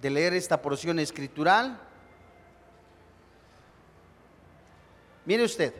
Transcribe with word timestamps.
de 0.00 0.10
leer 0.10 0.34
esta 0.34 0.62
porción 0.62 0.98
escritural. 0.98 1.78
Mire 5.26 5.44
usted, 5.44 5.74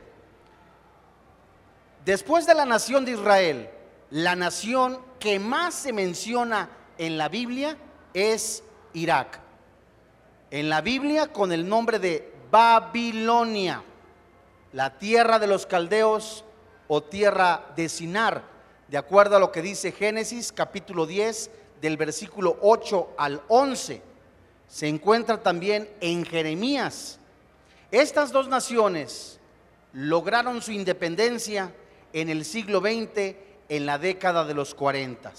después 2.05 2.47
de 2.47 2.55
la 2.55 2.65
nación 2.65 3.05
de 3.05 3.13
Israel, 3.13 3.71
la 4.11 4.37
nación 4.37 5.01
que 5.19 5.39
más 5.39 5.75
se 5.75 5.93
menciona 5.93 6.69
en 6.99 7.17
la 7.17 7.29
Biblia 7.29 7.77
es 8.13 8.63
Irak. 8.93 9.41
En 10.51 10.69
la 10.69 10.81
Biblia 10.81 11.33
con 11.33 11.53
el 11.53 11.69
nombre 11.69 11.99
de 11.99 12.33
Babilonia, 12.51 13.83
la 14.73 14.99
tierra 14.99 15.39
de 15.39 15.47
los 15.47 15.65
caldeos 15.65 16.45
o 16.89 17.03
tierra 17.03 17.73
de 17.77 17.89
Sinar, 17.89 18.43
de 18.89 18.99
acuerdo 18.99 19.37
a 19.37 19.41
lo 19.41 19.53
que 19.53 19.63
dice 19.63 19.93
Génesis 19.93 20.53
capítulo 20.53 21.07
10 21.07 21.51
del 21.81 21.97
versículo 21.97 22.59
8 22.61 23.15
al 23.17 23.43
11. 23.49 24.10
Se 24.71 24.87
encuentra 24.87 25.43
también 25.43 25.91
en 26.01 26.25
Jeremías. 26.25 27.19
Estas 27.91 28.31
dos 28.31 28.47
naciones 28.47 29.41
lograron 29.93 30.63
su 30.63 30.71
independencia 30.71 31.75
en 32.13 32.31
el 32.31 32.45
siglo 32.45 32.79
XX, 32.79 33.35
en 33.69 33.87
la 33.87 33.99
década 33.99 34.45
de 34.45 34.55
los 34.55 34.77
40. 34.77 35.33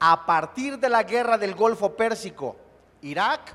A 0.00 0.24
partir 0.24 0.78
de 0.78 0.88
la 0.88 1.02
guerra 1.02 1.36
del 1.36 1.54
Golfo 1.54 1.94
Pérsico, 1.94 2.56
Irak 3.02 3.54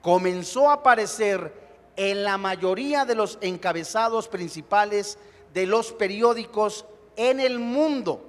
comenzó 0.00 0.70
a 0.70 0.74
aparecer 0.74 1.52
en 1.96 2.22
la 2.22 2.38
mayoría 2.38 3.04
de 3.04 3.16
los 3.16 3.36
encabezados 3.40 4.28
principales 4.28 5.18
de 5.52 5.66
los 5.66 5.90
periódicos 5.90 6.84
en 7.16 7.40
el 7.40 7.58
mundo 7.58 8.24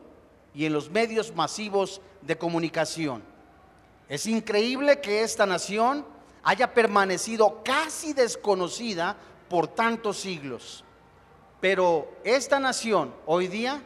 y 0.55 0.65
en 0.65 0.73
los 0.73 0.89
medios 0.89 1.35
masivos 1.35 2.01
de 2.23 2.39
comunicación. 2.39 3.30
Es 4.11 4.25
increíble 4.25 4.99
que 4.99 5.23
esta 5.23 5.45
nación 5.45 6.05
haya 6.43 6.73
permanecido 6.73 7.61
casi 7.63 8.11
desconocida 8.11 9.15
por 9.47 9.69
tantos 9.69 10.17
siglos. 10.17 10.83
Pero 11.61 12.11
esta 12.25 12.59
nación 12.59 13.15
hoy 13.25 13.47
día, 13.47 13.81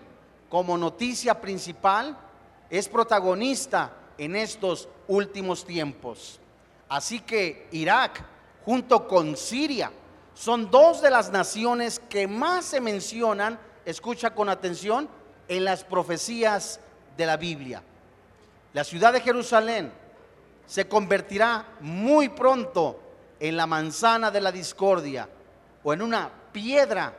como 0.49 0.79
noticia 0.79 1.39
principal, 1.39 2.17
es 2.71 2.89
protagonista 2.89 3.93
en 4.17 4.35
estos 4.35 4.89
últimos 5.07 5.63
tiempos. 5.63 6.39
Así 6.89 7.19
que 7.19 7.67
Irak, 7.71 8.25
junto 8.65 9.07
con 9.07 9.37
Siria, 9.37 9.91
son 10.33 10.71
dos 10.71 11.03
de 11.03 11.11
las 11.11 11.31
naciones 11.31 11.99
que 11.99 12.27
más 12.27 12.65
se 12.65 12.81
mencionan, 12.81 13.59
escucha 13.85 14.33
con 14.33 14.49
atención, 14.49 15.07
en 15.47 15.65
las 15.65 15.83
profecías 15.83 16.79
de 17.15 17.27
la 17.27 17.37
Biblia. 17.37 17.83
La 18.73 18.83
ciudad 18.83 19.13
de 19.13 19.21
Jerusalén 19.21 20.04
se 20.65 20.87
convertirá 20.87 21.65
muy 21.81 22.29
pronto 22.29 22.99
en 23.39 23.57
la 23.57 23.67
manzana 23.67 24.31
de 24.31 24.41
la 24.41 24.51
discordia 24.51 25.27
o 25.83 25.93
en 25.93 26.01
una 26.01 26.29
piedra 26.51 27.13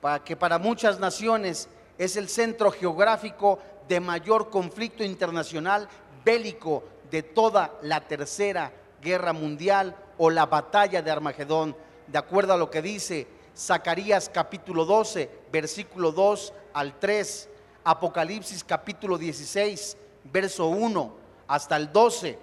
para 0.00 0.22
que 0.22 0.36
para 0.36 0.58
muchas 0.58 1.00
naciones 1.00 1.68
es 1.98 2.16
el 2.16 2.28
centro 2.28 2.70
geográfico 2.70 3.58
de 3.88 4.00
mayor 4.00 4.50
conflicto 4.50 5.02
internacional 5.02 5.88
bélico 6.24 6.84
de 7.10 7.22
toda 7.22 7.72
la 7.82 8.00
tercera 8.00 8.72
guerra 9.00 9.32
mundial 9.32 9.94
o 10.18 10.30
la 10.30 10.46
batalla 10.46 11.02
de 11.02 11.10
Armagedón, 11.10 11.76
de 12.06 12.18
acuerdo 12.18 12.52
a 12.52 12.56
lo 12.56 12.70
que 12.70 12.82
dice 12.82 13.26
Zacarías 13.56 14.28
capítulo 14.28 14.84
12, 14.84 15.30
versículo 15.52 16.12
2 16.12 16.52
al 16.72 16.98
3, 16.98 17.48
Apocalipsis 17.84 18.64
capítulo 18.64 19.16
16, 19.16 19.96
verso 20.24 20.66
1 20.66 21.14
hasta 21.46 21.76
el 21.76 21.92
12. 21.92 22.38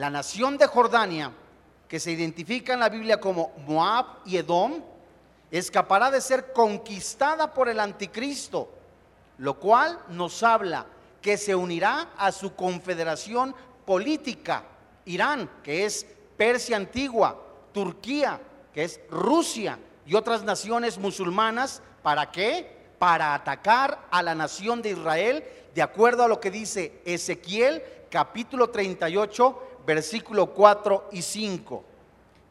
La 0.00 0.08
nación 0.08 0.56
de 0.56 0.66
Jordania, 0.66 1.30
que 1.86 2.00
se 2.00 2.10
identifica 2.10 2.72
en 2.72 2.80
la 2.80 2.88
Biblia 2.88 3.20
como 3.20 3.52
Moab 3.66 4.06
y 4.24 4.38
Edom, 4.38 4.82
escapará 5.50 6.10
de 6.10 6.22
ser 6.22 6.54
conquistada 6.54 7.52
por 7.52 7.68
el 7.68 7.78
anticristo, 7.78 8.70
lo 9.36 9.58
cual 9.60 10.00
nos 10.08 10.42
habla 10.42 10.86
que 11.20 11.36
se 11.36 11.54
unirá 11.54 12.12
a 12.16 12.32
su 12.32 12.54
confederación 12.54 13.54
política, 13.84 14.64
Irán, 15.04 15.50
que 15.62 15.84
es 15.84 16.06
Persia 16.34 16.78
antigua, 16.78 17.38
Turquía, 17.70 18.40
que 18.72 18.84
es 18.84 19.00
Rusia, 19.10 19.78
y 20.06 20.14
otras 20.14 20.44
naciones 20.44 20.96
musulmanas, 20.96 21.82
¿para 22.02 22.30
qué? 22.30 22.74
Para 22.98 23.34
atacar 23.34 24.06
a 24.10 24.22
la 24.22 24.34
nación 24.34 24.80
de 24.80 24.92
Israel, 24.92 25.44
de 25.74 25.82
acuerdo 25.82 26.24
a 26.24 26.28
lo 26.28 26.40
que 26.40 26.50
dice 26.50 27.02
Ezequiel 27.04 27.82
capítulo 28.10 28.70
38, 28.70 29.69
versículo 29.94 30.46
4 30.46 31.08
y 31.10 31.20
5. 31.20 31.84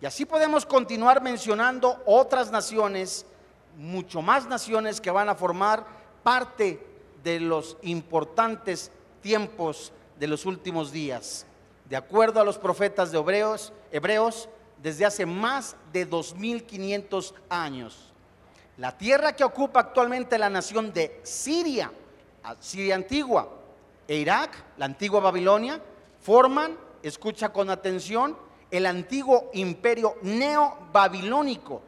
Y 0.01 0.05
así 0.05 0.25
podemos 0.25 0.65
continuar 0.65 1.21
mencionando 1.21 2.01
otras 2.05 2.51
naciones, 2.51 3.25
mucho 3.77 4.21
más 4.21 4.45
naciones 4.45 4.99
que 4.99 5.09
van 5.09 5.29
a 5.29 5.35
formar 5.35 5.85
parte 6.21 6.85
de 7.23 7.39
los 7.39 7.77
importantes 7.81 8.91
tiempos 9.21 9.93
de 10.19 10.27
los 10.27 10.45
últimos 10.45 10.91
días. 10.91 11.45
De 11.89 11.95
acuerdo 11.95 12.41
a 12.41 12.43
los 12.43 12.57
profetas 12.57 13.09
de 13.11 13.19
Hebreos, 13.19 13.71
Hebreos 13.89 14.49
desde 14.83 15.05
hace 15.05 15.25
más 15.25 15.77
de 15.93 16.05
2500 16.05 17.35
años. 17.49 18.11
La 18.75 18.97
tierra 18.97 19.33
que 19.33 19.45
ocupa 19.45 19.79
actualmente 19.79 20.37
la 20.37 20.49
nación 20.49 20.91
de 20.91 21.21
Siria, 21.23 21.89
Siria 22.59 22.95
antigua, 22.95 23.49
e 24.07 24.15
Irak, 24.15 24.51
la 24.77 24.85
antigua 24.85 25.21
Babilonia, 25.21 25.81
forman, 26.19 26.88
escucha 27.03 27.49
con 27.49 27.69
atención, 27.69 28.37
el 28.71 28.85
antiguo 28.85 29.49
imperio 29.53 30.15
neobabilónico. 30.21 31.81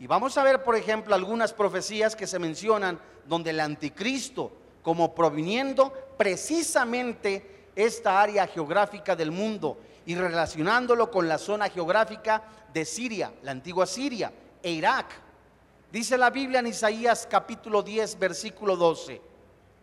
Y 0.00 0.06
vamos 0.06 0.36
a 0.38 0.44
ver, 0.44 0.62
por 0.62 0.76
ejemplo, 0.76 1.14
algunas 1.14 1.52
profecías 1.52 2.14
que 2.14 2.26
se 2.26 2.38
mencionan 2.38 3.00
donde 3.26 3.50
el 3.50 3.60
anticristo, 3.60 4.52
como 4.82 5.14
proviniendo 5.14 5.92
precisamente 6.16 7.70
esta 7.74 8.20
área 8.20 8.46
geográfica 8.46 9.14
del 9.14 9.30
mundo 9.30 9.78
y 10.06 10.14
relacionándolo 10.14 11.10
con 11.10 11.28
la 11.28 11.38
zona 11.38 11.68
geográfica 11.68 12.42
de 12.72 12.84
Siria, 12.84 13.32
la 13.42 13.50
antigua 13.50 13.86
Siria 13.86 14.32
e 14.62 14.70
Irak. 14.70 15.06
Dice 15.92 16.18
la 16.18 16.30
Biblia 16.30 16.60
en 16.60 16.68
Isaías 16.68 17.26
capítulo 17.30 17.82
10, 17.82 18.18
versículo 18.18 18.76
12, 18.76 19.20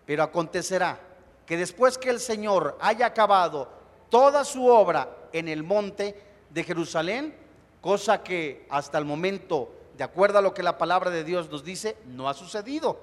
pero 0.06 0.24
acontecerá 0.24 1.00
que 1.46 1.58
después 1.58 1.98
que 1.98 2.10
el 2.10 2.20
Señor 2.20 2.78
haya 2.82 3.06
acabado 3.06 3.70
toda 4.16 4.46
su 4.46 4.66
obra 4.66 5.10
en 5.34 5.50
el 5.50 5.62
monte 5.62 6.16
de 6.50 6.64
Jerusalén, 6.64 7.36
cosa 7.82 8.24
que 8.24 8.66
hasta 8.70 8.98
el 8.98 9.04
momento, 9.04 9.70
de 9.98 10.06
acuerdo 10.06 10.38
a 10.40 10.42
lo 10.42 10.54
que 10.54 10.64
la 10.64 10.78
palabra 10.78 11.10
de 11.10 11.26
Dios 11.26 11.50
nos 11.52 11.66
dice, 11.66 11.98
no 12.06 12.30
ha 12.30 12.34
sucedido. 12.34 12.98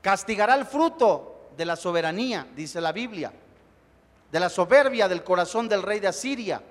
Castigará 0.00 0.54
el 0.54 0.64
fruto 0.64 1.50
de 1.54 1.66
la 1.66 1.76
soberanía, 1.76 2.46
dice 2.56 2.80
la 2.80 2.90
Biblia, 2.90 3.34
de 4.32 4.40
la 4.40 4.48
soberbia 4.48 5.08
del 5.08 5.22
corazón 5.22 5.68
del 5.68 5.82
rey 5.82 6.00
de 6.00 6.08
Asiria 6.08 6.62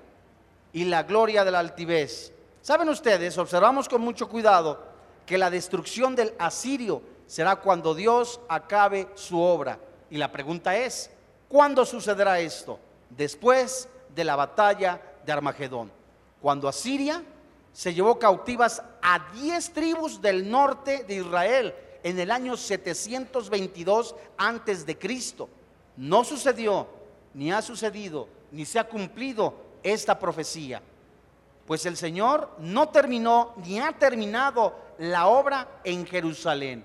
y 0.72 0.86
la 0.86 1.04
gloria 1.04 1.44
de 1.44 1.52
la 1.52 1.60
altivez. 1.60 2.32
Saben 2.60 2.88
ustedes, 2.88 3.38
observamos 3.38 3.88
con 3.88 4.00
mucho 4.00 4.28
cuidado 4.28 4.82
que 5.24 5.38
la 5.38 5.48
destrucción 5.48 6.16
del 6.16 6.34
asirio 6.40 7.02
será 7.28 7.54
cuando 7.54 7.94
Dios 7.94 8.40
acabe 8.48 9.10
su 9.14 9.40
obra. 9.40 9.78
Y 10.10 10.16
la 10.16 10.32
pregunta 10.32 10.76
es, 10.76 11.08
¿cuándo 11.48 11.86
sucederá 11.86 12.40
esto? 12.40 12.80
Después 13.16 13.88
de 14.14 14.24
la 14.24 14.36
batalla 14.36 15.00
de 15.24 15.32
Armagedón, 15.32 15.90
cuando 16.40 16.68
Asiria 16.68 17.22
se 17.72 17.92
llevó 17.92 18.18
cautivas 18.18 18.82
a 19.02 19.30
10 19.32 19.72
tribus 19.72 20.20
del 20.20 20.48
norte 20.50 21.04
de 21.04 21.16
Israel 21.16 21.74
en 22.02 22.20
el 22.20 22.30
año 22.30 22.56
722 22.56 24.14
antes 24.36 24.86
de 24.86 24.98
Cristo. 24.98 25.48
No 25.96 26.22
sucedió, 26.22 26.86
ni 27.34 27.52
ha 27.52 27.62
sucedido, 27.62 28.28
ni 28.52 28.64
se 28.64 28.78
ha 28.78 28.88
cumplido 28.88 29.54
esta 29.82 30.18
profecía. 30.18 30.82
Pues 31.66 31.86
el 31.86 31.96
Señor 31.96 32.50
no 32.58 32.88
terminó 32.90 33.54
ni 33.64 33.80
ha 33.80 33.92
terminado 33.92 34.74
la 34.98 35.26
obra 35.26 35.80
en 35.82 36.06
Jerusalén. 36.06 36.84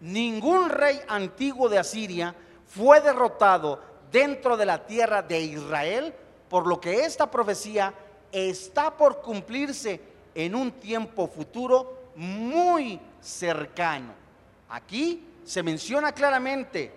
Ningún 0.00 0.68
rey 0.68 1.00
antiguo 1.08 1.68
de 1.68 1.78
Asiria 1.78 2.34
fue 2.66 3.00
derrotado 3.00 3.80
dentro 4.14 4.56
de 4.56 4.64
la 4.64 4.86
tierra 4.86 5.22
de 5.22 5.40
Israel, 5.40 6.14
por 6.48 6.68
lo 6.68 6.80
que 6.80 7.04
esta 7.04 7.28
profecía 7.28 7.92
está 8.30 8.96
por 8.96 9.20
cumplirse 9.20 10.00
en 10.36 10.54
un 10.54 10.70
tiempo 10.70 11.26
futuro 11.26 12.12
muy 12.14 13.00
cercano. 13.20 14.12
Aquí 14.68 15.26
se 15.42 15.64
menciona 15.64 16.12
claramente 16.12 16.92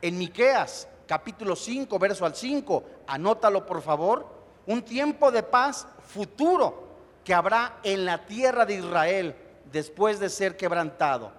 en 0.00 0.16
Miqueas 0.16 0.88
capítulo 1.06 1.56
5, 1.56 1.98
verso 1.98 2.24
al 2.24 2.34
5, 2.34 2.84
anótalo 3.06 3.66
por 3.66 3.82
favor, 3.82 4.26
un 4.66 4.80
tiempo 4.80 5.30
de 5.30 5.42
paz 5.42 5.86
futuro 6.06 6.88
que 7.22 7.34
habrá 7.34 7.80
en 7.82 8.06
la 8.06 8.24
tierra 8.24 8.64
de 8.64 8.76
Israel 8.76 9.36
después 9.70 10.18
de 10.18 10.30
ser 10.30 10.56
quebrantado. 10.56 11.32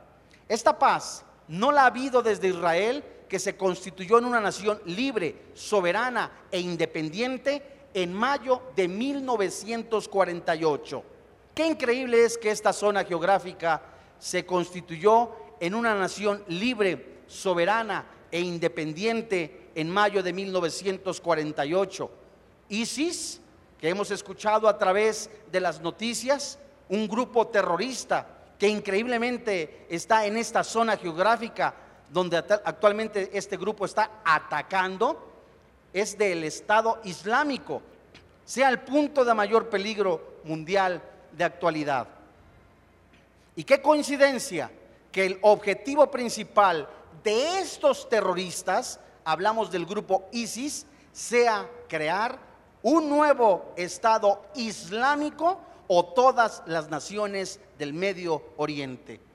Esta 0.47 0.77
paz 0.77 1.25
no 1.47 1.71
la 1.71 1.81
ha 1.81 1.87
habido 1.87 2.21
desde 2.21 2.49
Israel, 2.49 3.03
que 3.33 3.39
se 3.39 3.57
constituyó 3.57 4.19
en 4.19 4.25
una 4.25 4.39
nación 4.39 4.79
libre, 4.85 5.35
soberana 5.55 6.43
e 6.51 6.59
independiente 6.59 7.87
en 7.91 8.13
mayo 8.13 8.61
de 8.75 8.87
1948. 8.87 11.03
Qué 11.55 11.65
increíble 11.65 12.25
es 12.25 12.37
que 12.37 12.51
esta 12.51 12.71
zona 12.71 13.03
geográfica 13.03 13.81
se 14.19 14.45
constituyó 14.45 15.31
en 15.59 15.73
una 15.73 15.95
nación 15.95 16.43
libre, 16.47 17.23
soberana 17.25 18.05
e 18.29 18.39
independiente 18.39 19.71
en 19.73 19.89
mayo 19.89 20.21
de 20.21 20.31
1948. 20.31 22.11
ISIS, 22.69 23.41
que 23.79 23.89
hemos 23.89 24.11
escuchado 24.11 24.67
a 24.67 24.77
través 24.77 25.31
de 25.51 25.59
las 25.59 25.81
noticias, 25.81 26.59
un 26.87 27.07
grupo 27.07 27.47
terrorista 27.47 28.27
que 28.59 28.67
increíblemente 28.67 29.87
está 29.89 30.27
en 30.27 30.37
esta 30.37 30.63
zona 30.63 30.97
geográfica 30.97 31.77
donde 32.13 32.37
actualmente 32.37 33.31
este 33.33 33.57
grupo 33.57 33.85
está 33.85 34.21
atacando, 34.23 35.31
es 35.91 36.15
del 36.15 36.43
Estado 36.43 37.01
Islámico, 37.03 37.81
sea 38.45 38.69
el 38.69 38.79
punto 38.81 39.25
de 39.25 39.33
mayor 39.33 39.67
peligro 39.67 40.39
mundial 40.43 41.01
de 41.31 41.43
actualidad. 41.43 42.07
Y 43.55 43.63
qué 43.63 43.81
coincidencia 43.81 44.71
que 45.11 45.25
el 45.25 45.39
objetivo 45.41 46.09
principal 46.11 46.87
de 47.23 47.59
estos 47.59 48.07
terroristas, 48.07 48.99
hablamos 49.25 49.71
del 49.71 49.85
grupo 49.87 50.27
ISIS, 50.31 50.85
sea 51.11 51.67
crear 51.87 52.37
un 52.83 53.09
nuevo 53.09 53.73
Estado 53.75 54.43
Islámico 54.55 55.59
o 55.87 56.05
todas 56.05 56.61
las 56.67 56.89
naciones 56.89 57.59
del 57.79 57.93
Medio 57.93 58.43
Oriente. 58.57 59.32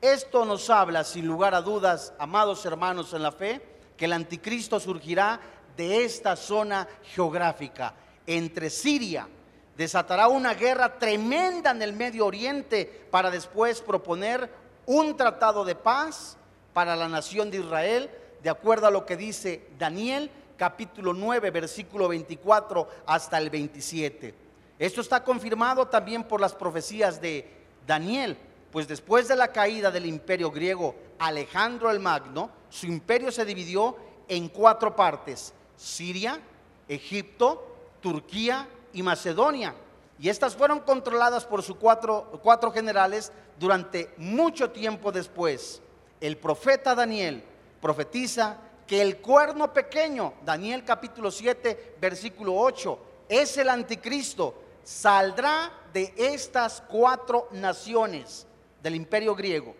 Esto 0.00 0.44
nos 0.44 0.70
habla, 0.70 1.02
sin 1.02 1.26
lugar 1.26 1.54
a 1.54 1.62
dudas, 1.62 2.12
amados 2.18 2.64
hermanos 2.64 3.12
en 3.14 3.22
la 3.22 3.32
fe, 3.32 3.60
que 3.96 4.04
el 4.04 4.12
anticristo 4.12 4.78
surgirá 4.78 5.40
de 5.76 6.04
esta 6.04 6.36
zona 6.36 6.86
geográfica, 7.02 7.94
entre 8.26 8.70
Siria. 8.70 9.28
Desatará 9.76 10.28
una 10.28 10.54
guerra 10.54 10.98
tremenda 10.98 11.72
en 11.72 11.82
el 11.82 11.92
Medio 11.92 12.26
Oriente 12.26 13.06
para 13.10 13.30
después 13.30 13.80
proponer 13.80 14.48
un 14.86 15.16
tratado 15.16 15.64
de 15.64 15.74
paz 15.74 16.36
para 16.72 16.94
la 16.94 17.08
nación 17.08 17.50
de 17.50 17.58
Israel, 17.58 18.10
de 18.42 18.50
acuerdo 18.50 18.86
a 18.86 18.92
lo 18.92 19.04
que 19.04 19.16
dice 19.16 19.66
Daniel 19.78 20.30
capítulo 20.56 21.12
9, 21.12 21.50
versículo 21.50 22.08
24 22.08 22.88
hasta 23.06 23.38
el 23.38 23.50
27. 23.50 24.34
Esto 24.78 25.00
está 25.00 25.24
confirmado 25.24 25.86
también 25.86 26.24
por 26.24 26.40
las 26.40 26.54
profecías 26.54 27.20
de 27.20 27.48
Daniel, 27.86 28.36
pues 28.70 28.86
después 28.86 29.28
de 29.28 29.36
la 29.36 29.48
caída 29.48 29.90
del 29.90 30.06
imperio 30.06 30.50
griego, 30.50 30.94
Alejandro 31.18 31.90
el 31.90 32.00
Magno, 32.00 32.50
su 32.68 32.86
imperio 32.86 33.32
se 33.32 33.44
dividió 33.44 33.96
en 34.28 34.48
cuatro 34.48 34.94
partes. 34.94 35.54
Siria, 35.76 36.40
Egipto, 36.86 37.66
Turquía 38.00 38.68
y 38.92 39.02
Macedonia. 39.02 39.74
Y 40.18 40.28
estas 40.28 40.54
fueron 40.54 40.80
controladas 40.80 41.46
por 41.46 41.62
sus 41.62 41.76
cuatro, 41.76 42.40
cuatro 42.42 42.70
generales 42.70 43.32
durante 43.58 44.12
mucho 44.18 44.70
tiempo 44.70 45.12
después. 45.12 45.80
El 46.20 46.36
profeta 46.36 46.94
Daniel 46.94 47.42
profetiza 47.80 48.58
que 48.86 49.00
el 49.00 49.18
cuerno 49.18 49.72
pequeño, 49.72 50.34
Daniel 50.44 50.84
capítulo 50.84 51.30
7, 51.30 51.96
versículo 52.00 52.56
8, 52.56 52.98
es 53.28 53.56
el 53.56 53.68
anticristo, 53.68 54.54
saldrá 54.82 55.70
de 55.92 56.12
estas 56.16 56.82
cuatro 56.88 57.48
naciones 57.52 58.47
del 58.82 58.94
imperio 58.94 59.34
griego. 59.34 59.74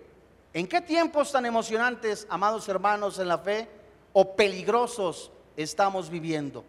¿En 0.52 0.66
qué 0.66 0.80
tiempos 0.80 1.32
tan 1.32 1.46
emocionantes, 1.46 2.26
amados 2.30 2.68
hermanos 2.68 3.18
en 3.18 3.28
la 3.28 3.38
fe, 3.38 3.68
o 4.12 4.34
peligrosos 4.34 5.30
estamos 5.56 6.10
viviendo. 6.10 6.64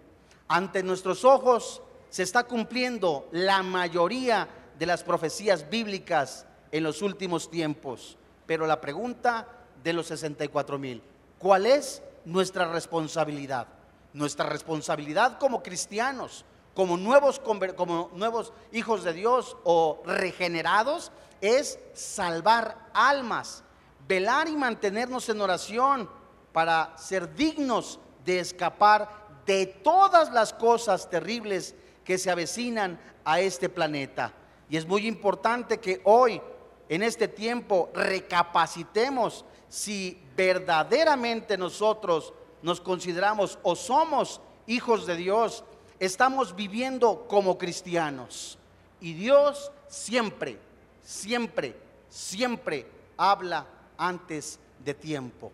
Ante 0.48 0.84
nuestros 0.84 1.26
ojos 1.26 1.82
se 2.10 2.24
está 2.24 2.44
cumpliendo 2.44 3.28
la 3.32 3.64
mayoría 3.64 4.48
de 4.78 4.86
las 4.86 5.04
profecías 5.04 5.70
bíblicas 5.70 6.46
en 6.72 6.84
los 6.84 7.02
últimos 7.02 7.50
tiempos. 7.50 8.18
Pero 8.46 8.66
la 8.66 8.82
pregunta 8.82 9.48
de 9.84 9.94
los 9.94 10.08
64 10.08 10.78
mil, 10.80 11.02
¿cuál 11.38 11.66
es 11.66 12.02
nuestra 12.26 12.72
responsabilidad? 12.72 13.68
Nuestra 14.14 14.48
responsabilidad 14.48 15.38
como 15.38 15.62
cristianos, 15.62 16.46
como 16.74 16.98
nuevos, 16.98 17.40
como 17.76 18.10
nuevos 18.14 18.54
hijos 18.72 19.04
de 19.04 19.14
Dios 19.14 19.58
o 19.64 20.02
regenerados, 20.06 21.12
es 21.42 21.80
salvar 21.94 22.90
almas, 22.94 23.64
velar 24.08 24.48
y 24.48 24.56
mantenernos 24.56 25.30
en 25.30 25.42
oración 25.42 26.10
para 26.52 26.98
ser 26.98 27.34
dignos 27.36 28.00
de 28.26 28.40
escapar 28.40 29.10
de 29.46 29.66
todas 29.66 30.32
las 30.32 30.54
cosas 30.54 31.10
terribles 31.10 31.76
que 32.04 32.18
se 32.18 32.30
avecinan 32.30 33.00
a 33.24 33.40
este 33.40 33.70
planeta. 33.70 34.34
Y 34.70 34.78
es 34.78 34.86
muy 34.86 35.08
importante 35.08 35.80
que 35.80 36.02
hoy, 36.04 36.42
en 36.88 37.04
este 37.04 37.28
tiempo, 37.28 37.90
recapacitemos 37.94 39.46
si 39.68 40.22
verdaderamente 40.36 41.58
nosotros 41.58 42.34
nos 42.62 42.82
consideramos 42.82 43.58
o 43.64 43.76
somos 43.76 44.42
hijos 44.68 45.06
de 45.06 45.16
Dios, 45.16 45.64
estamos 46.00 46.56
viviendo 46.56 47.26
como 47.28 47.58
cristianos. 47.58 48.58
Y 49.02 49.14
Dios 49.14 49.72
siempre, 49.88 50.58
siempre, 51.04 51.76
siempre 52.10 52.86
habla 53.18 53.66
antes 53.98 54.60
de 54.84 54.94
tiempo. 54.94 55.52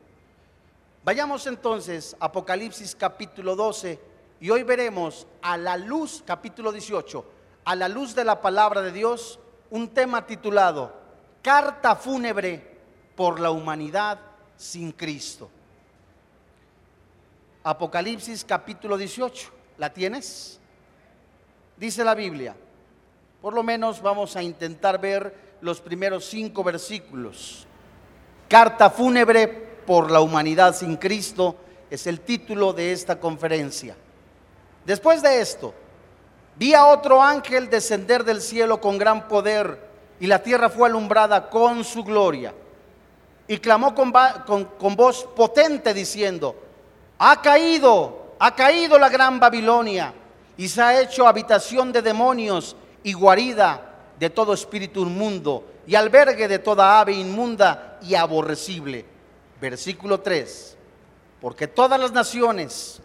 Vayamos 1.04 1.46
entonces 1.46 2.16
a 2.20 2.26
Apocalipsis 2.26 2.96
capítulo 2.96 3.56
12 3.56 4.00
y 4.40 4.50
hoy 4.50 4.64
veremos 4.64 5.28
a 5.42 5.58
la 5.58 5.78
luz, 5.78 6.24
capítulo 6.26 6.72
18, 6.72 7.26
a 7.64 7.76
la 7.76 7.88
luz 7.88 8.16
de 8.16 8.24
la 8.24 8.42
palabra 8.42 8.82
de 8.82 8.92
Dios, 8.92 9.40
un 9.70 9.90
tema 9.90 10.26
titulado 10.26 10.94
Carta 11.42 11.96
fúnebre 11.96 12.76
por 13.16 13.40
la 13.40 13.52
humanidad 13.52 14.20
sin 14.58 14.92
Cristo. 14.92 15.50
Apocalipsis 17.64 18.44
capítulo 18.44 18.98
18, 18.98 19.52
¿la 19.78 19.94
tienes? 19.94 20.60
Dice 21.78 22.04
la 22.04 22.16
Biblia, 22.16 22.56
por 23.42 23.54
lo 23.54 23.64
menos 23.64 24.02
vamos 24.02 24.36
a 24.36 24.44
intentar 24.44 25.00
ver 25.00 25.58
los 25.62 25.82
primeros 25.82 26.26
cinco 26.26 26.64
versículos. 26.64 27.66
Carta 28.48 28.90
fúnebre 28.90 29.48
por 29.86 30.12
la 30.12 30.22
humanidad 30.22 30.76
sin 30.76 30.98
Cristo 30.98 31.56
es 31.90 32.08
el 32.08 32.22
título 32.22 32.74
de 32.74 32.92
esta 32.92 33.20
conferencia. 33.20 33.96
Después 34.86 35.22
de 35.22 35.42
esto, 35.42 35.74
vi 36.56 36.74
a 36.74 36.86
otro 36.86 37.22
ángel 37.22 37.70
descender 37.70 38.24
del 38.24 38.42
cielo 38.42 38.80
con 38.80 38.98
gran 38.98 39.28
poder 39.28 39.80
y 40.20 40.28
la 40.28 40.42
tierra 40.42 40.70
fue 40.70 40.88
alumbrada 40.88 41.50
con 41.50 41.84
su 41.84 42.04
gloria. 42.04 42.54
Y 43.48 43.58
clamó 43.60 43.94
con, 43.94 44.12
voz 44.96 45.24
potente 45.36 45.94
diciendo, 45.94 46.56
ha 47.20 47.42
caído, 47.42 48.25
ha 48.40 48.56
caído 48.56 48.98
la 48.98 49.10
gran 49.10 49.40
Babilonia 49.40 50.14
y 50.58 50.68
se 50.68 50.82
ha 50.82 51.02
hecho 51.02 51.28
habitación 51.28 51.92
de 51.92 52.02
demonios 52.02 52.76
y 53.04 53.14
guarida 53.14 53.82
de 54.20 54.30
todo 54.30 54.54
espíritu 54.54 55.02
inmundo 55.02 55.66
y 55.88 55.96
albergue 55.96 56.48
de 56.48 56.60
toda 56.60 57.00
ave 57.00 57.14
inmunda 57.14 58.00
y 58.02 58.16
aborrecible. 58.16 59.06
Versículo 59.60 60.20
3, 60.20 60.78
porque 61.42 61.68
todas 61.68 62.00
las 62.00 62.12
naciones 62.12 63.02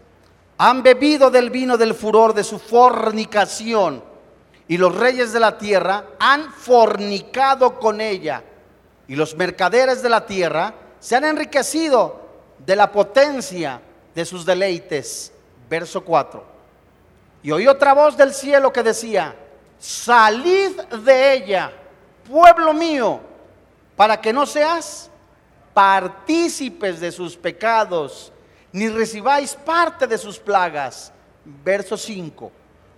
han 0.59 0.83
bebido 0.83 1.31
del 1.31 1.51
vino 1.51 1.77
del 1.77 1.95
furor 1.95 2.35
de 2.35 2.45
su 2.45 2.59
fornicación 2.59 4.03
y 4.69 4.77
los 4.77 4.95
reyes 4.95 5.33
de 5.33 5.41
la 5.41 5.59
tierra 5.59 6.05
han 6.19 6.53
fornicado 6.53 7.79
con 7.79 8.01
ella 8.01 8.43
y 9.09 9.17
los 9.17 9.37
mercaderes 9.37 10.03
de 10.03 10.09
la 10.09 10.27
tierra 10.27 10.75
se 11.01 11.17
han 11.17 11.25
enriquecido 11.25 12.21
de 12.59 12.77
la 12.77 12.93
potencia 12.93 13.81
de 14.15 14.25
sus 14.25 14.45
deleites. 14.45 15.33
Verso 15.69 16.03
4. 16.05 16.45
Y 17.43 17.51
oí 17.51 17.67
otra 17.67 17.95
voz 17.95 18.17
del 18.17 18.35
cielo 18.35 18.73
que 18.73 18.83
decía, 18.83 19.35
salid 19.79 20.81
de 21.05 21.35
ella, 21.35 21.73
pueblo 22.29 22.73
mío, 22.73 23.21
para 23.97 24.21
que 24.21 24.33
no 24.33 24.47
seas 24.47 25.11
partícipes 25.73 27.01
de 27.01 27.13
sus 27.13 27.37
pecados, 27.37 28.33
ni 28.73 28.89
recibáis 28.89 29.55
parte 29.55 30.07
de 30.07 30.19
sus 30.19 30.39
plagas. 30.39 31.13
Verso 31.45 31.97
5, 31.97 32.53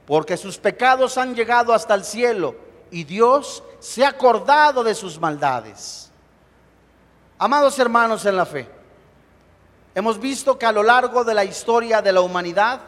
porque 0.07 0.37
sus 0.37 0.59
pecados 0.59 1.17
han 1.17 1.35
llegado 1.35 1.73
hasta 1.73 1.95
el 1.95 2.05
cielo 2.05 2.57
y 2.91 3.05
Dios 3.05 3.63
se 3.79 4.05
ha 4.05 4.09
acordado 4.09 4.83
de 4.83 4.95
sus 4.95 5.19
maldades. 5.19 6.11
Amados 7.39 7.79
hermanos 7.79 8.27
en 8.27 8.37
la 8.37 8.47
fe, 8.47 8.69
hemos 9.95 10.21
visto 10.21 10.59
que 10.59 10.67
a 10.67 10.73
lo 10.73 10.83
largo 10.83 11.25
de 11.25 11.35
la 11.35 11.45
historia 11.45 12.03
de 12.03 12.13
la 12.13 12.21
humanidad, 12.21 12.81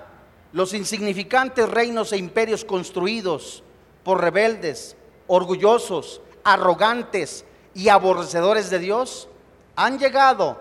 los 0.53 0.73
insignificantes 0.75 1.69
reinos 1.69 2.13
e 2.13 2.17
imperios 2.17 2.65
construidos 2.65 3.63
por 4.03 4.21
rebeldes, 4.21 4.97
orgullosos, 5.27 6.21
arrogantes 6.45 7.45
y 7.75 7.89
aborrecedores 7.89 8.71
de 8.71 8.79
Dios, 8.79 9.29
han 9.77 9.99
llegado 9.99 10.61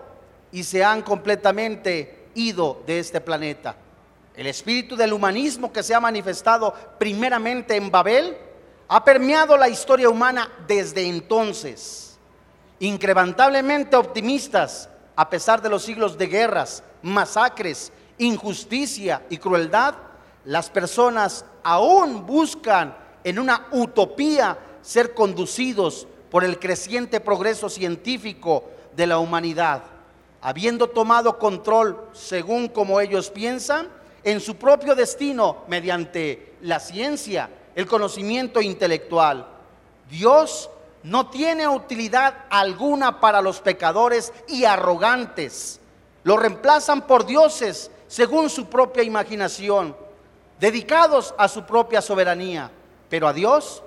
y 0.50 0.64
se 0.64 0.84
han 0.84 1.02
completamente 1.02 2.28
ido 2.34 2.82
de 2.86 2.98
este 2.98 3.20
planeta. 3.20 3.76
El 4.34 4.48
espíritu 4.48 4.96
del 4.96 5.12
humanismo 5.12 5.72
que 5.72 5.82
se 5.82 5.94
ha 5.94 6.00
manifestado 6.00 6.74
primeramente 6.98 7.76
en 7.76 7.90
Babel 7.90 8.36
ha 8.88 9.04
permeado 9.04 9.56
la 9.56 9.68
historia 9.68 10.08
humana 10.08 10.50
desde 10.66 11.06
entonces. 11.06 12.18
Incrementablemente 12.80 13.96
optimistas, 13.96 14.88
a 15.16 15.30
pesar 15.30 15.62
de 15.62 15.70
los 15.70 15.82
siglos 15.82 16.18
de 16.18 16.26
guerras, 16.26 16.82
masacres, 17.02 17.92
injusticia 18.18 19.22
y 19.30 19.38
crueldad, 19.38 19.94
las 20.44 20.70
personas 20.70 21.44
aún 21.62 22.26
buscan 22.26 22.96
en 23.22 23.38
una 23.38 23.66
utopía 23.72 24.58
ser 24.82 25.14
conducidos 25.14 26.06
por 26.30 26.44
el 26.44 26.58
creciente 26.58 27.20
progreso 27.20 27.68
científico 27.68 28.64
de 28.94 29.06
la 29.06 29.18
humanidad, 29.18 29.82
habiendo 30.42 30.88
tomado 30.88 31.38
control, 31.38 32.08
según 32.12 32.68
como 32.68 33.00
ellos 33.00 33.30
piensan, 33.30 33.88
en 34.24 34.40
su 34.40 34.56
propio 34.56 34.94
destino 34.94 35.58
mediante 35.68 36.56
la 36.62 36.80
ciencia, 36.80 37.50
el 37.74 37.86
conocimiento 37.86 38.60
intelectual. 38.60 39.46
Dios 40.10 40.70
no 41.04 41.28
tiene 41.28 41.68
utilidad 41.68 42.34
alguna 42.50 43.20
para 43.20 43.42
los 43.42 43.60
pecadores 43.60 44.32
y 44.48 44.64
arrogantes. 44.64 45.78
Lo 46.24 46.38
reemplazan 46.38 47.06
por 47.06 47.26
dioses 47.26 47.90
según 48.08 48.48
su 48.48 48.66
propia 48.66 49.02
imaginación, 49.02 49.94
dedicados 50.58 51.34
a 51.36 51.46
su 51.48 51.64
propia 51.64 52.00
soberanía. 52.00 52.70
Pero 53.10 53.28
a 53.28 53.34
Dios 53.34 53.82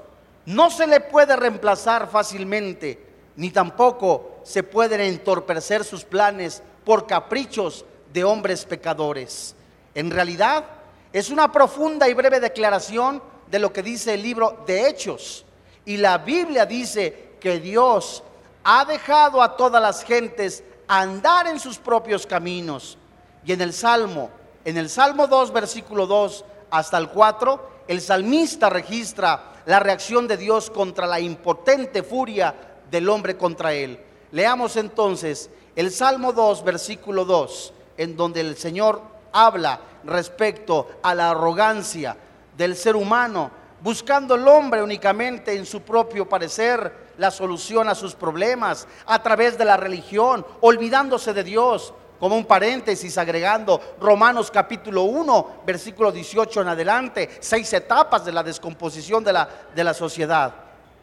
no 0.46 0.70
se 0.70 0.86
le 0.86 1.00
puede 1.00 1.36
reemplazar 1.36 2.08
fácilmente, 2.08 3.04
ni 3.36 3.50
tampoco 3.50 4.40
se 4.44 4.62
pueden 4.62 5.02
entorpecer 5.02 5.84
sus 5.84 6.06
planes 6.06 6.62
por 6.86 7.08
caprichos 7.08 7.84
de 8.14 8.24
hombres 8.24 8.64
pecadores. 8.64 9.56
En 9.96 10.12
realidad, 10.12 10.66
es 11.12 11.32
una 11.32 11.52
profunda 11.52 12.08
y 12.08 12.14
breve 12.14 12.40
declaración 12.40 13.24
de 13.50 13.58
lo 13.58 13.74
que 13.74 13.82
dice 13.82 14.14
el 14.14 14.22
libro 14.22 14.64
de 14.68 14.88
Hechos. 14.88 15.47
Y 15.88 15.96
la 15.96 16.18
Biblia 16.18 16.66
dice 16.66 17.38
que 17.40 17.62
Dios 17.62 18.22
ha 18.66 18.84
dejado 18.84 19.42
a 19.42 19.56
todas 19.56 19.82
las 19.82 20.04
gentes 20.04 20.62
andar 20.86 21.48
en 21.48 21.62
sus 21.62 21.78
propios 21.78 22.28
caminos. 22.28 22.98
Y 23.46 23.54
en 23.54 23.62
el 23.62 23.72
Salmo, 23.72 24.30
en 24.66 24.76
el 24.76 24.90
Salmo 24.90 25.28
2, 25.28 25.54
versículo 25.54 26.06
2 26.06 26.44
hasta 26.72 26.98
el 26.98 27.08
4, 27.08 27.70
el 27.88 28.02
salmista 28.02 28.70
registra 28.70 29.54
la 29.66 29.80
reacción 29.80 30.28
de 30.28 30.36
Dios 30.36 30.70
contra 30.70 31.08
la 31.08 31.22
impotente 31.22 32.04
furia 32.04 32.54
del 32.92 33.08
hombre 33.08 33.38
contra 33.38 33.74
él. 33.74 33.98
Leamos 34.34 34.76
entonces 34.76 35.50
el 35.78 35.92
Salmo 35.92 36.34
2, 36.34 36.66
versículo 36.66 37.24
2, 37.24 37.74
en 37.96 38.18
donde 38.18 38.42
el 38.42 38.58
Señor 38.58 39.02
habla 39.32 39.80
respecto 40.04 40.90
a 41.02 41.16
la 41.16 41.30
arrogancia 41.30 42.18
del 42.58 42.76
ser 42.76 42.98
humano, 42.98 43.52
buscando 43.82 44.36
el 44.36 44.48
hombre 44.48 44.82
únicamente 44.82 45.54
en 45.54 45.66
su 45.66 45.82
propio 45.82 46.28
parecer 46.28 47.08
la 47.18 47.32
solución 47.32 47.90
a 47.90 47.96
sus 47.96 48.16
problemas, 48.16 48.88
a 49.06 49.22
través 49.22 49.58
de 49.58 49.66
la 49.66 49.78
religión, 49.78 50.46
olvidándose 50.62 51.34
de 51.34 51.44
Dios, 51.44 51.94
como 52.20 52.36
un 52.36 52.46
paréntesis 52.46 53.18
agregando 53.18 53.80
Romanos 54.00 54.50
capítulo 54.50 55.04
1, 55.04 55.62
versículo 55.66 56.12
18 56.12 56.62
en 56.62 56.68
adelante, 56.68 57.30
seis 57.40 57.72
etapas 57.74 58.26
de 58.26 58.32
la 58.32 58.44
descomposición 58.44 59.24
de 59.24 59.34
la, 59.34 59.48
de 59.76 59.84
la 59.84 59.94
sociedad. 59.94 60.54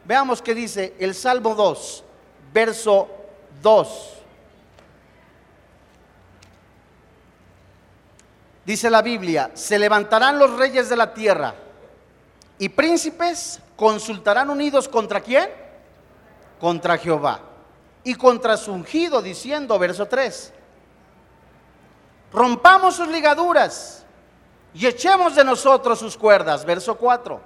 Veamos 0.05 0.43
qué 0.43 0.55
dice 0.55 0.95
el 0.99 1.15
Salmo 1.15 1.55
2, 1.55 2.05
verso 2.53 3.09
2. 3.63 4.11
Dice 8.67 8.91
la 8.91 9.03
Biblia, 9.03 9.51
se 9.55 9.79
levantarán 9.79 10.39
los 10.39 10.57
reyes 10.57 10.89
de 10.89 10.97
la 10.97 11.13
tierra 11.13 11.55
y 12.59 12.69
príncipes 12.69 13.61
consultarán 13.77 14.51
unidos 14.51 14.89
contra 14.89 15.21
quién? 15.21 15.51
Contra 16.61 16.97
Jehová 16.99 17.41
y 18.05 18.15
contra 18.15 18.57
su 18.57 18.73
ungido, 18.73 19.23
diciendo, 19.23 19.79
verso 19.79 20.07
3, 20.07 20.53
rompamos 22.33 22.97
sus 22.97 23.09
ligaduras 23.09 24.05
y 24.75 24.87
echemos 24.87 25.35
de 25.35 25.45
nosotros 25.45 25.99
sus 25.99 26.17
cuerdas, 26.17 26.65
verso 26.65 26.97
4. 26.97 27.41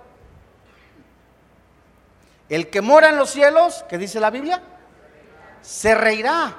El 2.48 2.68
que 2.70 2.80
mora 2.80 3.10
en 3.10 3.16
los 3.16 3.30
cielos, 3.30 3.84
¿qué 3.88 3.98
dice 3.98 4.18
la 4.18 4.30
Biblia? 4.30 4.62
Se 5.62 5.94
reirá. 5.94 6.56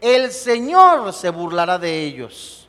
El 0.00 0.30
Señor 0.30 1.12
se 1.12 1.30
burlará 1.30 1.78
de 1.78 2.02
ellos. 2.02 2.68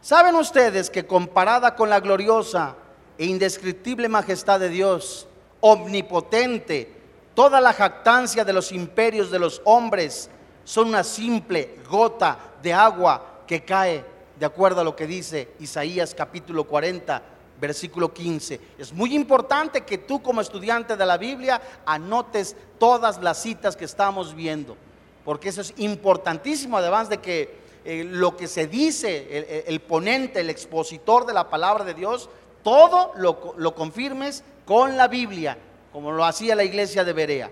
¿Saben 0.00 0.36
ustedes 0.36 0.90
que 0.90 1.06
comparada 1.06 1.74
con 1.74 1.90
la 1.90 2.00
gloriosa 2.00 2.76
e 3.18 3.26
indescriptible 3.26 4.08
majestad 4.08 4.60
de 4.60 4.68
Dios, 4.68 5.26
omnipotente, 5.60 6.90
toda 7.34 7.60
la 7.60 7.72
jactancia 7.72 8.44
de 8.44 8.52
los 8.52 8.72
imperios 8.72 9.30
de 9.30 9.40
los 9.40 9.60
hombres 9.64 10.30
son 10.64 10.88
una 10.88 11.02
simple 11.02 11.76
gota 11.90 12.38
de 12.62 12.72
agua 12.72 13.42
que 13.46 13.64
cae, 13.64 14.04
de 14.38 14.46
acuerdo 14.46 14.80
a 14.80 14.84
lo 14.84 14.94
que 14.94 15.06
dice 15.06 15.48
Isaías 15.58 16.14
capítulo 16.14 16.64
40, 16.64 17.22
versículo 17.60 18.12
15. 18.12 18.60
Es 18.78 18.92
muy 18.92 19.14
importante 19.14 19.80
que 19.80 19.98
tú 19.98 20.22
como 20.22 20.40
estudiante 20.40 20.96
de 20.96 21.06
la 21.06 21.18
Biblia 21.18 21.60
anotes 21.86 22.54
todas 22.78 23.20
las 23.20 23.42
citas 23.42 23.76
que 23.76 23.84
estamos 23.84 24.34
viendo, 24.34 24.76
porque 25.24 25.48
eso 25.48 25.60
es 25.60 25.74
importantísimo, 25.78 26.76
además 26.76 27.08
de 27.08 27.18
que 27.18 27.58
eh, 27.84 28.04
lo 28.04 28.36
que 28.36 28.46
se 28.46 28.66
dice, 28.66 29.64
el, 29.66 29.80
ponente, 29.80 30.40
el 30.40 30.50
expositor 30.50 31.24
de 31.26 31.32
la 31.32 31.48
palabra 31.48 31.84
de 31.84 31.94
Dios, 31.94 32.28
todo 32.68 33.12
lo, 33.16 33.54
lo 33.56 33.74
confirmes 33.74 34.44
con 34.66 34.98
la 34.98 35.08
Biblia, 35.08 35.56
como 35.90 36.12
lo 36.12 36.22
hacía 36.22 36.54
la 36.54 36.64
iglesia 36.64 37.02
de 37.02 37.14
Berea. 37.14 37.50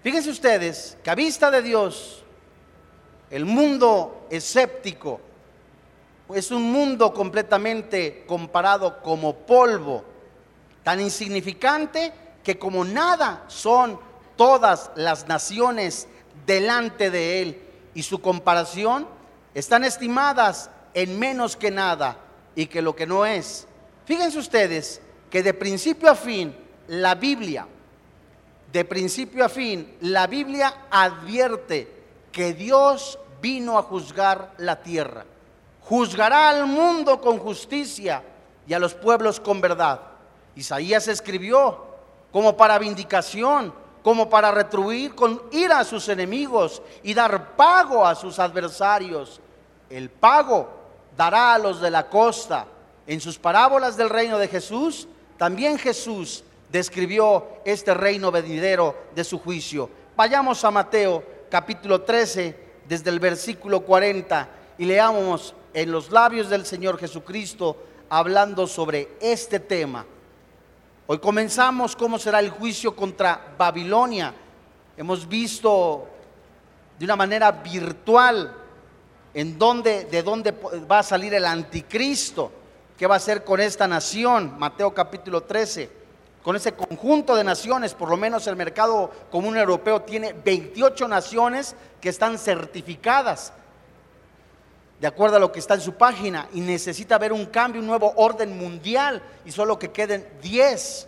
Fíjense 0.00 0.30
ustedes 0.30 0.96
que 1.02 1.10
a 1.10 1.16
vista 1.16 1.50
de 1.50 1.60
Dios, 1.60 2.22
el 3.30 3.44
mundo 3.44 4.28
escéptico 4.30 5.20
es 6.32 6.52
un 6.52 6.70
mundo 6.70 7.12
completamente 7.12 8.24
comparado 8.28 9.02
como 9.02 9.34
polvo, 9.34 10.04
tan 10.84 11.00
insignificante 11.00 12.12
que 12.44 12.60
como 12.60 12.84
nada 12.84 13.42
son 13.48 13.98
todas 14.36 14.92
las 14.94 15.26
naciones 15.26 16.06
delante 16.46 17.10
de 17.10 17.42
él. 17.42 17.62
Y 17.92 18.04
su 18.04 18.20
comparación 18.20 19.08
están 19.52 19.82
estimadas 19.82 20.70
en 20.94 21.18
menos 21.18 21.56
que 21.56 21.72
nada 21.72 22.18
y 22.54 22.66
que 22.66 22.82
lo 22.82 22.94
que 22.94 23.04
no 23.04 23.26
es. 23.26 23.67
Fíjense 24.08 24.38
ustedes 24.38 25.02
que 25.28 25.42
de 25.42 25.52
principio 25.52 26.10
a 26.10 26.14
fin 26.14 26.56
la 26.86 27.14
Biblia, 27.14 27.66
de 28.72 28.82
principio 28.86 29.44
a 29.44 29.50
fin, 29.50 29.98
la 30.00 30.26
Biblia 30.26 30.86
advierte 30.90 31.92
que 32.32 32.54
Dios 32.54 33.18
vino 33.42 33.76
a 33.76 33.82
juzgar 33.82 34.54
la 34.56 34.82
tierra. 34.82 35.26
Juzgará 35.82 36.48
al 36.48 36.66
mundo 36.66 37.20
con 37.20 37.38
justicia 37.38 38.22
y 38.66 38.72
a 38.72 38.78
los 38.78 38.94
pueblos 38.94 39.40
con 39.40 39.60
verdad. 39.60 40.00
Isaías 40.56 41.06
escribió 41.06 41.84
como 42.32 42.56
para 42.56 42.78
vindicación, 42.78 43.74
como 44.02 44.30
para 44.30 44.50
retribuir 44.50 45.14
con 45.14 45.42
ira 45.52 45.80
a 45.80 45.84
sus 45.84 46.08
enemigos 46.08 46.80
y 47.02 47.12
dar 47.12 47.56
pago 47.56 48.06
a 48.06 48.14
sus 48.14 48.38
adversarios 48.38 49.38
el 49.90 50.08
pago 50.08 50.66
dará 51.14 51.52
a 51.52 51.58
los 51.58 51.82
de 51.82 51.90
la 51.90 52.08
costa. 52.08 52.64
En 53.08 53.22
sus 53.22 53.38
parábolas 53.38 53.96
del 53.96 54.10
reino 54.10 54.38
de 54.38 54.48
Jesús, 54.48 55.08
también 55.38 55.78
Jesús 55.78 56.44
describió 56.70 57.46
este 57.64 57.94
reino 57.94 58.30
venidero 58.30 58.94
de 59.14 59.24
su 59.24 59.38
juicio. 59.38 59.88
Vayamos 60.14 60.62
a 60.62 60.70
Mateo 60.70 61.24
capítulo 61.50 62.02
13, 62.02 62.54
desde 62.86 63.08
el 63.08 63.18
versículo 63.18 63.80
40, 63.80 64.46
y 64.76 64.84
leamos 64.84 65.54
en 65.72 65.90
los 65.90 66.10
labios 66.10 66.50
del 66.50 66.66
Señor 66.66 66.98
Jesucristo 66.98 67.78
hablando 68.10 68.66
sobre 68.66 69.16
este 69.22 69.58
tema. 69.58 70.04
Hoy 71.06 71.18
comenzamos 71.18 71.96
cómo 71.96 72.18
será 72.18 72.40
el 72.40 72.50
juicio 72.50 72.94
contra 72.94 73.54
Babilonia. 73.56 74.34
Hemos 74.98 75.26
visto 75.26 76.06
de 76.98 77.06
una 77.06 77.16
manera 77.16 77.52
virtual 77.52 78.54
en 79.32 79.58
dónde, 79.58 80.04
de 80.04 80.22
dónde 80.22 80.52
va 80.52 80.98
a 80.98 81.02
salir 81.02 81.32
el 81.32 81.46
anticristo, 81.46 82.52
qué 82.98 83.06
va 83.06 83.14
a 83.14 83.18
hacer 83.18 83.44
con 83.44 83.60
esta 83.60 83.86
nación, 83.86 84.58
Mateo 84.58 84.92
capítulo 84.92 85.44
13, 85.44 85.88
con 86.42 86.56
ese 86.56 86.74
conjunto 86.74 87.36
de 87.36 87.44
naciones, 87.44 87.94
por 87.94 88.10
lo 88.10 88.16
menos 88.16 88.48
el 88.48 88.56
mercado 88.56 89.12
común 89.30 89.56
europeo 89.56 90.02
tiene 90.02 90.32
28 90.32 91.06
naciones 91.06 91.76
que 92.00 92.08
están 92.08 92.36
certificadas, 92.38 93.52
de 95.00 95.06
acuerdo 95.06 95.36
a 95.36 95.40
lo 95.40 95.52
que 95.52 95.60
está 95.60 95.74
en 95.74 95.80
su 95.80 95.94
página, 95.94 96.48
y 96.52 96.60
necesita 96.60 97.14
haber 97.14 97.32
un 97.32 97.46
cambio, 97.46 97.80
un 97.80 97.86
nuevo 97.86 98.12
orden 98.16 98.58
mundial, 98.58 99.22
y 99.44 99.52
solo 99.52 99.78
que 99.78 99.92
queden 99.92 100.28
10. 100.42 101.06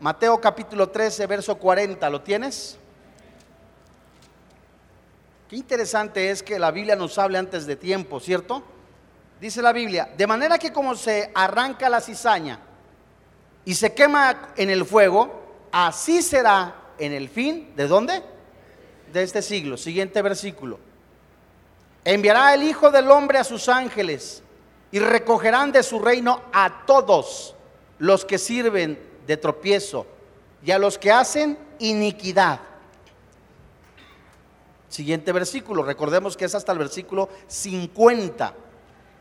Mateo 0.00 0.40
capítulo 0.40 0.88
13, 0.88 1.24
verso 1.28 1.56
40, 1.56 2.10
¿lo 2.10 2.20
tienes? 2.20 2.78
Qué 5.48 5.54
interesante 5.54 6.30
es 6.30 6.42
que 6.42 6.58
la 6.58 6.72
Biblia 6.72 6.96
nos 6.96 7.16
hable 7.16 7.38
antes 7.38 7.64
de 7.64 7.76
tiempo, 7.76 8.18
¿cierto? 8.18 8.64
Dice 9.40 9.62
la 9.62 9.72
Biblia, 9.72 10.10
de 10.16 10.26
manera 10.26 10.58
que 10.58 10.72
como 10.72 10.94
se 10.94 11.30
arranca 11.34 11.88
la 11.88 12.00
cizaña 12.00 12.60
y 13.64 13.74
se 13.74 13.94
quema 13.94 14.52
en 14.56 14.70
el 14.70 14.84
fuego, 14.84 15.68
así 15.72 16.22
será 16.22 16.74
en 16.98 17.12
el 17.12 17.28
fin, 17.28 17.72
¿de 17.76 17.88
dónde? 17.88 18.22
De 19.12 19.22
este 19.22 19.42
siglo. 19.42 19.76
Siguiente 19.76 20.22
versículo. 20.22 20.78
Enviará 22.04 22.54
el 22.54 22.62
Hijo 22.62 22.90
del 22.90 23.10
Hombre 23.10 23.38
a 23.38 23.44
sus 23.44 23.68
ángeles 23.68 24.42
y 24.92 24.98
recogerán 24.98 25.72
de 25.72 25.82
su 25.82 25.98
reino 25.98 26.42
a 26.52 26.84
todos 26.86 27.54
los 27.98 28.24
que 28.24 28.38
sirven 28.38 28.98
de 29.26 29.36
tropiezo 29.36 30.06
y 30.64 30.70
a 30.70 30.78
los 30.78 30.98
que 30.98 31.10
hacen 31.10 31.58
iniquidad. 31.78 32.60
Siguiente 34.88 35.32
versículo, 35.32 35.82
recordemos 35.82 36.36
que 36.36 36.44
es 36.44 36.54
hasta 36.54 36.72
el 36.72 36.78
versículo 36.78 37.28
50. 37.48 38.54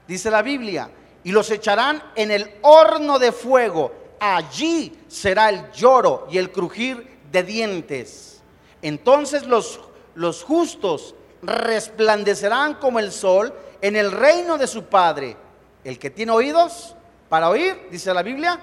Dice 0.08 0.30
la 0.30 0.42
Biblia, 0.42 0.90
y 1.24 1.32
los 1.32 1.50
echarán 1.50 2.02
en 2.16 2.32
el 2.32 2.56
horno 2.62 3.18
de 3.18 3.32
fuego. 3.32 3.92
Allí 4.20 4.96
será 5.08 5.50
el 5.50 5.72
lloro 5.72 6.28
y 6.30 6.38
el 6.38 6.52
crujir 6.52 7.20
de 7.32 7.44
dientes. 7.44 8.42
Entonces 8.82 9.46
los, 9.48 9.80
los 10.14 10.44
justos 10.44 11.16
resplandecerán 11.42 12.76
como 12.76 13.00
el 13.00 13.12
sol 13.12 13.54
en 13.82 13.96
el 13.96 14.12
reino 14.12 14.58
de 14.58 14.68
su 14.68 14.86
Padre. 14.86 15.36
El 15.84 15.98
que 15.98 16.12
tiene 16.12 16.32
oídos 16.32 16.96
para 17.28 17.50
oír, 17.50 17.88
dice 17.92 18.14
la 18.14 18.22
Biblia, 18.22 18.60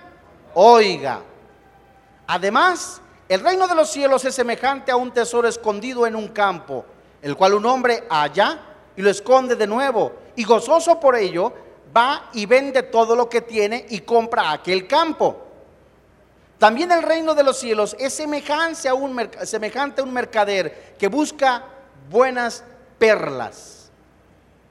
oiga. 0.55 1.21
Además, 2.29 3.01
el 3.29 3.41
reino 3.41 3.67
de 3.67 3.75
los 3.75 3.91
cielos 3.91 4.25
es 4.25 4.35
semejante 4.35 4.93
a 4.93 4.97
un 4.97 5.11
tesoro 5.11 5.49
escondido 5.49 6.07
en 6.07 6.15
un 6.15 6.29
campo, 6.29 6.85
el 7.21 7.37
cual 7.37 7.55
un 7.55 7.67
hombre 7.67 8.05
halla 8.09 8.61
y 8.97 9.03
lo 9.03 9.11
esconde 9.11 9.57
de 9.57 9.67
nuevo, 9.67 10.13
y 10.37 10.45
gozoso 10.45 10.99
por 10.99 11.17
ello, 11.17 11.53
va 11.97 12.31
y 12.33 12.47
vende 12.47 12.83
todo 12.83 13.15
lo 13.15 13.29
que 13.29 13.43
tiene 13.43 13.87
y 13.91 14.01
compra 14.01 14.53
aquel 14.53 14.87
campo. 14.87 15.37
También 16.59 16.93
el 16.93 17.03
reino 17.03 17.35
de 17.35 17.43
los 17.43 17.59
cielos 17.59 17.97
es 17.99 18.15
semejante 18.15 18.89
a 18.89 18.95
un, 18.95 19.29
semejante 19.43 20.01
a 20.01 20.05
un 20.05 20.13
mercader 20.13 20.95
que 20.99 21.09
busca 21.09 21.65
buenas 22.09 22.63
perlas, 22.99 23.91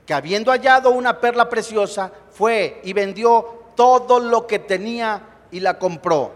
que 0.06 0.14
habiendo 0.14 0.52
hallado 0.52 0.92
una 0.92 1.20
perla 1.20 1.50
preciosa, 1.50 2.12
fue 2.32 2.80
y 2.84 2.94
vendió 2.94 3.66
todo 3.76 4.20
lo 4.20 4.48
que 4.48 4.60
tenía 4.60 5.22
y 5.52 5.60
la 5.60 5.78
compró. 5.78 6.32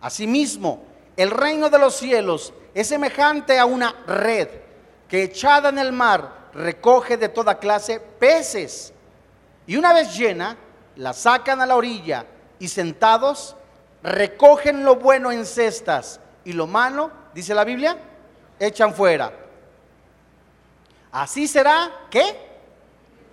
Asimismo, 0.00 0.82
el 1.16 1.30
reino 1.30 1.70
de 1.70 1.78
los 1.78 1.94
cielos 1.94 2.52
es 2.74 2.88
semejante 2.88 3.58
a 3.58 3.64
una 3.64 3.94
red 4.06 4.48
que 5.08 5.22
echada 5.22 5.70
en 5.70 5.78
el 5.78 5.92
mar 5.92 6.43
recoge 6.54 7.16
de 7.16 7.28
toda 7.28 7.58
clase 7.58 8.00
peces. 8.00 8.92
Y 9.66 9.76
una 9.76 9.92
vez 9.92 10.16
llena, 10.16 10.56
la 10.96 11.12
sacan 11.12 11.60
a 11.60 11.66
la 11.66 11.76
orilla 11.76 12.26
y 12.58 12.68
sentados 12.68 13.56
recogen 14.02 14.84
lo 14.84 14.96
bueno 14.96 15.32
en 15.32 15.46
cestas 15.46 16.20
y 16.44 16.52
lo 16.52 16.66
malo, 16.66 17.10
dice 17.32 17.54
la 17.54 17.64
Biblia, 17.64 17.96
echan 18.60 18.94
fuera. 18.94 19.32
Así 21.10 21.48
será 21.48 21.90
que 22.10 22.54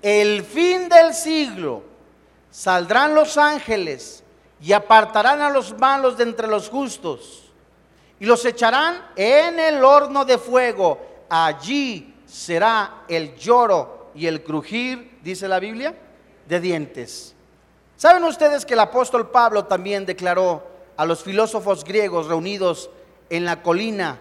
el 0.01 0.43
fin 0.43 0.87
del 0.87 1.13
siglo 1.13 1.83
saldrán 2.49 3.13
los 3.13 3.37
ángeles 3.37 4.23
y 4.61 4.71
apartarán 4.71 5.41
a 5.41 5.49
los 5.49 5.77
malos 5.77 6.17
de 6.17 6.23
entre 6.23 6.47
los 6.47 6.69
justos 6.69 7.51
y 8.19 8.25
los 8.25 8.45
echarán 8.45 9.11
en 9.15 9.59
el 9.59 9.83
horno 9.83 10.23
de 10.23 10.37
fuego. 10.37 10.99
Allí 11.29 12.10
será 12.31 13.03
el 13.09 13.35
lloro 13.35 14.11
y 14.15 14.25
el 14.25 14.41
crujir, 14.41 15.19
dice 15.21 15.49
la 15.49 15.59
Biblia, 15.59 15.93
de 16.47 16.61
dientes. 16.61 17.35
¿Saben 17.97 18.23
ustedes 18.23 18.65
que 18.65 18.73
el 18.73 18.79
apóstol 18.79 19.29
Pablo 19.29 19.65
también 19.65 20.05
declaró 20.05 20.65
a 20.95 21.05
los 21.05 21.23
filósofos 21.23 21.83
griegos 21.83 22.27
reunidos 22.27 22.89
en 23.29 23.43
la 23.43 23.61
colina 23.61 24.17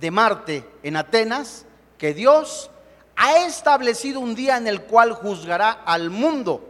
de 0.00 0.10
Marte, 0.12 0.64
en 0.84 0.96
Atenas, 0.96 1.66
que 1.98 2.14
Dios 2.14 2.70
ha 3.16 3.44
establecido 3.44 4.20
un 4.20 4.36
día 4.36 4.56
en 4.56 4.68
el 4.68 4.82
cual 4.82 5.12
juzgará 5.12 5.72
al 5.84 6.10
mundo 6.10 6.64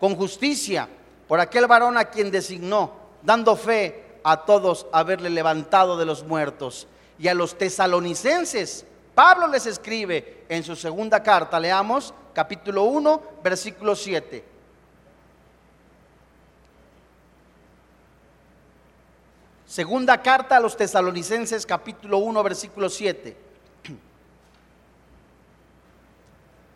con 0.00 0.16
justicia 0.16 0.88
por 1.28 1.38
aquel 1.38 1.68
varón 1.68 1.96
a 1.96 2.06
quien 2.06 2.32
designó, 2.32 2.92
dando 3.22 3.54
fe 3.54 4.18
a 4.24 4.44
todos 4.44 4.86
haberle 4.92 5.30
levantado 5.30 5.96
de 5.96 6.04
los 6.04 6.24
muertos. 6.24 6.88
Y 7.20 7.28
a 7.28 7.34
los 7.34 7.56
tesalonicenses, 7.56 8.86
Pablo 9.14 9.46
les 9.46 9.66
escribe 9.66 10.44
en 10.48 10.62
su 10.62 10.74
segunda 10.74 11.22
carta, 11.22 11.60
leamos 11.60 12.14
capítulo 12.32 12.84
1, 12.84 13.22
versículo 13.42 13.94
7. 13.94 14.52
Segunda 19.66 20.20
carta 20.20 20.56
a 20.56 20.60
los 20.60 20.76
tesalonicenses 20.76 21.64
capítulo 21.64 22.18
1 22.18 22.42
versículo 22.42 22.90
7. 22.90 23.36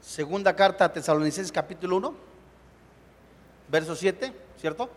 Segunda 0.01 0.57
carta 0.57 0.87
a 0.87 0.92
tesalonicenses 0.92 1.53
capítulo 1.53 1.96
1 1.96 2.14
verso 3.68 3.94
7, 3.94 4.33
¿cierto? 4.59 4.88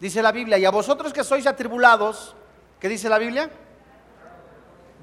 Dice 0.00 0.22
la 0.22 0.32
Biblia, 0.32 0.56
y 0.56 0.64
a 0.64 0.70
vosotros 0.70 1.12
que 1.12 1.24
sois 1.24 1.46
atribulados, 1.46 2.34
¿qué 2.80 2.88
dice 2.88 3.08
la 3.08 3.18
Biblia? 3.18 3.50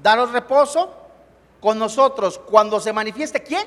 Daros 0.04 0.32
reposo 0.32 0.92
con 1.62 1.78
nosotros 1.78 2.38
cuando 2.38 2.78
se 2.78 2.92
manifieste 2.92 3.42
quién? 3.42 3.66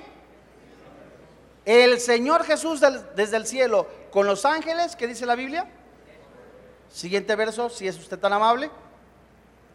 El 1.65 1.99
Señor 1.99 2.43
Jesús 2.43 2.79
desde 3.15 3.37
el 3.37 3.47
cielo 3.47 3.87
con 4.11 4.27
los 4.27 4.45
ángeles, 4.45 4.95
¿qué 4.95 5.07
dice 5.07 5.25
la 5.25 5.33
Biblia? 5.33 5.67
Siguiente 6.91 7.35
verso, 7.35 7.71
si 7.71 7.87
es 7.87 7.97
usted 7.97 8.19
tan 8.19 8.33
amable. 8.33 8.69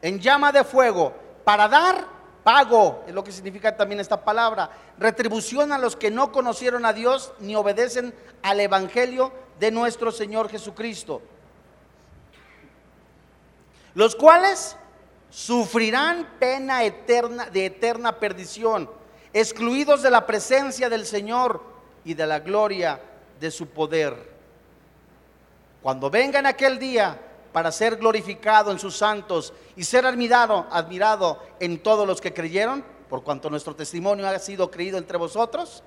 En 0.02 0.20
llama 0.20 0.52
de 0.52 0.62
fuego, 0.62 1.12
para 1.42 1.66
dar 1.66 2.06
pago, 2.44 3.02
es 3.08 3.12
lo 3.12 3.24
que 3.24 3.32
significa 3.32 3.76
también 3.76 3.98
esta 3.98 4.24
palabra, 4.24 4.70
retribución 4.98 5.72
a 5.72 5.78
los 5.78 5.96
que 5.96 6.12
no 6.12 6.30
conocieron 6.30 6.86
a 6.86 6.92
Dios 6.92 7.32
ni 7.40 7.56
obedecen 7.56 8.14
al 8.40 8.60
Evangelio 8.60 9.32
de 9.58 9.72
nuestro 9.72 10.12
Señor 10.12 10.48
Jesucristo. 10.48 11.22
Los 13.94 14.14
cuales 14.14 14.76
sufrirán 15.32 16.28
pena 16.38 16.84
eterna 16.84 17.46
de 17.46 17.66
eterna 17.66 18.18
perdición, 18.18 18.88
excluidos 19.32 20.02
de 20.02 20.10
la 20.10 20.26
presencia 20.26 20.90
del 20.90 21.06
Señor 21.06 21.62
y 22.04 22.12
de 22.12 22.26
la 22.26 22.40
gloria 22.40 23.00
de 23.40 23.50
su 23.50 23.68
poder. 23.68 24.30
Cuando 25.82 26.10
venga 26.10 26.38
en 26.38 26.46
aquel 26.46 26.78
día 26.78 27.18
para 27.50 27.72
ser 27.72 27.96
glorificado 27.96 28.70
en 28.70 28.78
sus 28.78 28.94
santos 28.96 29.54
y 29.74 29.84
ser 29.84 30.04
admirado, 30.04 30.66
admirado 30.70 31.42
en 31.60 31.82
todos 31.82 32.06
los 32.06 32.20
que 32.20 32.34
creyeron, 32.34 32.84
por 33.08 33.22
cuanto 33.22 33.48
nuestro 33.48 33.74
testimonio 33.74 34.28
ha 34.28 34.38
sido 34.38 34.70
creído 34.70 34.98
entre 34.98 35.16
vosotros, 35.16 35.82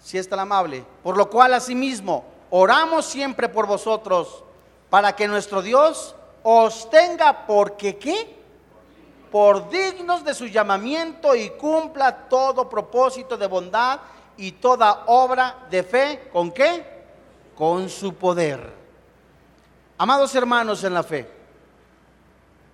si 0.00 0.18
es 0.18 0.28
tan 0.28 0.38
amable, 0.38 0.84
por 1.02 1.16
lo 1.16 1.28
cual 1.28 1.52
asimismo 1.54 2.24
oramos 2.50 3.06
siempre 3.06 3.48
por 3.48 3.66
vosotros, 3.66 4.44
para 4.88 5.16
que 5.16 5.26
nuestro 5.26 5.62
Dios 5.62 6.14
os 6.42 6.88
tenga 6.90 7.46
porque 7.46 7.96
qué? 7.96 8.42
Por 9.30 9.70
dignos 9.70 10.24
de 10.24 10.34
su 10.34 10.46
llamamiento 10.46 11.34
y 11.34 11.50
cumpla 11.50 12.28
todo 12.28 12.68
propósito 12.68 13.36
de 13.36 13.46
bondad 13.46 14.00
y 14.36 14.52
toda 14.52 15.04
obra 15.06 15.66
de 15.70 15.82
fe, 15.82 16.28
¿con 16.32 16.52
qué? 16.52 16.92
con 17.54 17.88
su 17.88 18.14
poder. 18.14 18.72
Amados 19.98 20.34
hermanos 20.34 20.82
en 20.84 20.94
la 20.94 21.02
fe, 21.02 21.28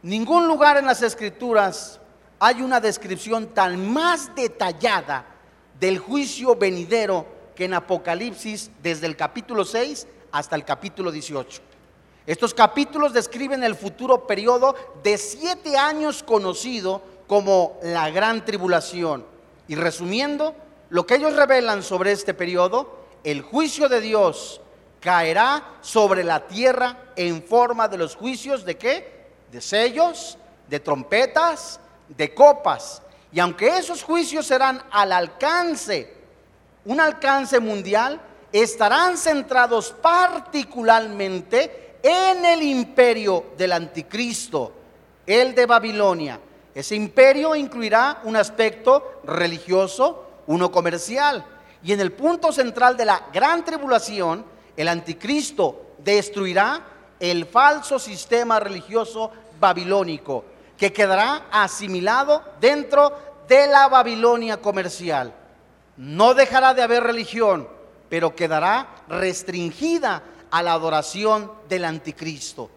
ningún 0.02 0.46
lugar 0.46 0.76
en 0.76 0.86
las 0.86 1.02
escrituras 1.02 2.00
hay 2.38 2.62
una 2.62 2.80
descripción 2.80 3.48
tan 3.48 3.92
más 3.92 4.34
detallada 4.34 5.26
del 5.78 5.98
juicio 5.98 6.56
venidero 6.56 7.26
que 7.54 7.64
en 7.64 7.74
Apocalipsis 7.74 8.70
desde 8.82 9.06
el 9.06 9.16
capítulo 9.16 9.64
6 9.64 10.06
hasta 10.32 10.56
el 10.56 10.64
capítulo 10.64 11.10
18. 11.10 11.60
Estos 12.28 12.52
capítulos 12.52 13.14
describen 13.14 13.64
el 13.64 13.74
futuro 13.74 14.26
periodo 14.26 14.76
de 15.02 15.16
siete 15.16 15.78
años 15.78 16.22
conocido 16.22 17.00
como 17.26 17.78
la 17.82 18.10
gran 18.10 18.44
tribulación. 18.44 19.24
Y 19.66 19.76
resumiendo, 19.76 20.54
lo 20.90 21.06
que 21.06 21.14
ellos 21.14 21.34
revelan 21.34 21.82
sobre 21.82 22.12
este 22.12 22.34
periodo, 22.34 22.98
el 23.24 23.40
juicio 23.40 23.88
de 23.88 24.02
Dios 24.02 24.60
caerá 25.00 25.78
sobre 25.80 26.22
la 26.22 26.46
tierra 26.46 26.98
en 27.16 27.42
forma 27.42 27.88
de 27.88 27.96
los 27.96 28.14
juicios 28.14 28.62
de 28.66 28.76
qué? 28.76 29.30
De 29.50 29.62
sellos, 29.62 30.36
de 30.68 30.80
trompetas, 30.80 31.80
de 32.08 32.34
copas. 32.34 33.00
Y 33.32 33.40
aunque 33.40 33.78
esos 33.78 34.02
juicios 34.02 34.46
serán 34.46 34.82
al 34.90 35.12
alcance, 35.12 36.12
un 36.84 37.00
alcance 37.00 37.58
mundial, 37.58 38.20
estarán 38.52 39.16
centrados 39.16 39.92
particularmente 39.92 41.87
en 42.02 42.44
el 42.44 42.62
imperio 42.62 43.46
del 43.56 43.72
anticristo, 43.72 44.72
el 45.26 45.54
de 45.54 45.66
Babilonia. 45.66 46.40
Ese 46.74 46.94
imperio 46.94 47.56
incluirá 47.56 48.20
un 48.24 48.36
aspecto 48.36 49.20
religioso, 49.24 50.42
uno 50.46 50.70
comercial. 50.70 51.44
Y 51.82 51.92
en 51.92 52.00
el 52.00 52.12
punto 52.12 52.52
central 52.52 52.96
de 52.96 53.04
la 53.04 53.26
gran 53.32 53.64
tribulación, 53.64 54.44
el 54.76 54.88
anticristo 54.88 55.94
destruirá 55.98 56.86
el 57.18 57.46
falso 57.46 57.98
sistema 57.98 58.60
religioso 58.60 59.32
babilónico, 59.58 60.44
que 60.76 60.92
quedará 60.92 61.46
asimilado 61.50 62.42
dentro 62.60 63.12
de 63.48 63.66
la 63.66 63.88
Babilonia 63.88 64.58
comercial. 64.58 65.34
No 65.96 66.34
dejará 66.34 66.74
de 66.74 66.82
haber 66.82 67.02
religión, 67.02 67.68
pero 68.08 68.36
quedará 68.36 68.88
restringida 69.08 70.22
a 70.50 70.62
la 70.62 70.72
adoración 70.72 71.52
del 71.68 71.84
anticristo. 71.84 72.70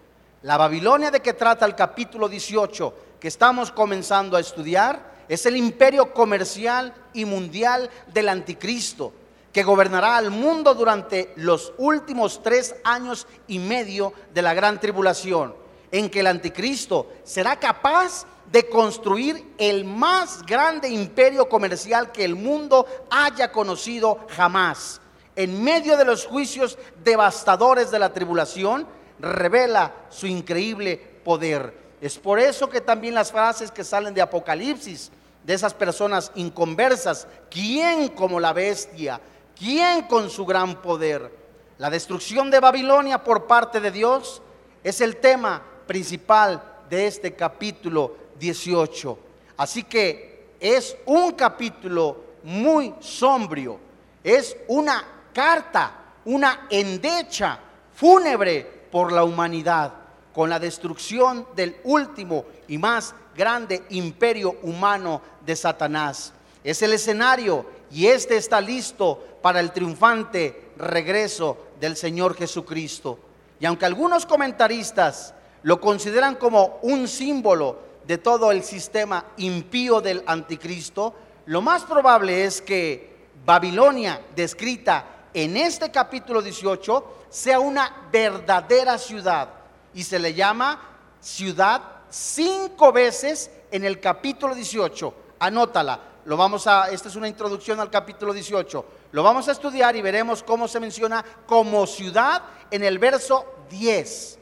La 0.43 0.57
Babilonia 0.57 1.11
de 1.11 1.21
que 1.21 1.33
trata 1.33 1.65
el 1.65 1.75
capítulo 1.75 2.27
18 2.27 2.93
que 3.19 3.27
estamos 3.27 3.71
comenzando 3.71 4.35
a 4.35 4.39
estudiar 4.39 5.11
es 5.27 5.45
el 5.45 5.55
imperio 5.55 6.13
comercial 6.13 6.93
y 7.13 7.25
mundial 7.25 7.89
del 8.07 8.29
anticristo 8.29 9.13
que 9.51 9.63
gobernará 9.63 10.17
al 10.17 10.31
mundo 10.31 10.73
durante 10.73 11.33
los 11.35 11.73
últimos 11.77 12.41
tres 12.41 12.75
años 12.83 13.27
y 13.47 13.59
medio 13.59 14.13
de 14.33 14.41
la 14.41 14.53
gran 14.53 14.79
tribulación, 14.79 15.53
en 15.91 16.09
que 16.09 16.21
el 16.21 16.27
anticristo 16.27 17.11
será 17.23 17.59
capaz 17.59 18.25
de 18.51 18.67
construir 18.69 19.53
el 19.57 19.85
más 19.85 20.45
grande 20.45 20.89
imperio 20.89 21.47
comercial 21.47 22.11
que 22.11 22.25
el 22.25 22.35
mundo 22.35 22.85
haya 23.09 23.51
conocido 23.51 24.25
jamás. 24.29 25.00
En 25.35 25.63
medio 25.63 25.97
de 25.97 26.05
los 26.05 26.25
juicios 26.25 26.77
devastadores 27.03 27.91
de 27.91 27.99
la 27.99 28.11
tribulación, 28.11 28.85
revela 29.19 29.93
su 30.09 30.27
increíble 30.27 30.97
poder. 31.23 31.73
Es 32.01 32.17
por 32.17 32.39
eso 32.39 32.69
que 32.69 32.81
también 32.81 33.13
las 33.13 33.31
frases 33.31 33.71
que 33.71 33.83
salen 33.83 34.13
de 34.13 34.21
Apocalipsis, 34.21 35.11
de 35.43 35.53
esas 35.53 35.73
personas 35.73 36.31
inconversas, 36.35 37.27
¿quién 37.49 38.09
como 38.09 38.39
la 38.39 38.53
bestia? 38.53 39.19
¿Quién 39.57 40.03
con 40.03 40.29
su 40.29 40.45
gran 40.45 40.81
poder? 40.81 41.31
La 41.77 41.89
destrucción 41.89 42.51
de 42.51 42.59
Babilonia 42.59 43.23
por 43.23 43.47
parte 43.47 43.79
de 43.79 43.91
Dios 43.91 44.41
es 44.83 45.01
el 45.01 45.17
tema 45.17 45.61
principal 45.87 46.61
de 46.89 47.07
este 47.07 47.33
capítulo 47.33 48.15
18. 48.39 49.17
Así 49.57 49.83
que 49.83 50.55
es 50.59 50.95
un 51.05 51.31
capítulo 51.31 52.17
muy 52.43 52.93
sombrío, 52.99 53.79
es 54.23 54.57
una 54.67 55.20
carta, 55.33 55.93
una 56.25 56.67
endecha 56.69 57.59
fúnebre 57.93 58.63
por 58.91 59.11
la 59.11 59.23
humanidad, 59.23 59.93
con 60.33 60.49
la 60.49 60.59
destrucción 60.59 61.47
del 61.55 61.77
último 61.83 62.45
y 62.67 62.77
más 62.77 63.13
grande 63.35 63.83
imperio 63.89 64.57
humano 64.63 65.21
de 65.45 65.55
Satanás. 65.55 66.33
Es 66.63 66.81
el 66.81 66.93
escenario 66.93 67.65
y 67.91 68.07
este 68.07 68.37
está 68.37 68.61
listo 68.61 69.23
para 69.41 69.59
el 69.59 69.71
triunfante 69.71 70.71
regreso 70.77 71.57
del 71.79 71.97
Señor 71.97 72.35
Jesucristo. 72.35 73.19
Y 73.59 73.65
aunque 73.65 73.85
algunos 73.85 74.25
comentaristas 74.25 75.33
lo 75.63 75.79
consideran 75.79 76.35
como 76.35 76.79
un 76.81 77.07
símbolo 77.07 77.79
de 78.05 78.17
todo 78.17 78.51
el 78.51 78.63
sistema 78.63 79.25
impío 79.37 80.01
del 80.01 80.23
anticristo, 80.25 81.13
lo 81.45 81.61
más 81.61 81.83
probable 81.83 82.45
es 82.45 82.61
que 82.61 83.11
Babilonia, 83.45 84.21
descrita 84.35 85.05
en 85.33 85.57
este 85.57 85.91
capítulo 85.91 86.41
18, 86.41 87.25
sea 87.29 87.59
una 87.59 88.07
verdadera 88.11 88.97
ciudad 88.97 89.49
y 89.93 90.03
se 90.03 90.19
le 90.19 90.33
llama 90.33 90.81
ciudad 91.19 91.81
cinco 92.09 92.91
veces 92.91 93.49
en 93.71 93.85
el 93.85 93.99
capítulo 93.99 94.53
18. 94.53 95.13
Anótala. 95.39 95.99
Lo 96.25 96.37
vamos 96.37 96.67
a 96.67 96.91
esta 96.91 97.07
es 97.07 97.15
una 97.15 97.27
introducción 97.27 97.79
al 97.79 97.89
capítulo 97.89 98.33
18. 98.33 98.85
Lo 99.11 99.23
vamos 99.23 99.47
a 99.47 99.53
estudiar 99.53 99.95
y 99.95 100.01
veremos 100.01 100.43
cómo 100.43 100.67
se 100.67 100.79
menciona 100.79 101.25
como 101.47 101.87
ciudad 101.87 102.43
en 102.69 102.83
el 102.83 102.99
verso 102.99 103.45
10, 103.69 104.37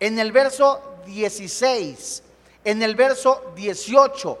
en 0.00 0.18
el 0.18 0.32
verso 0.32 0.98
16, 1.06 2.22
en 2.64 2.82
el 2.82 2.94
verso 2.94 3.52
18, 3.56 4.38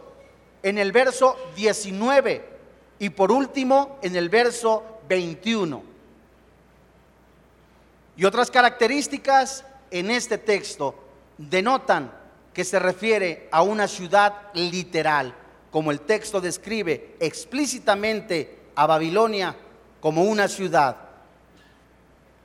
en 0.62 0.78
el 0.78 0.92
verso 0.92 1.36
19 1.54 2.56
y 2.98 3.10
por 3.10 3.32
último 3.32 3.98
en 4.02 4.16
el 4.16 4.28
verso 4.28 4.95
21. 5.08 5.82
Y 8.16 8.24
otras 8.24 8.50
características 8.50 9.64
en 9.90 10.10
este 10.10 10.38
texto 10.38 10.94
denotan 11.38 12.10
que 12.52 12.64
se 12.64 12.78
refiere 12.78 13.48
a 13.52 13.62
una 13.62 13.86
ciudad 13.86 14.34
literal, 14.54 15.34
como 15.70 15.90
el 15.90 16.00
texto 16.00 16.40
describe 16.40 17.16
explícitamente 17.20 18.70
a 18.74 18.86
Babilonia 18.86 19.54
como 20.00 20.24
una 20.24 20.48
ciudad. 20.48 20.96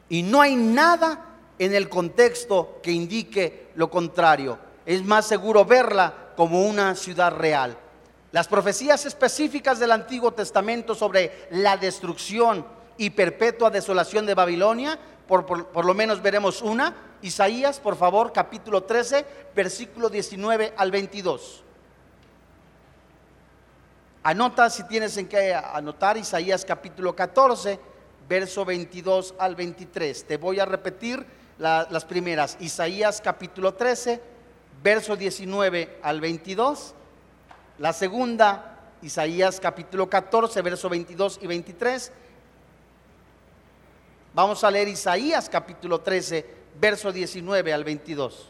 Y 0.09 0.23
no 0.23 0.41
hay 0.41 0.55
nada 0.55 1.27
en 1.57 1.73
el 1.73 1.87
contexto 1.87 2.79
que 2.83 2.91
indique 2.91 3.69
lo 3.75 3.89
contrario. 3.89 4.59
Es 4.85 5.05
más 5.05 5.27
seguro 5.27 5.63
verla 5.63 6.31
como 6.35 6.65
una 6.65 6.95
ciudad 6.95 7.33
real. 7.33 7.77
Las 8.31 8.47
profecías 8.47 9.05
específicas 9.05 9.79
del 9.79 9.91
Antiguo 9.91 10.31
Testamento 10.31 10.95
sobre 10.95 11.47
la 11.51 11.77
destrucción 11.77 12.65
y 12.97 13.09
perpetua 13.09 13.69
desolación 13.69 14.25
de 14.25 14.35
Babilonia 14.35 14.97
por, 15.31 15.85
lo 15.85 15.93
menos 15.93 16.21
veremos 16.21 16.61
una. 16.61 16.93
Isaías, 17.21 17.79
por 17.79 17.95
favor, 17.95 18.33
capítulo 18.33 18.83
13, 18.83 19.25
versículo 19.55 20.09
19 20.09 20.73
al 20.75 20.91
22. 20.91 21.63
Anota 24.23 24.69
si 24.69 24.83
tienes 24.89 25.15
en 25.15 25.29
qué 25.29 25.53
anotar 25.53 26.17
Isaías 26.17 26.65
capítulo 26.65 27.15
14, 27.15 27.79
verso 28.27 28.65
22 28.65 29.35
al 29.39 29.55
23. 29.55 30.25
Te 30.25 30.35
voy 30.35 30.59
a 30.59 30.65
repetir 30.65 31.25
las 31.57 32.03
primeras. 32.03 32.57
Isaías 32.59 33.21
capítulo 33.21 33.73
13, 33.73 34.21
verso 34.83 35.15
19 35.15 35.99
al 36.03 36.19
22. 36.19 36.93
La 37.81 37.93
segunda, 37.93 38.77
Isaías 39.01 39.59
capítulo 39.59 40.07
14, 40.07 40.61
verso 40.61 40.87
22 40.87 41.39
y 41.41 41.47
23. 41.47 42.11
Vamos 44.35 44.63
a 44.63 44.69
leer 44.69 44.87
Isaías 44.87 45.49
capítulo 45.49 45.99
13, 45.99 46.45
verso 46.79 47.11
19 47.11 47.73
al 47.73 47.83
22. 47.83 48.49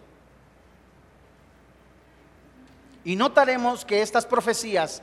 Y 3.06 3.16
notaremos 3.16 3.86
que 3.86 4.02
estas 4.02 4.26
profecías 4.26 5.02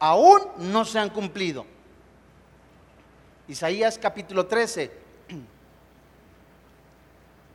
aún 0.00 0.40
no 0.56 0.84
se 0.84 0.98
han 0.98 1.10
cumplido. 1.10 1.64
Isaías 3.46 3.96
capítulo 3.96 4.44
13, 4.44 4.90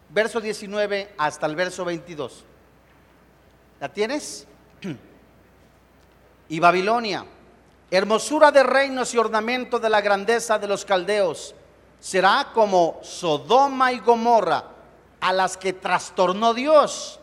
verso 0.08 0.40
19 0.40 1.16
hasta 1.18 1.48
el 1.48 1.58
verso 1.58 1.84
22. 1.84 2.46
¿La 3.82 3.92
tienes? 3.92 4.48
Y 6.54 6.60
Babilonia, 6.60 7.26
hermosura 7.90 8.52
de 8.52 8.62
reinos 8.62 9.12
y 9.16 9.18
ornamento 9.18 9.80
de 9.80 9.90
la 9.90 10.02
grandeza 10.02 10.60
de 10.60 10.68
los 10.68 10.86
caldeos 10.86 11.56
será 12.00 12.52
como 12.54 13.00
Sodoma 13.02 13.92
y 13.92 13.98
Gomorra, 13.98 14.64
a 15.20 15.34
las 15.34 15.58
que 15.58 15.74
trastornó 15.74 16.54
Dios. 16.54 17.20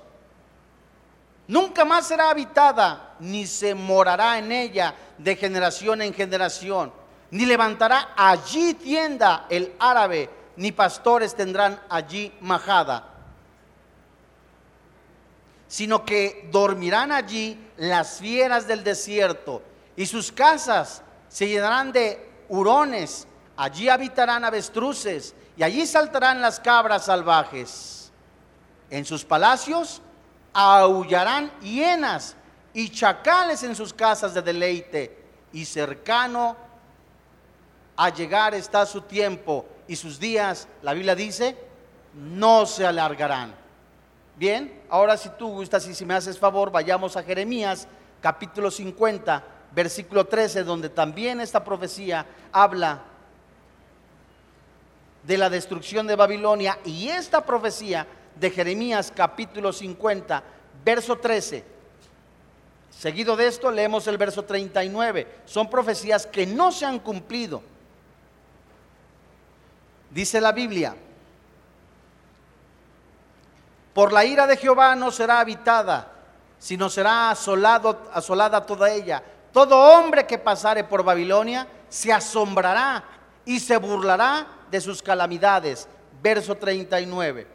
Nunca 1.46 1.84
más 1.84 2.08
será 2.08 2.30
habitada, 2.30 3.14
ni 3.20 3.46
se 3.46 3.72
morará 3.72 4.36
en 4.36 4.50
ella 4.50 4.96
de 5.16 5.36
generación 5.36 6.02
en 6.02 6.12
generación, 6.12 6.92
ni 7.30 7.46
levantará 7.46 8.14
allí 8.16 8.74
tienda 8.74 9.46
el 9.48 9.76
árabe, 9.78 10.28
ni 10.56 10.72
pastores 10.72 11.36
tendrán 11.36 11.80
allí 11.88 12.32
majada, 12.40 13.06
sino 15.68 16.04
que 16.04 16.48
dormirán 16.50 17.12
allí 17.12 17.69
las 17.80 18.18
fieras 18.18 18.68
del 18.68 18.84
desierto, 18.84 19.62
y 19.96 20.06
sus 20.06 20.30
casas 20.30 21.02
se 21.28 21.48
llenarán 21.48 21.90
de 21.92 22.30
hurones 22.48 23.26
Allí 23.60 23.90
habitarán 23.90 24.42
avestruces 24.42 25.34
y 25.54 25.62
allí 25.62 25.86
saltarán 25.86 26.40
las 26.40 26.58
cabras 26.58 27.04
salvajes. 27.04 28.10
En 28.88 29.04
sus 29.04 29.22
palacios 29.22 30.00
aullarán 30.54 31.52
hienas 31.60 32.36
y 32.72 32.88
chacales 32.88 33.62
en 33.62 33.76
sus 33.76 33.92
casas 33.92 34.32
de 34.32 34.40
deleite. 34.40 35.22
Y 35.52 35.66
cercano 35.66 36.56
a 37.98 38.08
llegar 38.08 38.54
está 38.54 38.86
su 38.86 39.02
tiempo 39.02 39.66
y 39.86 39.94
sus 39.94 40.18
días, 40.18 40.66
la 40.80 40.94
Biblia 40.94 41.14
dice, 41.14 41.54
no 42.14 42.64
se 42.64 42.86
alargarán. 42.86 43.54
Bien, 44.40 44.72
ahora 44.88 45.18
si 45.18 45.28
tú 45.28 45.48
gustas 45.50 45.86
y 45.86 45.94
si 45.94 46.06
me 46.06 46.14
haces 46.14 46.38
favor, 46.38 46.70
vayamos 46.70 47.14
a 47.14 47.22
Jeremías 47.22 47.86
capítulo 48.22 48.70
50, 48.70 49.44
versículo 49.70 50.24
13, 50.24 50.64
donde 50.64 50.88
también 50.88 51.42
esta 51.42 51.62
profecía 51.62 52.24
habla 52.50 53.02
de 55.24 55.36
la 55.36 55.50
destrucción 55.50 56.06
de 56.06 56.16
Babilonia 56.16 56.78
y 56.86 57.08
esta 57.08 57.44
profecía 57.44 58.06
de 58.34 58.50
Jeremías 58.50 59.12
capítulo 59.14 59.74
50, 59.74 60.42
verso 60.86 61.18
13, 61.18 61.62
Seguido 62.98 63.36
de 63.36 63.46
esto 63.46 63.70
leemos 63.70 64.06
el 64.06 64.16
verso 64.16 64.46
39. 64.46 65.26
Son 65.44 65.68
profecías 65.68 66.26
que 66.26 66.46
no 66.46 66.72
se 66.72 66.86
han 66.86 66.98
cumplido. 66.98 67.62
Dice 70.10 70.40
la 70.40 70.52
Biblia, 70.52 70.96
por 73.92 74.12
la 74.12 74.24
ira 74.24 74.46
de 74.46 74.56
Jehová 74.56 74.94
no 74.94 75.10
será 75.10 75.40
habitada, 75.40 76.12
sino 76.58 76.88
será 76.88 77.30
asolado, 77.30 78.10
asolada 78.12 78.64
toda 78.64 78.90
ella. 78.90 79.22
Todo 79.52 79.76
hombre 79.76 80.26
que 80.26 80.38
pasare 80.38 80.84
por 80.84 81.02
Babilonia 81.02 81.66
se 81.88 82.12
asombrará 82.12 83.02
y 83.44 83.58
se 83.58 83.76
burlará 83.76 84.46
de 84.70 84.80
sus 84.80 85.02
calamidades. 85.02 85.88
Verso 86.22 86.54
39. 86.54 87.46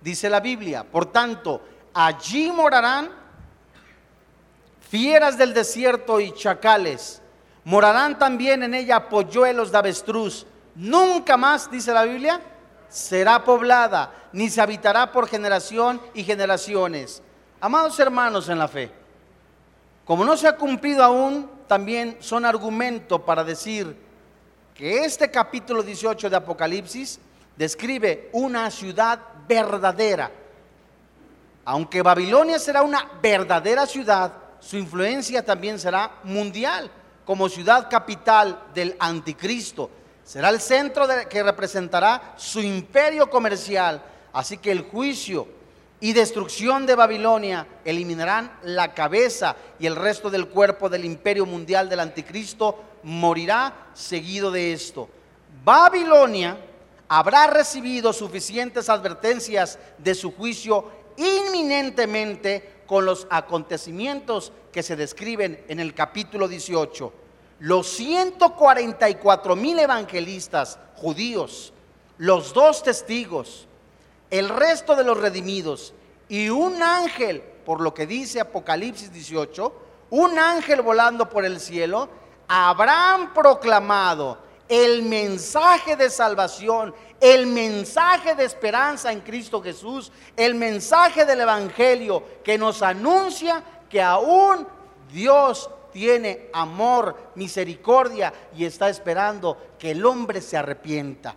Dice 0.00 0.30
la 0.30 0.40
Biblia, 0.40 0.84
por 0.84 1.06
tanto, 1.06 1.62
allí 1.92 2.50
morarán 2.50 3.10
fieras 4.88 5.36
del 5.36 5.52
desierto 5.52 6.20
y 6.20 6.32
chacales. 6.32 7.20
Morarán 7.64 8.18
también 8.18 8.62
en 8.62 8.74
ella 8.74 9.08
polluelos 9.08 9.72
de 9.72 9.78
avestruz. 9.78 10.46
Nunca 10.74 11.36
más, 11.36 11.70
dice 11.70 11.92
la 11.92 12.04
Biblia, 12.04 12.40
será 12.94 13.42
poblada, 13.42 14.14
ni 14.32 14.48
se 14.48 14.60
habitará 14.60 15.10
por 15.10 15.28
generación 15.28 16.00
y 16.14 16.22
generaciones. 16.22 17.20
Amados 17.60 17.98
hermanos 17.98 18.48
en 18.48 18.56
la 18.56 18.68
fe, 18.68 18.88
como 20.04 20.24
no 20.24 20.36
se 20.36 20.46
ha 20.46 20.56
cumplido 20.56 21.02
aún, 21.02 21.50
también 21.66 22.16
son 22.20 22.44
argumento 22.44 23.24
para 23.24 23.42
decir 23.42 23.96
que 24.76 25.04
este 25.04 25.28
capítulo 25.28 25.82
18 25.82 26.30
de 26.30 26.36
Apocalipsis 26.36 27.18
describe 27.56 28.30
una 28.32 28.70
ciudad 28.70 29.18
verdadera. 29.48 30.30
Aunque 31.64 32.00
Babilonia 32.00 32.60
será 32.60 32.82
una 32.82 33.10
verdadera 33.20 33.86
ciudad, 33.86 34.32
su 34.60 34.76
influencia 34.76 35.44
también 35.44 35.80
será 35.80 36.20
mundial 36.22 36.88
como 37.24 37.48
ciudad 37.48 37.90
capital 37.90 38.66
del 38.72 38.94
anticristo 39.00 39.90
Será 40.24 40.48
el 40.48 40.60
centro 40.60 41.06
que 41.28 41.42
representará 41.42 42.34
su 42.36 42.60
imperio 42.60 43.28
comercial. 43.28 44.02
Así 44.32 44.56
que 44.56 44.72
el 44.72 44.82
juicio 44.82 45.46
y 46.00 46.12
destrucción 46.12 46.86
de 46.86 46.94
Babilonia 46.94 47.66
eliminarán 47.84 48.58
la 48.62 48.94
cabeza 48.94 49.54
y 49.78 49.86
el 49.86 49.96
resto 49.96 50.30
del 50.30 50.48
cuerpo 50.48 50.88
del 50.88 51.04
imperio 51.04 51.46
mundial 51.46 51.88
del 51.88 52.00
anticristo 52.00 52.82
morirá 53.02 53.88
seguido 53.92 54.50
de 54.50 54.72
esto. 54.72 55.08
Babilonia 55.62 56.58
habrá 57.06 57.46
recibido 57.46 58.12
suficientes 58.12 58.88
advertencias 58.88 59.78
de 59.98 60.14
su 60.14 60.32
juicio 60.32 60.90
inminentemente 61.16 62.82
con 62.86 63.04
los 63.04 63.26
acontecimientos 63.30 64.52
que 64.72 64.82
se 64.82 64.96
describen 64.96 65.64
en 65.68 65.80
el 65.80 65.94
capítulo 65.94 66.48
18 66.48 67.23
los 67.64 67.86
144 67.86 69.56
mil 69.56 69.78
evangelistas 69.78 70.78
judíos, 70.96 71.72
los 72.18 72.52
dos 72.52 72.82
testigos, 72.82 73.66
el 74.30 74.50
resto 74.50 74.94
de 74.94 75.02
los 75.02 75.16
redimidos 75.16 75.94
y 76.28 76.50
un 76.50 76.82
ángel, 76.82 77.40
por 77.64 77.80
lo 77.80 77.94
que 77.94 78.06
dice 78.06 78.38
Apocalipsis 78.38 79.10
18, 79.10 79.72
un 80.10 80.38
ángel 80.38 80.82
volando 80.82 81.30
por 81.30 81.46
el 81.46 81.58
cielo, 81.58 82.10
habrán 82.48 83.32
proclamado 83.32 84.36
el 84.68 85.02
mensaje 85.02 85.96
de 85.96 86.10
salvación, 86.10 86.94
el 87.18 87.46
mensaje 87.46 88.34
de 88.34 88.44
esperanza 88.44 89.10
en 89.10 89.22
Cristo 89.22 89.62
Jesús, 89.62 90.12
el 90.36 90.54
mensaje 90.54 91.24
del 91.24 91.40
Evangelio 91.40 92.24
que 92.44 92.58
nos 92.58 92.82
anuncia 92.82 93.64
que 93.88 94.02
aún 94.02 94.68
Dios 95.10 95.70
tiene 95.94 96.50
amor, 96.52 97.30
misericordia 97.36 98.34
y 98.54 98.64
está 98.64 98.88
esperando 98.90 99.76
que 99.78 99.92
el 99.92 100.04
hombre 100.04 100.42
se 100.42 100.56
arrepienta. 100.56 101.36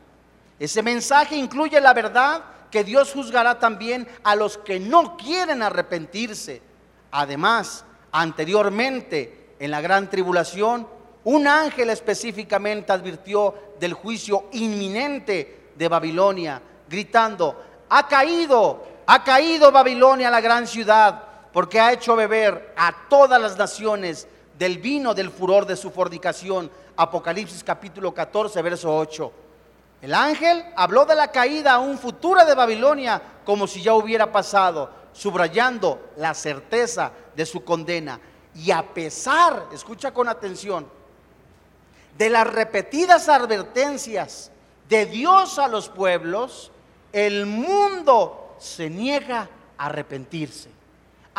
Ese 0.59 0.81
mensaje 0.81 1.37
incluye 1.37 1.79
la 1.79 1.93
verdad 1.93 2.43
que 2.71 2.83
Dios 2.83 3.13
juzgará 3.13 3.59
también 3.59 4.07
a 4.23 4.35
los 4.35 4.57
que 4.57 4.79
no 4.79 5.15
quieren 5.15 5.61
arrepentirse. 5.61 6.61
Además, 7.11 7.85
anteriormente, 8.11 9.51
en 9.59 9.69
la 9.69 9.79
gran 9.79 10.09
tribulación, 10.09 10.87
un 11.23 11.47
ángel 11.47 11.91
específicamente 11.91 12.91
advirtió 12.91 13.53
del 13.79 13.93
juicio 13.93 14.45
inminente 14.53 15.69
de 15.75 15.87
Babilonia, 15.87 16.59
gritando, 16.89 17.63
ha 17.89 18.07
caído, 18.07 18.83
ha 19.05 19.23
caído 19.23 19.71
Babilonia, 19.71 20.31
la 20.31 20.41
gran 20.41 20.65
ciudad, 20.65 21.23
porque 21.53 21.79
ha 21.79 21.91
hecho 21.91 22.15
beber 22.15 22.73
a 22.77 23.07
todas 23.09 23.41
las 23.41 23.57
naciones 23.57 24.27
del 24.57 24.79
vino 24.79 25.13
del 25.13 25.29
furor 25.29 25.65
de 25.65 25.75
su 25.75 25.91
fornicación. 25.91 26.69
Apocalipsis 26.95 27.63
capítulo 27.63 28.13
14, 28.13 28.61
verso 28.61 28.95
8. 28.95 29.31
El 30.01 30.13
ángel 30.13 30.63
habló 30.75 31.05
de 31.05 31.15
la 31.15 31.31
caída 31.31 31.73
a 31.73 31.79
un 31.79 31.97
futuro 31.97 32.43
de 32.45 32.55
Babilonia 32.55 33.21
como 33.45 33.67
si 33.67 33.81
ya 33.81 33.93
hubiera 33.93 34.31
pasado, 34.31 34.89
subrayando 35.13 36.11
la 36.17 36.33
certeza 36.33 37.11
de 37.35 37.45
su 37.45 37.63
condena. 37.63 38.19
Y 38.55 38.71
a 38.71 38.93
pesar, 38.93 39.67
escucha 39.73 40.13
con 40.13 40.27
atención, 40.27 40.87
de 42.17 42.29
las 42.29 42.47
repetidas 42.47 43.29
advertencias 43.29 44.51
de 44.89 45.05
Dios 45.05 45.59
a 45.59 45.67
los 45.67 45.89
pueblos, 45.89 46.71
el 47.11 47.45
mundo 47.45 48.55
se 48.59 48.89
niega 48.89 49.49
a 49.77 49.85
arrepentirse 49.85 50.76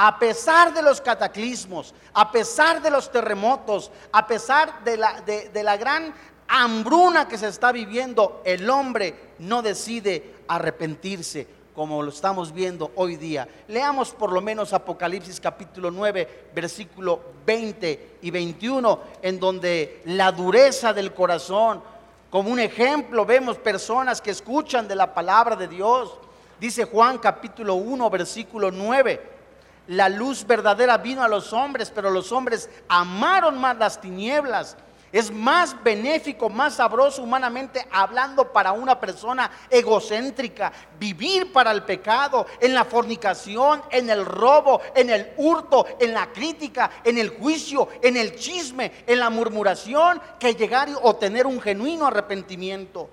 a 0.01 0.17
pesar 0.17 0.73
de 0.73 0.81
los 0.81 1.01
cataclismos, 1.01 1.93
a 2.15 2.31
pesar 2.31 2.81
de 2.81 2.89
los 2.89 3.11
terremotos, 3.11 3.91
a 4.13 4.29
pesar 4.29 4.85
de 4.85 4.97
la, 4.97 5.21
de, 5.23 5.63
la 5.65 5.77
gran 5.77 6.15
hambruna 6.47 7.27
que 7.27 7.37
se 7.37 7.49
está 7.49 7.73
viviendo, 7.73 8.41
el 8.45 8.71
hombre 8.71 9.33
no 9.41 9.61
decide 9.61 10.37
arrepentirse 10.47 11.49
como 11.75 12.01
lo 12.01 12.11
estamos 12.11 12.53
viendo 12.53 12.93
hoy 12.95 13.17
día. 13.17 13.49
Leamos 13.67 14.13
por 14.13 14.31
lo 14.31 14.41
menos 14.41 14.73
Apocalipsis 14.73 15.41
capítulo 15.41 15.91
9, 15.91 16.51
versículo 16.55 17.21
20 17.45 18.19
y 18.23 18.31
21, 18.31 19.01
en 19.21 19.41
donde 19.41 20.03
la 20.05 20.31
dureza 20.31 20.93
del 20.93 21.13
corazón, 21.13 21.83
como 22.31 22.51
un 22.51 22.61
ejemplo, 22.61 23.27
vemos 23.27 23.59
personas 23.59 24.21
que 24.21 24.31
escuchan 24.31 24.87
de 24.87 24.95
la 24.95 25.13
palabra 25.13 25.57
de 25.57 25.67
Dios. 25.67 26.19
Dice 26.61 26.85
Juan 26.85 27.19
capítulo 27.19 27.75
1, 27.75 28.09
versículo 28.11 28.71
9 28.71 29.38
la 29.89 30.09
luz 30.09 30.47
verdadera 30.47 30.99
vino 30.99 31.23
a 31.23 31.29
los 31.29 31.53
hombres, 31.53 31.91
pero 31.95 32.11
los 32.11 32.31
hombres 32.31 32.69
amaron 32.89 33.59
más 33.59 33.77
las 33.77 34.01
tinieblas. 34.01 34.77
Es 35.11 35.31
más 35.31 35.75
benéfico, 35.83 36.51
más 36.51 36.75
sabroso 36.75 37.23
humanamente 37.23 37.87
hablando 37.91 38.53
para 38.53 38.73
una 38.73 39.01
persona 39.01 39.51
egocéntrica, 39.71 40.71
vivir 41.01 41.51
para 41.51 41.71
el 41.71 41.85
pecado, 41.85 42.45
en 42.61 42.75
la 42.75 42.85
fornicación, 42.85 43.83
en 43.91 44.11
el 44.11 44.27
robo, 44.27 44.83
en 44.95 45.09
el 45.09 45.33
hurto, 45.39 45.87
en 45.99 46.13
la 46.13 46.31
crítica, 46.31 46.91
en 47.03 47.17
el 47.17 47.31
juicio, 47.31 47.89
en 48.03 48.19
el 48.19 48.37
chisme, 48.37 48.93
en 49.07 49.19
la 49.19 49.31
murmuración, 49.31 50.21
que 50.39 50.55
llegar 50.55 50.91
o 51.01 51.17
tener 51.17 51.47
un 51.47 51.59
genuino 51.63 52.07
arrepentimiento. 52.07 53.09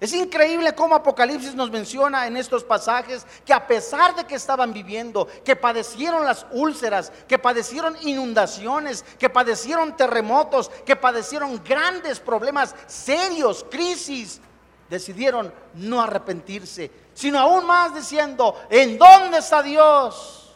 Es 0.00 0.12
increíble 0.12 0.74
cómo 0.76 0.94
Apocalipsis 0.94 1.56
nos 1.56 1.72
menciona 1.72 2.28
en 2.28 2.36
estos 2.36 2.62
pasajes 2.62 3.26
que 3.44 3.52
a 3.52 3.66
pesar 3.66 4.14
de 4.14 4.24
que 4.24 4.36
estaban 4.36 4.72
viviendo, 4.72 5.26
que 5.44 5.56
padecieron 5.56 6.24
las 6.24 6.46
úlceras, 6.52 7.10
que 7.26 7.36
padecieron 7.36 7.96
inundaciones, 8.02 9.04
que 9.18 9.28
padecieron 9.28 9.96
terremotos, 9.96 10.68
que 10.86 10.94
padecieron 10.94 11.60
grandes 11.64 12.20
problemas 12.20 12.76
serios, 12.86 13.66
crisis, 13.68 14.40
decidieron 14.88 15.52
no 15.74 16.00
arrepentirse, 16.00 16.92
sino 17.12 17.40
aún 17.40 17.66
más 17.66 17.92
diciendo, 17.92 18.54
¿en 18.70 18.98
dónde 18.98 19.38
está 19.38 19.64
Dios? 19.64 20.54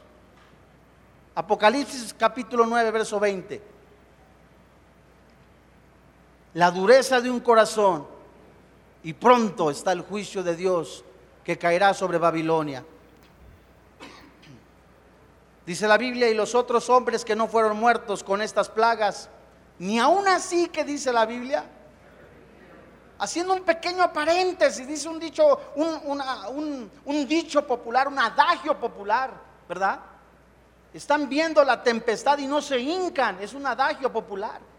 Apocalipsis 1.34 2.14
capítulo 2.16 2.64
9, 2.64 2.90
verso 2.92 3.18
20. 3.18 3.60
La 6.54 6.70
dureza 6.70 7.20
de 7.20 7.28
un 7.28 7.40
corazón 7.40 8.11
y 9.04 9.12
pronto 9.12 9.70
está 9.70 9.92
el 9.92 10.02
juicio 10.02 10.42
de 10.42 10.56
Dios 10.56 11.04
que 11.44 11.58
caerá 11.58 11.92
sobre 11.94 12.18
Babilonia. 12.18 12.84
Dice 15.66 15.86
la 15.86 15.96
Biblia, 15.96 16.28
y 16.28 16.34
los 16.34 16.54
otros 16.54 16.88
hombres 16.90 17.24
que 17.24 17.36
no 17.36 17.46
fueron 17.46 17.76
muertos 17.76 18.22
con 18.24 18.42
estas 18.42 18.68
plagas, 18.68 19.28
ni 19.78 19.98
aún 19.98 20.26
así 20.26 20.68
que 20.68 20.84
dice 20.84 21.12
la 21.12 21.24
Biblia, 21.24 21.64
haciendo 23.18 23.54
un 23.54 23.62
pequeño 23.62 24.12
paréntesis, 24.12 24.86
dice 24.86 25.08
un 25.08 25.20
dicho, 25.20 25.60
un, 25.76 26.90
un 27.04 27.28
dicho 27.28 27.66
popular, 27.66 28.08
un 28.08 28.18
adagio 28.18 28.78
popular, 28.78 29.32
¿verdad? 29.68 30.00
Están 30.92 31.28
viendo 31.28 31.64
la 31.64 31.82
tempestad 31.82 32.38
y 32.38 32.46
no 32.46 32.60
se 32.60 32.78
hincan, 32.78 33.40
es 33.40 33.54
un 33.54 33.66
adagio 33.66 34.12
popular. 34.12 34.71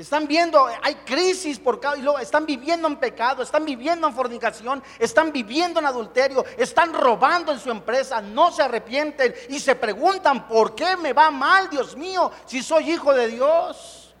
Están 0.00 0.26
viendo, 0.26 0.66
hay 0.82 0.94
crisis 0.94 1.58
por 1.58 1.78
cada, 1.78 1.98
y 1.98 2.00
luego 2.00 2.18
están 2.18 2.46
viviendo 2.46 2.88
en 2.88 2.96
pecado, 2.96 3.42
están 3.42 3.66
viviendo 3.66 4.08
en 4.08 4.14
fornicación, 4.14 4.82
están 4.98 5.30
viviendo 5.30 5.78
en 5.78 5.84
adulterio, 5.84 6.42
están 6.56 6.94
robando 6.94 7.52
en 7.52 7.60
su 7.60 7.70
empresa, 7.70 8.22
no 8.22 8.50
se 8.50 8.62
arrepienten 8.62 9.34
y 9.50 9.60
se 9.60 9.74
preguntan, 9.74 10.48
¿por 10.48 10.74
qué 10.74 10.96
me 10.96 11.12
va 11.12 11.30
mal, 11.30 11.68
Dios 11.68 11.98
mío, 11.98 12.32
si 12.46 12.62
soy 12.62 12.92
hijo 12.92 13.12
de 13.12 13.28
Dios? 13.28 14.14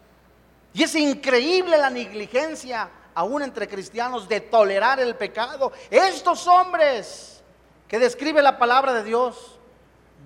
Y 0.74 0.82
es 0.82 0.94
increíble 0.96 1.78
la 1.78 1.88
negligencia, 1.88 2.90
aún 3.14 3.40
entre 3.40 3.66
cristianos, 3.66 4.28
de 4.28 4.42
tolerar 4.42 5.00
el 5.00 5.16
pecado. 5.16 5.72
Estos 5.88 6.46
hombres 6.46 7.42
que 7.88 7.98
describe 7.98 8.42
la 8.42 8.58
palabra 8.58 8.92
de 8.92 9.02
Dios, 9.02 9.58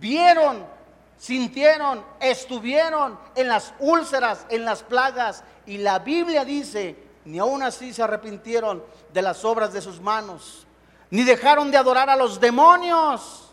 vieron 0.01 0.74
sintieron, 1.19 2.05
estuvieron 2.21 3.19
en 3.35 3.49
las 3.49 3.73
úlceras, 3.79 4.47
en 4.49 4.65
las 4.65 4.83
plagas. 4.83 5.45
Y 5.67 5.79
la 5.79 5.99
Biblia 5.99 6.45
dice, 6.45 6.97
ni 7.25 7.39
aún 7.39 7.63
así 7.63 7.93
se 7.93 8.03
arrepintieron 8.03 8.83
de 9.13 9.23
las 9.23 9.45
obras 9.45 9.73
de 9.73 9.81
sus 9.81 10.01
manos, 10.01 10.67
ni 11.11 11.23
dejaron 11.23 11.71
de 11.71 11.77
adorar 11.77 12.11
a 12.11 12.17
los 12.17 12.41
demonios, 12.41 13.51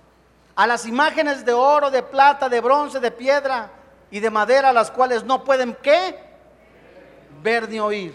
a 0.55 0.67
las 0.67 0.85
imágenes 0.85 1.45
de 1.45 1.53
oro, 1.53 1.89
de 1.89 2.03
plata, 2.03 2.49
de 2.49 2.59
bronce, 2.59 2.99
de 2.99 3.11
piedra 3.11 3.71
y 4.09 4.19
de 4.19 4.29
madera, 4.29 4.73
las 4.73 4.91
cuales 4.91 5.23
no 5.23 5.43
pueden 5.43 5.77
qué? 5.81 6.19
Ver 7.41 7.69
ni 7.69 7.79
oír. 7.79 8.13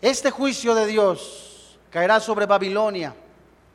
Este 0.00 0.30
juicio 0.30 0.74
de 0.74 0.86
Dios 0.86 1.78
caerá 1.90 2.20
sobre 2.20 2.46
Babilonia. 2.46 3.14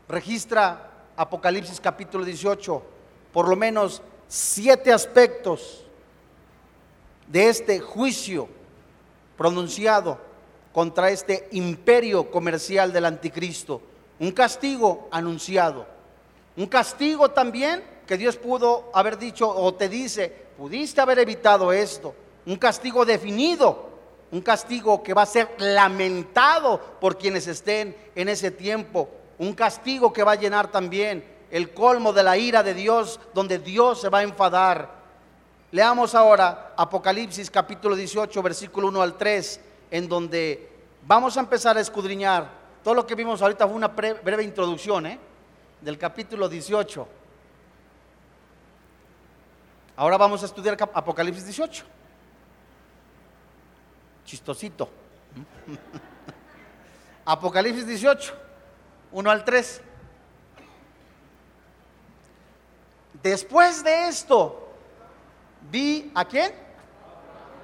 Registra 0.08 0.90
Apocalipsis 1.16 1.80
capítulo 1.80 2.26
18 2.26 2.93
por 3.34 3.50
lo 3.50 3.56
menos 3.56 4.02
siete 4.28 4.94
aspectos 4.94 5.84
de 7.28 7.50
este 7.50 7.80
juicio 7.80 8.48
pronunciado 9.36 10.20
contra 10.72 11.10
este 11.10 11.50
imperio 11.52 12.30
comercial 12.30 12.94
del 12.94 13.06
anticristo. 13.06 13.82
Un 14.20 14.32
castigo 14.32 15.08
anunciado. 15.12 15.88
Un 16.56 16.68
castigo 16.68 17.32
también 17.32 17.84
que 18.06 18.18
Dios 18.18 18.38
pudo 18.38 18.92
haber 18.94 19.18
dicho 19.18 19.50
o 19.50 19.74
te 19.74 19.90
dice, 19.90 20.30
pudiste 20.58 21.02
haber 21.02 21.20
evitado 21.20 21.74
esto. 21.74 22.14
Un 22.46 22.58
castigo 22.58 23.04
definido. 23.06 23.92
Un 24.32 24.42
castigo 24.42 25.02
que 25.04 25.14
va 25.14 25.24
a 25.24 25.28
ser 25.28 25.50
lamentado 25.58 26.80
por 27.00 27.18
quienes 27.18 27.48
estén 27.48 27.96
en 28.16 28.30
ese 28.30 28.52
tiempo. 28.52 29.10
Un 29.40 29.54
castigo 29.54 30.14
que 30.14 30.24
va 30.24 30.34
a 30.34 30.40
llenar 30.40 30.72
también 30.72 31.33
el 31.54 31.72
colmo 31.72 32.12
de 32.12 32.24
la 32.24 32.36
ira 32.36 32.64
de 32.64 32.74
Dios, 32.74 33.20
donde 33.32 33.60
Dios 33.60 34.02
se 34.02 34.10
va 34.10 34.18
a 34.18 34.24
enfadar. 34.24 34.90
Leamos 35.72 36.16
ahora 36.16 36.74
Apocalipsis 36.76 37.52
capítulo 37.52 37.96
18, 37.96 38.42
versículo 38.42 38.88
1 38.88 39.00
al 39.00 39.16
3, 39.16 39.62
en 39.92 40.10
donde 40.10 40.68
vamos 41.06 41.38
a 41.38 41.42
empezar 41.42 41.78
a 41.78 41.80
escudriñar. 41.80 42.50
Todo 42.84 42.96
lo 42.96 43.06
que 43.06 43.14
vimos 43.14 43.40
ahorita 43.40 43.68
fue 43.68 43.76
una 43.76 43.90
breve 43.90 44.42
introducción 44.42 45.06
¿eh? 45.06 45.20
del 45.80 46.00
capítulo 46.00 46.50
18. 46.50 47.08
Ahora 49.96 50.18
vamos 50.18 50.42
a 50.42 50.48
estudiar 50.48 50.76
Apocalipsis 50.92 51.46
18. 51.46 51.86
Chistosito. 54.26 54.90
Apocalipsis 57.26 57.86
18, 57.86 58.34
1 59.12 59.30
al 59.30 59.46
3. 59.46 59.82
Después 63.24 63.86
de 63.86 64.10
esto, 64.10 64.68
vi 65.72 66.12
a 66.14 66.26
quién? 66.26 66.54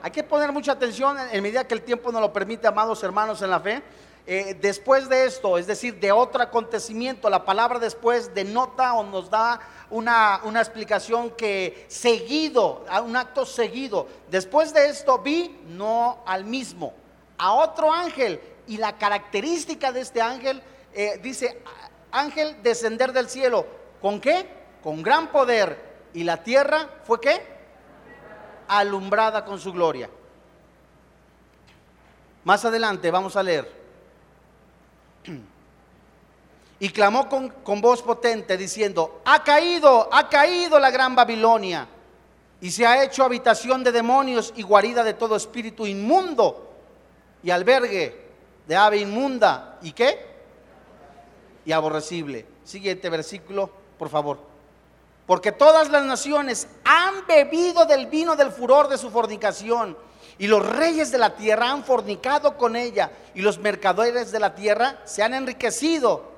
Hay 0.02 0.10
que 0.10 0.24
poner 0.24 0.54
mucha 0.54 0.72
atención 0.72 1.18
en 1.20 1.44
medida 1.44 1.68
que 1.68 1.74
el 1.74 1.82
tiempo 1.82 2.14
nos 2.14 2.22
lo 2.22 2.32
permite, 2.32 2.66
amados 2.66 3.04
hermanos 3.04 3.42
en 3.42 3.50
la 3.50 3.60
fe. 3.60 3.84
Eh, 4.26 4.58
después 4.62 5.10
de 5.10 5.26
esto, 5.26 5.58
es 5.58 5.68
decir, 5.68 6.00
de 6.00 6.14
otro 6.14 6.42
acontecimiento, 6.42 7.30
la 7.30 7.44
palabra 7.44 7.78
después 7.78 8.34
denota 8.34 8.94
o 8.94 9.04
nos 9.04 9.30
da 9.30 9.60
una, 9.90 10.40
una 10.46 10.62
explicación 10.62 11.32
que 11.32 11.86
seguido, 11.90 12.86
un 13.04 13.18
acto 13.18 13.46
seguido. 13.46 14.08
Después 14.30 14.74
de 14.74 14.88
esto 14.88 15.18
vi 15.20 15.60
no 15.68 16.24
al 16.26 16.46
mismo, 16.46 16.94
a 17.38 17.52
otro 17.52 17.92
ángel. 17.92 18.40
Y 18.68 18.78
la 18.78 18.98
característica 18.98 19.92
de 19.92 20.02
este 20.02 20.22
ángel 20.22 20.64
eh, 20.94 21.20
dice, 21.22 21.62
ángel 22.12 22.64
descender 22.64 23.12
del 23.12 23.28
cielo. 23.28 23.66
¿Con 24.02 24.22
qué? 24.22 24.59
Con 24.84 25.02
gran 25.04 25.28
poder 25.32 25.90
y 26.14 26.24
la 26.24 26.44
tierra 26.44 26.90
fue 27.04 27.20
qué? 27.20 27.42
Alumbrada 28.68 29.44
con 29.46 29.60
su 29.60 29.74
gloria. 29.74 30.10
Más 32.44 32.64
adelante 32.66 33.12
vamos 33.12 33.36
a 33.36 33.44
leer. 33.44 33.80
Y 36.80 36.90
clamó 36.90 37.28
con, 37.28 37.50
con, 37.50 37.82
voz 37.82 38.02
potente 38.02 38.56
diciendo, 38.56 39.22
ha 39.26 39.44
caído, 39.44 40.08
ha 40.14 40.30
caído 40.30 40.80
la 40.80 40.90
gran 40.90 41.14
Babilonia 41.14 41.88
y 42.62 42.72
se 42.72 42.88
ha 42.88 43.04
hecho 43.04 43.26
habitación 43.26 43.84
de 43.84 43.92
demonios 43.92 44.54
y 44.56 44.64
guarida 44.64 45.04
de 45.04 45.14
todo 45.14 45.36
espíritu 45.36 45.86
inmundo 45.86 46.72
y 47.44 47.50
albergue 47.50 48.30
de 48.66 48.76
ave 48.78 48.98
inmunda 48.98 49.78
y 49.82 49.92
qué? 49.92 50.26
Y 51.66 51.74
aborrecible. 51.74 52.46
Siguiente 52.64 53.10
versículo, 53.10 53.70
por 53.98 54.08
favor 54.08 54.49
porque 55.30 55.52
todas 55.52 55.92
las 55.92 56.04
naciones 56.06 56.68
han 56.84 57.28
bebido 57.28 57.86
del 57.86 58.08
vino 58.08 58.36
del 58.36 58.52
furor 58.52 58.88
de 58.88 58.98
su 58.98 59.12
fornicación, 59.12 59.96
y 60.40 60.48
los 60.48 60.68
reyes 60.68 61.12
de 61.12 61.20
la 61.20 61.36
tierra 61.36 61.70
han 61.70 61.84
fornicado 61.84 62.58
con 62.58 62.76
ella, 62.76 63.12
y 63.36 63.44
los 63.44 63.60
mercaderes 63.60 64.32
de 64.32 64.40
la 64.40 64.56
tierra 64.56 64.98
se 65.06 65.22
han 65.22 65.36
enriquecido 65.36 66.32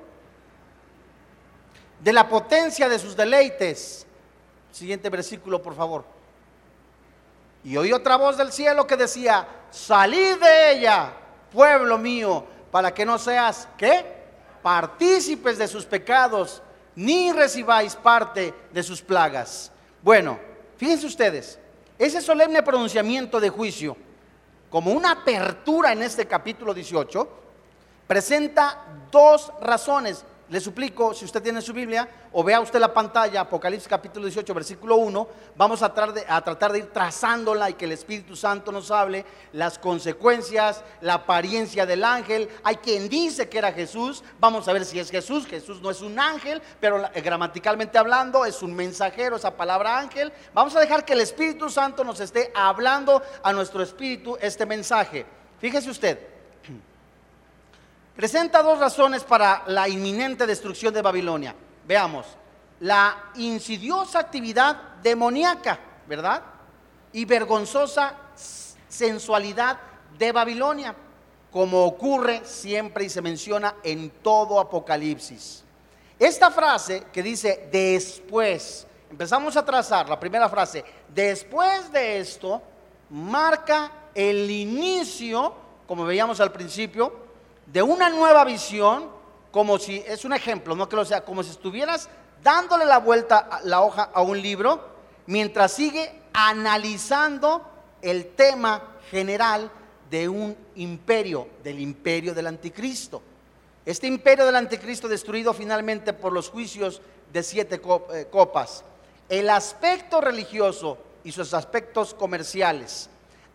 de 2.00 2.12
la 2.12 2.28
potencia 2.28 2.86
de 2.86 2.98
sus 2.98 3.16
deleites. 3.16 4.04
Siguiente 4.70 5.08
versículo, 5.08 5.62
por 5.62 5.74
favor. 5.74 6.04
Y 7.64 7.78
oí 7.78 7.94
otra 7.94 8.16
voz 8.16 8.36
del 8.36 8.52
cielo 8.52 8.86
que 8.86 8.98
decía, 8.98 9.48
salid 9.70 10.36
de 10.36 10.72
ella, 10.72 11.14
pueblo 11.50 11.96
mío, 11.96 12.44
para 12.70 12.92
que 12.92 13.06
no 13.06 13.18
seas, 13.18 13.68
¿qué? 13.78 14.04
Partícipes 14.62 15.56
de 15.56 15.66
sus 15.66 15.86
pecados 15.86 16.60
ni 16.96 17.32
recibáis 17.32 17.94
parte 17.96 18.54
de 18.72 18.82
sus 18.82 19.00
plagas. 19.00 19.70
Bueno, 20.02 20.38
fíjense 20.76 21.06
ustedes, 21.06 21.58
ese 21.98 22.20
solemne 22.20 22.62
pronunciamiento 22.62 23.40
de 23.40 23.48
juicio, 23.48 23.96
como 24.70 24.92
una 24.92 25.12
apertura 25.12 25.92
en 25.92 26.02
este 26.02 26.26
capítulo 26.26 26.74
18, 26.74 27.28
presenta 28.06 28.84
dos 29.10 29.52
razones 29.60 30.24
le 30.52 30.60
suplico, 30.60 31.14
si 31.14 31.24
usted 31.24 31.42
tiene 31.42 31.62
su 31.62 31.72
Biblia, 31.72 32.06
o 32.30 32.44
vea 32.44 32.60
usted 32.60 32.78
la 32.78 32.92
pantalla, 32.92 33.40
Apocalipsis 33.40 33.88
capítulo 33.88 34.26
18, 34.26 34.52
versículo 34.52 34.96
1, 34.96 35.28
vamos 35.56 35.82
a, 35.82 35.94
tratar 35.94 36.12
de, 36.12 36.26
a 36.28 36.42
tratar 36.42 36.72
de 36.72 36.80
ir 36.80 36.92
trazándola 36.92 37.70
y 37.70 37.72
que 37.72 37.86
el 37.86 37.92
Espíritu 37.92 38.36
Santo 38.36 38.70
nos 38.70 38.90
hable 38.90 39.24
las 39.54 39.78
consecuencias, 39.78 40.84
la 41.00 41.14
apariencia 41.14 41.86
del 41.86 42.04
ángel. 42.04 42.50
Hay 42.64 42.76
quien 42.76 43.08
dice 43.08 43.48
que 43.48 43.56
era 43.56 43.72
Jesús, 43.72 44.22
vamos 44.38 44.68
a 44.68 44.74
ver 44.74 44.84
si 44.84 45.00
es 45.00 45.10
Jesús. 45.10 45.46
Jesús 45.46 45.80
no 45.80 45.90
es 45.90 46.02
un 46.02 46.18
ángel, 46.18 46.60
pero 46.78 47.02
eh, 47.02 47.22
gramaticalmente 47.22 47.96
hablando 47.96 48.44
es 48.44 48.60
un 48.60 48.74
mensajero, 48.74 49.36
esa 49.36 49.56
palabra 49.56 49.98
ángel. 49.98 50.34
Vamos 50.52 50.76
a 50.76 50.80
dejar 50.80 51.06
que 51.06 51.14
el 51.14 51.22
Espíritu 51.22 51.70
Santo 51.70 52.04
nos 52.04 52.20
esté 52.20 52.52
hablando 52.54 53.22
a 53.42 53.54
nuestro 53.54 53.82
espíritu 53.82 54.36
este 54.38 54.66
mensaje. 54.66 55.24
Fíjese 55.58 55.88
usted, 55.88 56.31
presenta 58.16 58.62
dos 58.62 58.78
razones 58.78 59.24
para 59.24 59.62
la 59.66 59.88
inminente 59.88 60.46
destrucción 60.46 60.92
de 60.92 61.02
Babilonia. 61.02 61.54
Veamos, 61.86 62.26
la 62.80 63.30
insidiosa 63.36 64.18
actividad 64.18 64.76
demoníaca, 65.02 65.78
¿verdad? 66.06 66.42
Y 67.12 67.24
vergonzosa 67.24 68.14
sensualidad 68.88 69.78
de 70.18 70.32
Babilonia, 70.32 70.94
como 71.50 71.84
ocurre 71.84 72.42
siempre 72.44 73.04
y 73.04 73.08
se 73.08 73.22
menciona 73.22 73.76
en 73.82 74.10
todo 74.22 74.60
Apocalipsis. 74.60 75.64
Esta 76.18 76.50
frase 76.50 77.04
que 77.12 77.22
dice 77.22 77.68
después, 77.72 78.86
empezamos 79.10 79.56
a 79.56 79.64
trazar 79.64 80.08
la 80.08 80.20
primera 80.20 80.48
frase, 80.48 80.84
después 81.08 81.90
de 81.90 82.18
esto, 82.18 82.62
marca 83.10 83.90
el 84.14 84.50
inicio, 84.50 85.54
como 85.86 86.04
veíamos 86.04 86.40
al 86.40 86.52
principio, 86.52 87.21
de 87.66 87.82
una 87.82 88.10
nueva 88.10 88.44
visión, 88.44 89.08
como 89.50 89.78
si, 89.78 90.02
es 90.06 90.24
un 90.24 90.32
ejemplo, 90.32 90.74
no 90.74 90.88
que 90.88 90.96
lo 90.96 91.04
sea, 91.04 91.24
como 91.24 91.42
si 91.42 91.50
estuvieras 91.50 92.08
dándole 92.42 92.84
la 92.84 92.98
vuelta 92.98 93.38
a 93.38 93.60
la 93.62 93.82
hoja 93.82 94.10
a 94.12 94.22
un 94.22 94.40
libro, 94.40 94.80
mientras 95.26 95.72
sigue 95.72 96.12
analizando 96.32 97.62
el 98.00 98.34
tema 98.34 98.82
general 99.10 99.70
de 100.10 100.28
un 100.28 100.56
imperio, 100.74 101.48
del 101.62 101.80
imperio 101.80 102.34
del 102.34 102.46
anticristo. 102.48 103.22
Este 103.84 104.06
imperio 104.06 104.44
del 104.44 104.56
anticristo 104.56 105.08
destruido 105.08 105.52
finalmente 105.54 106.12
por 106.12 106.32
los 106.32 106.48
juicios 106.48 107.00
de 107.32 107.42
siete 107.42 107.80
eh, 108.12 108.28
copas. 108.30 108.84
El 109.28 109.50
aspecto 109.50 110.20
religioso 110.20 110.98
y 111.24 111.32
sus 111.32 111.54
aspectos 111.54 112.14
comerciales 112.14 113.08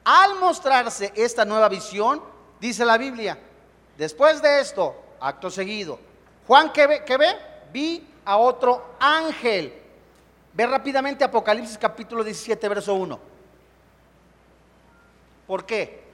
al 0.08 0.40
mostrarse 0.40 1.12
esta 1.18 1.44
nueva 1.44 1.68
visión, 1.68 2.22
dice 2.62 2.86
la 2.86 2.98
Biblia, 2.98 3.38
después 3.98 4.42
de 4.42 4.62
esto, 4.62 4.96
acto 5.20 5.50
seguido, 5.50 6.00
Juan, 6.48 6.72
¿qué 6.72 6.88
ve? 6.88 7.04
¿Qué 7.04 7.18
ve? 7.18 7.36
Vi 7.74 8.08
a 8.24 8.38
otro 8.38 8.96
ángel. 9.00 9.74
Ve 10.54 10.66
rápidamente 10.66 11.24
Apocalipsis 11.24 11.78
capítulo 11.78 12.24
17, 12.24 12.70
verso 12.70 12.94
1. 12.96 13.20
¿Por 15.46 15.66
qué? 15.66 16.08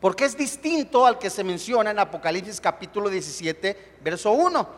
Porque 0.00 0.24
es 0.24 0.36
distinto 0.36 1.04
al 1.04 1.18
que 1.18 1.28
se 1.28 1.44
menciona 1.44 1.90
en 1.90 1.98
Apocalipsis 1.98 2.60
capítulo 2.60 3.08
17, 3.08 3.96
verso 4.00 4.32
1. 4.32 4.68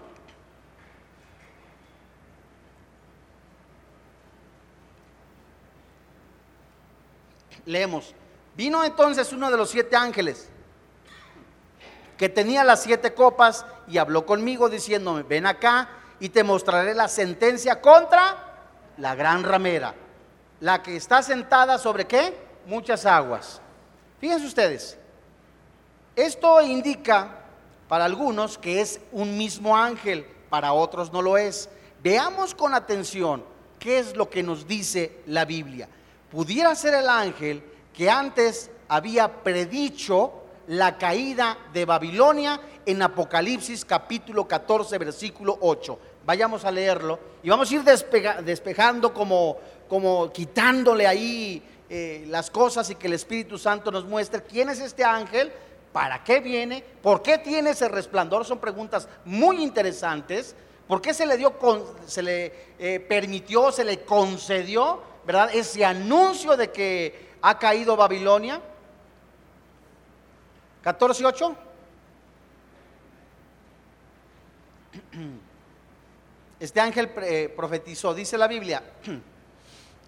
Leemos. 7.66 8.14
Vino 8.56 8.84
entonces 8.84 9.32
uno 9.32 9.50
de 9.50 9.56
los 9.56 9.70
siete 9.70 9.96
ángeles 9.96 10.48
que 12.16 12.28
tenía 12.28 12.62
las 12.62 12.82
siete 12.82 13.12
copas 13.12 13.66
y 13.88 13.98
habló 13.98 14.24
conmigo 14.24 14.68
diciéndome, 14.68 15.24
ven 15.24 15.46
acá 15.46 15.88
y 16.20 16.28
te 16.28 16.44
mostraré 16.44 16.94
la 16.94 17.08
sentencia 17.08 17.80
contra 17.80 18.54
la 18.98 19.16
gran 19.16 19.42
ramera, 19.42 19.94
la 20.60 20.82
que 20.82 20.96
está 20.96 21.22
sentada 21.22 21.78
sobre 21.78 22.06
qué? 22.06 22.36
Muchas 22.66 23.04
aguas. 23.04 23.60
Fíjense 24.20 24.46
ustedes, 24.46 24.96
esto 26.14 26.62
indica 26.62 27.40
para 27.88 28.04
algunos 28.04 28.56
que 28.56 28.80
es 28.80 29.00
un 29.10 29.36
mismo 29.36 29.76
ángel, 29.76 30.24
para 30.48 30.72
otros 30.72 31.12
no 31.12 31.20
lo 31.20 31.36
es. 31.36 31.68
Veamos 32.02 32.54
con 32.54 32.74
atención 32.74 33.44
qué 33.80 33.98
es 33.98 34.16
lo 34.16 34.30
que 34.30 34.44
nos 34.44 34.68
dice 34.68 35.20
la 35.26 35.44
Biblia 35.44 35.88
pudiera 36.34 36.74
ser 36.74 36.94
el 36.94 37.08
ángel 37.08 37.62
que 37.94 38.10
antes 38.10 38.70
había 38.88 39.42
predicho 39.42 40.32
la 40.66 40.98
caída 40.98 41.56
de 41.72 41.84
Babilonia 41.84 42.60
en 42.84 43.00
Apocalipsis 43.00 43.84
capítulo 43.84 44.46
14 44.46 44.98
versículo 44.98 45.56
8. 45.60 45.98
Vayamos 46.26 46.64
a 46.64 46.72
leerlo 46.72 47.18
y 47.42 47.48
vamos 47.48 47.70
a 47.70 47.74
ir 47.74 47.82
despejando 47.84 49.14
como, 49.14 49.58
como 49.88 50.32
quitándole 50.32 51.06
ahí 51.06 51.62
eh, 51.88 52.24
las 52.28 52.50
cosas 52.50 52.90
y 52.90 52.96
que 52.96 53.06
el 53.06 53.12
Espíritu 53.12 53.58
Santo 53.58 53.90
nos 53.90 54.04
muestre 54.04 54.42
quién 54.42 54.70
es 54.70 54.80
este 54.80 55.04
ángel, 55.04 55.52
para 55.92 56.24
qué 56.24 56.40
viene, 56.40 56.82
por 57.02 57.22
qué 57.22 57.38
tiene 57.38 57.70
ese 57.70 57.88
resplandor. 57.88 58.44
Son 58.44 58.58
preguntas 58.58 59.08
muy 59.24 59.62
interesantes. 59.62 60.56
¿Por 60.88 61.00
qué 61.00 61.14
se 61.14 61.24
le 61.24 61.36
dio, 61.36 61.54
se 62.06 62.22
le 62.22 62.52
eh, 62.78 63.00
permitió, 63.00 63.70
se 63.70 63.84
le 63.84 64.00
concedió 64.04 65.14
¿verdad? 65.26 65.50
Ese 65.54 65.84
anuncio 65.84 66.56
de 66.56 66.70
que 66.70 67.33
ha 67.46 67.58
caído 67.58 67.94
Babilonia. 67.94 68.58
14 70.82 71.22
y 71.22 71.26
8. 71.26 71.56
Este 76.58 76.80
ángel 76.80 77.12
eh, 77.18 77.52
profetizó, 77.54 78.14
dice 78.14 78.38
la 78.38 78.48
Biblia. 78.48 78.82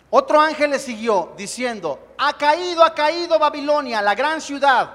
Otro 0.09 0.41
ángel 0.41 0.71
le 0.71 0.79
siguió 0.79 1.35
diciendo, 1.37 2.15
ha 2.17 2.39
caído, 2.39 2.83
ha 2.83 2.95
caído 2.95 3.39
Babilonia, 3.39 4.01
la 4.01 4.15
gran 4.15 4.41
ciudad, 4.41 4.95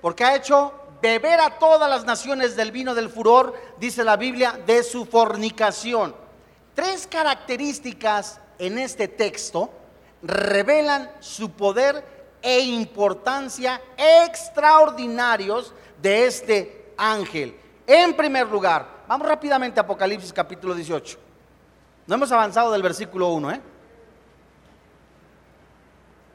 porque 0.00 0.24
ha 0.24 0.34
hecho 0.34 0.72
beber 1.00 1.38
a 1.38 1.60
todas 1.60 1.88
las 1.88 2.04
naciones 2.04 2.56
del 2.56 2.72
vino 2.72 2.92
del 2.92 3.08
furor, 3.08 3.54
dice 3.78 4.02
la 4.02 4.16
Biblia, 4.16 4.58
de 4.66 4.82
su 4.82 5.04
fornicación. 5.04 6.12
Tres 6.74 7.06
características 7.06 8.40
en 8.58 8.78
este 8.78 9.06
texto 9.06 9.70
revelan 10.22 11.10
su 11.20 11.52
poder 11.52 12.04
e 12.42 12.60
importancia 12.60 13.80
extraordinarios 13.96 15.72
de 16.00 16.26
este 16.26 16.92
ángel. 16.96 17.56
En 17.86 18.14
primer 18.14 18.46
lugar, 18.46 18.86
vamos 19.06 19.26
rápidamente 19.26 19.80
a 19.80 19.82
Apocalipsis 19.82 20.32
capítulo 20.32 20.74
18. 20.74 21.18
No 22.06 22.14
hemos 22.14 22.30
avanzado 22.32 22.72
del 22.72 22.82
versículo 22.82 23.28
1. 23.28 23.52
¿eh? 23.52 23.60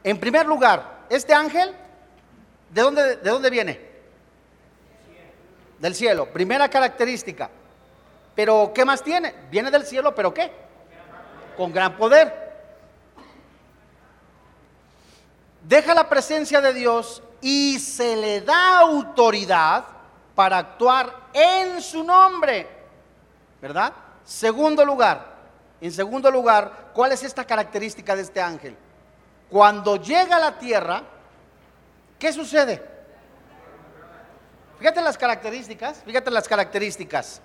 En 0.03 0.19
primer 0.19 0.45
lugar, 0.45 1.05
este 1.09 1.33
ángel, 1.33 1.73
¿de 2.69 2.81
dónde, 2.81 3.15
¿de 3.17 3.29
dónde 3.29 3.49
viene? 3.49 3.93
Del 5.79 5.95
cielo. 5.95 6.27
Primera 6.31 6.69
característica. 6.69 7.49
Pero, 8.35 8.71
¿qué 8.73 8.83
más 8.83 9.03
tiene? 9.03 9.33
Viene 9.51 9.69
del 9.69 9.85
cielo, 9.85 10.15
pero 10.15 10.33
¿qué? 10.33 10.51
con 11.55 11.71
gran 11.71 11.97
poder. 11.97 12.42
Deja 15.63 15.93
la 15.93 16.07
presencia 16.07 16.61
de 16.61 16.73
Dios 16.73 17.23
y 17.41 17.79
se 17.79 18.15
le 18.15 18.41
da 18.41 18.79
autoridad 18.79 19.85
para 20.35 20.57
actuar 20.57 21.29
en 21.33 21.81
su 21.81 22.03
nombre. 22.03 22.67
¿Verdad? 23.61 23.93
Segundo 24.23 24.85
lugar, 24.85 25.35
en 25.79 25.91
segundo 25.91 26.29
lugar, 26.29 26.91
¿cuál 26.93 27.11
es 27.11 27.23
esta 27.23 27.45
característica 27.45 28.15
de 28.15 28.21
este 28.21 28.41
ángel? 28.41 28.75
Cuando 29.49 29.95
llega 29.95 30.35
a 30.35 30.39
la 30.39 30.57
tierra, 30.57 31.03
¿qué 32.19 32.33
sucede? 32.33 32.83
Fíjate 34.79 35.01
las 35.01 35.17
características, 35.17 36.01
fíjate 36.05 36.29
las 36.29 36.47
características. 36.47 37.41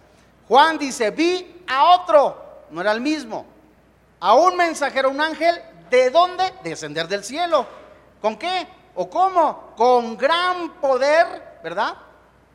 Juan 0.48 0.78
dice, 0.78 1.10
vi 1.10 1.62
a 1.68 1.94
otro, 1.94 2.64
no 2.70 2.80
era 2.80 2.92
el 2.92 3.00
mismo 3.00 3.58
a 4.20 4.34
un 4.34 4.56
mensajero, 4.56 5.10
un 5.10 5.20
ángel, 5.20 5.60
¿de 5.90 6.10
dónde? 6.10 6.52
Descender 6.62 7.08
del 7.08 7.24
cielo. 7.24 7.66
¿Con 8.20 8.36
qué? 8.36 8.66
¿O 8.94 9.08
cómo? 9.08 9.72
Con 9.76 10.16
gran 10.16 10.80
poder, 10.80 11.60
¿verdad? 11.62 11.94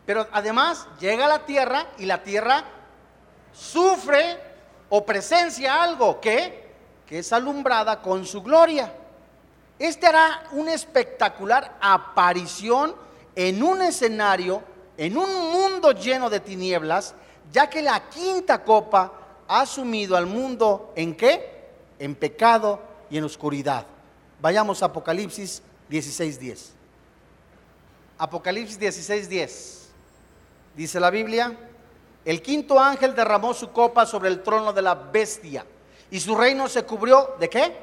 Pero 0.05 0.27
además 0.31 0.87
llega 0.99 1.25
a 1.25 1.29
la 1.29 1.45
tierra 1.45 1.87
y 1.97 2.05
la 2.05 2.21
tierra 2.23 2.63
sufre 3.53 4.37
o 4.89 5.05
presencia 5.05 5.81
algo 5.81 6.19
que, 6.19 6.73
que 7.05 7.19
es 7.19 7.31
alumbrada 7.31 8.01
con 8.01 8.25
su 8.25 8.41
gloria. 8.41 8.93
Este 9.79 10.07
hará 10.07 10.43
una 10.51 10.73
espectacular 10.73 11.77
aparición 11.81 12.95
en 13.35 13.63
un 13.63 13.81
escenario, 13.81 14.61
en 14.97 15.17
un 15.17 15.51
mundo 15.51 15.91
lleno 15.91 16.29
de 16.29 16.39
tinieblas, 16.39 17.15
ya 17.51 17.69
que 17.69 17.81
la 17.81 18.09
quinta 18.09 18.63
copa 18.63 19.11
ha 19.47 19.65
sumido 19.65 20.15
al 20.15 20.25
mundo 20.25 20.91
en 20.95 21.15
qué? 21.15 21.53
en 21.99 22.15
pecado 22.15 22.81
y 23.09 23.17
en 23.17 23.23
oscuridad. 23.23 23.85
Vayamos 24.43 24.83
a 24.83 24.87
Apocalipsis 24.87 25.63
16:10. 25.89 26.73
Apocalipsis 28.17 28.77
16:10. 28.77 29.87
Dice 30.75 30.99
la 30.99 31.09
Biblia, 31.09 31.57
el 32.25 32.41
quinto 32.41 32.77
ángel 32.77 33.15
derramó 33.15 33.53
su 33.53 33.71
copa 33.71 34.05
sobre 34.05 34.27
el 34.27 34.43
trono 34.43 34.73
de 34.73 34.81
la 34.81 34.95
bestia 34.95 35.65
y 36.11 36.19
su 36.19 36.35
reino 36.35 36.67
se 36.67 36.83
cubrió 36.83 37.37
de 37.39 37.49
qué? 37.49 37.77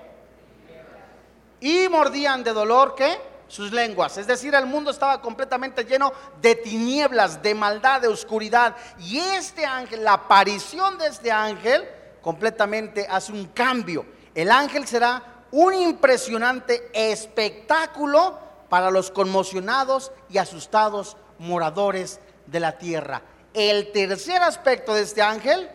Y 1.60 1.88
mordían 1.88 2.44
de 2.44 2.52
dolor 2.52 2.94
qué? 2.94 3.18
Sus 3.48 3.72
lenguas. 3.72 4.18
Es 4.18 4.26
decir, 4.26 4.54
el 4.54 4.66
mundo 4.66 4.90
estaba 4.90 5.22
completamente 5.22 5.84
lleno 5.84 6.12
de 6.42 6.56
tinieblas, 6.56 7.42
de 7.42 7.54
maldad, 7.54 8.02
de 8.02 8.08
oscuridad. 8.08 8.76
Y 8.98 9.16
este 9.16 9.64
ángel, 9.64 10.04
la 10.04 10.12
aparición 10.12 10.98
de 10.98 11.06
este 11.06 11.32
ángel, 11.32 11.88
completamente 12.20 13.06
hace 13.08 13.32
un 13.32 13.46
cambio. 13.46 14.04
El 14.34 14.50
ángel 14.50 14.86
será 14.86 15.29
un 15.52 15.74
impresionante 15.74 16.90
espectáculo 16.92 18.38
para 18.68 18.90
los 18.90 19.10
conmocionados 19.10 20.12
y 20.28 20.38
asustados 20.38 21.16
moradores 21.38 22.20
de 22.46 22.60
la 22.60 22.78
tierra. 22.78 23.22
El 23.52 23.90
tercer 23.92 24.42
aspecto 24.42 24.94
de 24.94 25.02
este 25.02 25.22
ángel, 25.22 25.68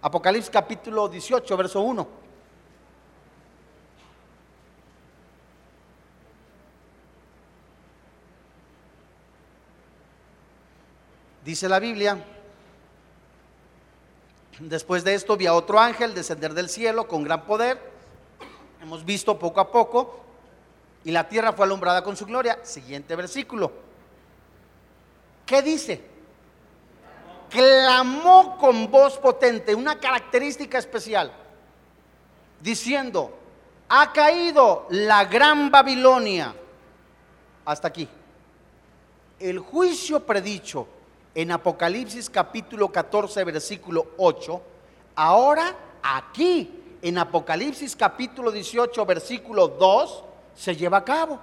Apocalipsis 0.00 0.50
capítulo 0.50 1.08
18, 1.08 1.56
verso 1.56 1.80
1. 1.80 2.26
Dice 11.44 11.68
la 11.68 11.78
Biblia, 11.78 12.18
Después 14.58 15.04
de 15.04 15.14
esto 15.14 15.36
vi 15.36 15.46
a 15.46 15.52
otro 15.52 15.78
ángel 15.78 16.14
descender 16.14 16.54
del 16.54 16.70
cielo 16.70 17.06
con 17.06 17.22
gran 17.22 17.44
poder. 17.44 17.95
Hemos 18.86 19.04
visto 19.04 19.36
poco 19.36 19.58
a 19.58 19.72
poco. 19.72 20.20
Y 21.04 21.10
la 21.10 21.28
tierra 21.28 21.52
fue 21.52 21.66
alumbrada 21.66 22.04
con 22.04 22.16
su 22.16 22.24
gloria. 22.24 22.60
Siguiente 22.62 23.16
versículo. 23.16 23.72
¿Qué 25.44 25.60
dice? 25.60 26.04
Clamó 27.50 28.56
con 28.58 28.88
voz 28.88 29.18
potente, 29.18 29.74
una 29.74 29.98
característica 29.98 30.78
especial, 30.78 31.32
diciendo, 32.60 33.36
ha 33.88 34.12
caído 34.12 34.86
la 34.90 35.24
gran 35.24 35.68
Babilonia. 35.68 36.54
Hasta 37.64 37.88
aquí. 37.88 38.08
El 39.40 39.58
juicio 39.58 40.24
predicho 40.24 40.86
en 41.34 41.50
Apocalipsis 41.50 42.30
capítulo 42.30 42.92
14, 42.92 43.42
versículo 43.42 44.12
8, 44.16 44.62
ahora 45.16 45.74
aquí 46.04 46.84
en 47.08 47.18
Apocalipsis 47.18 47.94
capítulo 47.94 48.50
18, 48.50 49.06
versículo 49.06 49.68
2, 49.68 50.24
se 50.56 50.74
lleva 50.74 50.98
a 50.98 51.04
cabo. 51.04 51.38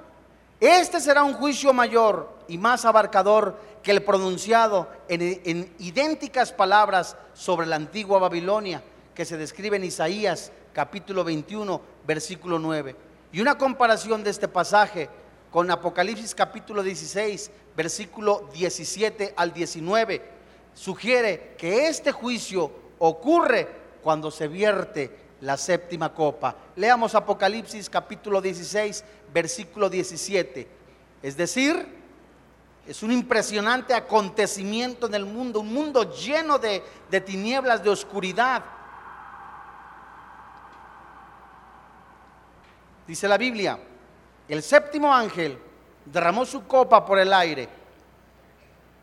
Este 0.60 1.00
será 1.00 1.24
un 1.24 1.36
juicio 1.36 1.72
mayor 1.72 2.38
y 2.50 2.58
más 2.58 2.84
abarcador 2.84 3.58
que 3.82 3.92
el 3.92 4.04
pronunciado 4.04 4.90
en, 5.08 5.74
idénticas 5.80 6.52
palabras 6.52 7.16
sobre 7.34 7.66
la 7.66 7.78
antigua 7.78 8.20
Babilonia 8.20 8.84
que 9.16 9.24
se 9.24 9.38
describe 9.38 9.78
en 9.78 9.86
Isaías 9.86 10.52
capítulo 10.74 11.24
21, 11.24 11.80
versículo 12.06 12.60
9. 12.60 12.98
Y 13.32 13.40
una 13.40 13.58
comparación 13.58 14.22
de 14.22 14.32
este 14.32 14.50
pasaje 14.50 15.10
con 15.50 15.72
Apocalipsis 15.72 16.36
capítulo 16.36 16.84
16, 16.84 17.52
versículo 17.74 18.50
17 18.54 19.34
al 19.38 19.54
19, 19.54 20.22
sugiere 20.74 21.56
que 21.58 21.88
este 21.88 22.12
juicio 22.12 22.70
ocurre 23.00 23.70
cuando 24.04 24.30
se 24.30 24.50
vierte 24.50 25.23
la 25.44 25.58
séptima 25.58 26.14
copa. 26.14 26.56
Leamos 26.78 27.14
Apocalipsis 27.16 27.90
capítulo 27.90 28.42
16, 28.42 29.04
versículo 29.34 29.90
17. 29.90 30.68
Es 31.22 31.36
decir, 31.36 31.86
es 32.88 33.04
un 33.04 33.12
impresionante 33.12 33.94
acontecimiento 33.94 35.08
en 35.08 35.16
el 35.16 35.26
mundo, 35.26 35.60
un 35.60 35.74
mundo 35.74 36.14
lleno 36.16 36.58
de, 36.60 36.82
de 37.12 37.22
tinieblas, 37.22 37.84
de 37.84 37.90
oscuridad. 37.90 38.64
Dice 43.06 43.28
la 43.28 43.38
Biblia, 43.38 43.78
el 44.48 44.64
séptimo 44.64 45.14
ángel 45.14 45.60
derramó 46.06 46.46
su 46.46 46.66
copa 46.66 47.06
por 47.06 47.20
el 47.20 47.34
aire 47.34 47.68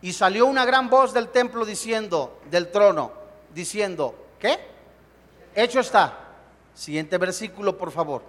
y 0.00 0.14
salió 0.14 0.46
una 0.46 0.64
gran 0.64 0.88
voz 0.88 1.12
del 1.12 1.28
templo 1.28 1.66
diciendo, 1.66 2.40
del 2.50 2.70
trono, 2.70 3.12
diciendo, 3.52 4.14
¿qué? 4.38 4.58
Hecho 5.54 5.80
está. 5.80 6.28
Siguiente 6.80 7.18
versículo, 7.18 7.76
por 7.76 7.90
favor. 7.90 8.22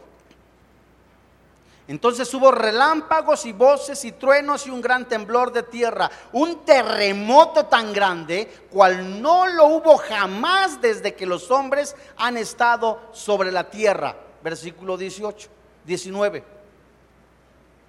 Entonces 1.88 2.34
hubo 2.34 2.52
relámpagos 2.52 3.46
y 3.46 3.54
voces 3.54 4.04
y 4.04 4.12
truenos 4.12 4.68
y 4.68 4.70
un 4.70 4.82
gran 4.82 5.08
temblor 5.08 5.54
de 5.54 5.64
tierra, 5.64 6.12
un 6.34 6.66
terremoto 6.66 7.68
tan 7.68 7.94
grande 7.94 8.66
cual 8.70 9.22
no 9.22 9.48
lo 9.48 9.68
hubo 9.68 9.96
jamás 9.96 10.82
desde 10.82 11.16
que 11.16 11.26
los 11.26 11.50
hombres 11.50 11.96
han 12.18 12.36
estado 12.36 13.00
sobre 13.14 13.54
la 13.54 13.70
tierra. 13.70 14.18
Versículo 14.44 14.98
18, 14.98 15.48
19. 15.86 16.44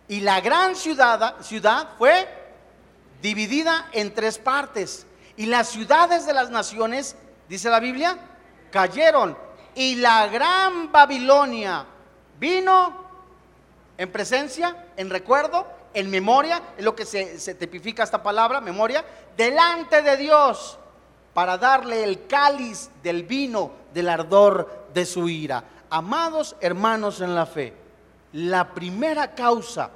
Y 0.06 0.20
la 0.20 0.40
gran 0.40 0.76
ciudad, 0.76 1.40
ciudad 1.40 1.88
fue 1.98 2.28
dividida 3.20 3.88
en 3.90 4.14
tres 4.14 4.38
partes. 4.38 5.08
Y 5.36 5.46
las 5.46 5.70
ciudades 5.70 6.24
de 6.24 6.34
las 6.34 6.50
naciones, 6.50 7.16
dice 7.48 7.68
la 7.68 7.80
Biblia, 7.80 8.16
cayeron 8.70 9.36
y 9.74 9.96
la 9.96 10.26
gran 10.28 10.90
Babilonia 10.92 11.86
vino 12.38 13.02
en 13.96 14.10
presencia, 14.10 14.88
en 14.96 15.10
recuerdo, 15.10 15.66
en 15.94 16.10
memoria, 16.10 16.62
es 16.76 16.84
lo 16.84 16.94
que 16.94 17.04
se, 17.04 17.38
se 17.38 17.54
tipifica 17.54 18.02
esta 18.02 18.22
palabra, 18.22 18.60
memoria, 18.60 19.04
delante 19.36 20.02
de 20.02 20.16
Dios 20.16 20.78
para 21.34 21.56
darle 21.58 22.04
el 22.04 22.26
cáliz 22.26 22.90
del 23.02 23.24
vino 23.24 23.72
del 23.94 24.08
ardor 24.08 24.88
de 24.92 25.06
su 25.06 25.28
ira. 25.28 25.64
Amados 25.90 26.56
hermanos 26.60 27.20
en 27.20 27.34
la 27.34 27.46
fe, 27.46 27.74
la 28.32 28.72
primera 28.72 29.34
causa 29.34 29.90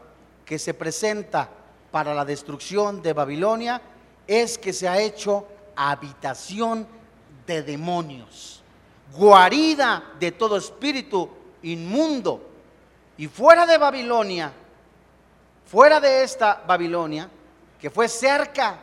que 0.44 0.58
se 0.58 0.74
presenta 0.74 1.48
para 1.90 2.14
la 2.14 2.24
destrucción 2.24 3.02
de 3.02 3.12
Babilonia 3.12 3.80
es 4.26 4.58
que 4.58 4.72
se 4.72 4.88
ha 4.88 5.00
hecho 5.00 5.46
habitación 5.74 6.86
de 7.46 7.62
demonios 7.62 8.62
guarida 9.14 10.12
de 10.18 10.32
todo 10.32 10.56
espíritu 10.56 11.30
inmundo. 11.62 12.42
Y 13.18 13.28
fuera 13.28 13.66
de 13.66 13.78
Babilonia, 13.78 14.52
fuera 15.66 16.00
de 16.00 16.22
esta 16.22 16.62
Babilonia, 16.66 17.28
que 17.80 17.90
fue 17.90 18.08
cerca 18.08 18.78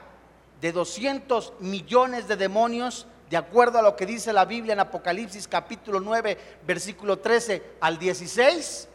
de 0.60 0.72
200 0.72 1.54
millones 1.60 2.28
de 2.28 2.36
demonios, 2.36 3.06
de 3.30 3.38
acuerdo 3.38 3.80
a 3.80 3.82
lo 3.82 3.96
que 3.96 4.06
dice 4.06 4.32
la 4.32 4.46
Biblia 4.46 4.74
en 4.74 4.80
Apocalipsis 4.80 5.48
capítulo 5.48 6.00
9, 6.00 6.38
versículo 6.66 7.20
13 7.20 7.64
al 7.82 7.98
16, 8.00 8.88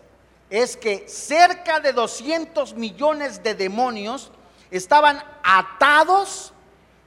es 0.51 0.77
que 0.77 1.09
cerca 1.09 1.81
de 1.81 1.93
200 1.93 2.75
millones 2.75 3.43
de 3.43 3.55
demonios 3.55 4.31
estaban 4.71 5.23
atados 5.43 6.53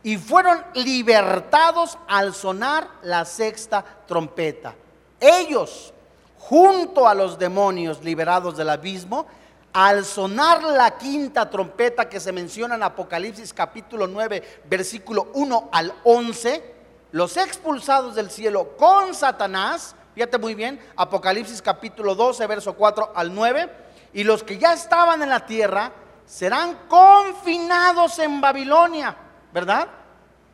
y 0.04 0.18
fueron 0.18 0.64
libertados 0.74 1.98
al 2.08 2.34
sonar 2.34 2.88
la 3.04 3.26
sexta 3.26 3.84
trompeta. 4.08 4.74
Ellos, 5.20 5.94
junto 6.40 7.08
a 7.08 7.14
los 7.14 7.38
demonios 7.38 8.04
liberados 8.04 8.58
del 8.58 8.70
abismo, 8.70 9.28
al 9.74 10.04
sonar 10.04 10.64
la 10.64 10.98
quinta 10.98 11.50
trompeta 11.50 12.10
que 12.10 12.20
se 12.20 12.32
menciona 12.32 12.76
en 12.76 12.84
Apocalipsis 12.84 13.54
capítulo 13.54 14.08
9, 14.08 14.62
versículo 14.66 15.30
1 15.34 15.70
al 15.72 15.94
11, 16.04 16.76
los 17.12 17.38
expulsados 17.38 18.16
del 18.16 18.32
cielo 18.32 18.76
con 18.78 19.14
Satanás, 19.14 19.96
fíjate 20.16 20.38
muy 20.40 20.56
bien, 20.56 20.80
Apocalipsis 20.96 21.62
capítulo 21.62 22.16
12, 22.16 22.48
verso 22.48 22.74
4 22.74 23.12
al 23.16 23.34
9, 23.34 23.70
y 24.14 24.24
los 24.24 24.44
que 24.44 24.58
ya 24.58 24.74
estaban 24.74 25.22
en 25.22 25.30
la 25.30 25.46
tierra 25.46 25.92
serán 26.26 26.78
confinados 26.90 28.20
en 28.20 28.42
Babilonia 28.42 29.16
¿verdad? 29.54 29.88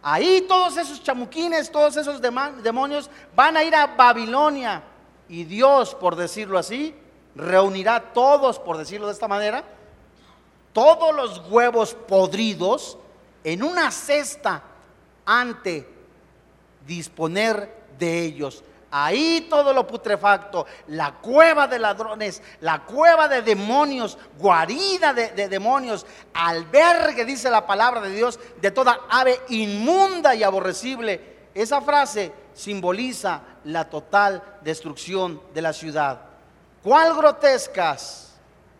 Ahí 0.02 0.46
todos 0.48 0.78
esos 0.78 1.04
chamuquines, 1.04 1.72
todos 1.72 1.98
esos 1.98 2.22
demonios 2.22 3.10
van 3.36 3.58
a 3.58 3.64
ir 3.64 3.76
a 3.76 3.88
Babilonia. 3.88 4.84
Y 5.28 5.44
Dios, 5.44 5.94
por 5.96 6.16
decirlo 6.16 6.58
así, 6.58 6.96
reunirá 7.36 8.14
todos, 8.14 8.60
por 8.60 8.78
decirlo 8.78 9.08
de 9.08 9.14
esta 9.14 9.28
manera, 9.28 9.64
todos 10.74 11.14
los 11.14 11.40
huevos 11.50 11.94
podridos 11.94 12.98
en 13.44 13.64
una 13.64 13.92
cesta 13.92 14.64
ante 15.26 15.88
disponer 16.86 17.76
de 17.98 18.24
ellos. 18.24 18.64
Ahí 18.90 19.48
todo 19.50 19.74
lo 19.74 19.86
putrefacto, 19.86 20.66
la 20.88 21.16
cueva 21.16 21.68
de 21.68 21.78
ladrones, 21.78 22.42
la 22.62 22.86
cueva 22.86 23.28
de 23.28 23.42
demonios, 23.42 24.18
guarida 24.38 25.14
de, 25.14 25.50
demonios, 25.50 26.06
albergue, 26.34 27.26
dice 27.26 27.50
la 27.50 27.66
palabra 27.68 28.00
de 28.00 28.12
Dios, 28.12 28.40
de 28.62 28.72
toda 28.72 29.02
ave 29.10 29.42
inmunda 29.50 30.36
y 30.36 30.44
aborrecible. 30.44 31.50
Esa 31.54 31.82
frase 31.82 32.32
simboliza 32.54 33.42
la 33.66 33.90
total 33.90 34.42
destrucción 34.62 35.42
de 35.54 35.62
la 35.62 35.74
ciudad. 35.74 36.22
¿Cuál 36.82 37.14
grotescas 37.14 38.36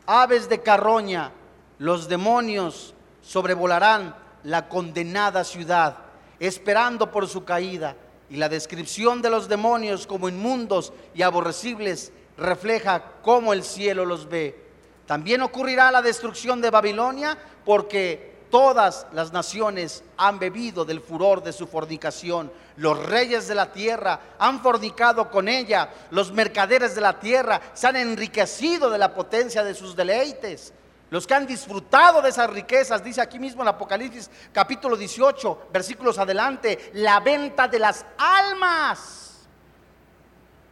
aves 0.06 0.48
de 0.48 0.62
carroña 0.62 1.32
los 1.80 2.08
demonios 2.08 2.94
sobrevolarán 3.22 4.16
la 4.44 4.70
condenada 4.70 5.44
ciudad, 5.44 5.98
esperando 6.40 7.12
por 7.12 7.28
su 7.28 7.44
caída? 7.44 7.96
Y 8.30 8.38
la 8.38 8.50
descripción 8.50 9.22
de 9.22 9.30
los 9.30 9.48
demonios 9.48 10.06
como 10.06 10.30
inmundos 10.30 10.92
y 11.16 11.22
aborrecibles 11.22 12.12
refleja 12.38 13.04
cómo 13.22 13.54
el 13.54 13.64
cielo 13.64 14.06
los 14.06 14.28
ve. 14.28 14.68
También 15.06 15.42
ocurrirá 15.42 15.92
la 15.92 16.02
destrucción 16.02 16.62
de 16.62 16.70
Babilonia 16.70 17.38
porque 17.64 18.36
todas 18.50 19.08
las 19.14 19.32
naciones 19.32 20.04
han 20.18 20.40
bebido 20.40 20.86
del 20.86 21.02
furor 21.02 21.44
de 21.44 21.54
su 21.54 21.68
fornicación. 21.68 22.52
Los 22.76 23.06
reyes 23.06 23.48
de 23.48 23.56
la 23.56 23.72
tierra 23.72 24.20
han 24.38 24.62
fornicado 24.62 25.30
con 25.32 25.48
ella. 25.48 25.90
Los 26.12 26.32
mercaderes 26.32 26.96
de 26.96 27.02
la 27.02 27.20
tierra 27.20 27.62
se 27.74 27.88
han 27.88 27.96
enriquecido 27.96 28.90
de 28.90 28.98
la 28.98 29.14
potencia 29.14 29.64
de 29.64 29.74
sus 29.74 29.96
deleites. 29.96 30.74
Los 31.10 31.26
que 31.26 31.34
han 31.34 31.48
disfrutado 31.48 32.22
de 32.22 32.30
esas 32.30 32.50
riquezas, 32.50 33.04
dice 33.04 33.22
aquí 33.22 33.40
mismo 33.40 33.62
en 33.62 33.70
Apocalipsis 33.70 34.30
capítulo 34.52 34.98
18, 34.98 35.70
versículos 35.72 36.18
adelante, 36.20 36.92
la 36.96 37.22
venta 37.22 37.68
de 37.68 37.80
las 37.80 38.06
almas. 38.18 39.48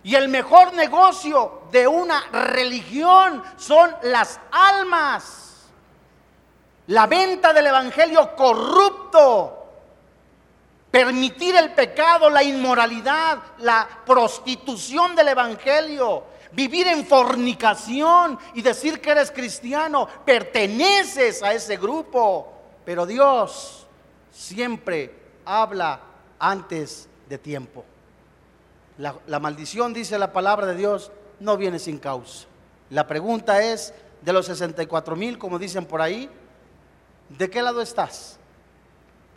Y 0.04 0.14
el 0.14 0.28
mejor 0.28 0.74
negocio 0.74 1.64
de 1.72 1.88
una 1.88 2.22
religión 2.32 3.42
son 3.58 3.96
las 4.04 4.40
almas. 4.52 5.70
La 6.88 7.08
venta 7.08 7.54
del 7.54 7.68
evangelio 7.68 8.36
corrupto. 8.36 9.64
Permitir 10.92 11.56
el 11.56 11.74
pecado, 11.74 12.30
la 12.30 12.44
inmoralidad, 12.44 13.40
la 13.60 13.88
prostitución 14.06 15.16
del 15.16 15.30
evangelio 15.30 16.35
vivir 16.56 16.88
en 16.88 17.06
fornicación 17.06 18.40
y 18.54 18.62
decir 18.62 19.02
que 19.02 19.12
eres 19.12 19.32
cristiano, 19.32 20.08
perteneces 20.26 21.44
a 21.44 21.54
ese 21.54 21.78
grupo. 21.78 22.54
Pero 22.86 23.06
Dios 23.06 23.86
siempre 24.32 25.14
habla 25.46 26.00
antes 26.40 27.10
de 27.28 27.38
tiempo. 27.38 27.84
La, 28.98 29.40
maldición, 29.40 29.94
dice 29.94 30.18
la 30.18 30.32
palabra 30.32 30.68
de 30.68 30.76
Dios, 30.76 31.12
no 31.40 31.58
viene 31.58 31.80
sin 31.80 31.98
causa. 31.98 32.48
La 32.90 33.08
pregunta 33.08 33.62
es, 33.62 33.94
de 34.22 34.32
los 34.32 34.46
64 34.46 35.16
mil, 35.16 35.38
como 35.38 35.60
dicen 35.60 35.86
por 35.86 36.02
ahí, 36.02 36.30
¿de 37.30 37.50
qué 37.50 37.62
lado 37.62 37.82
estás? 37.82 38.40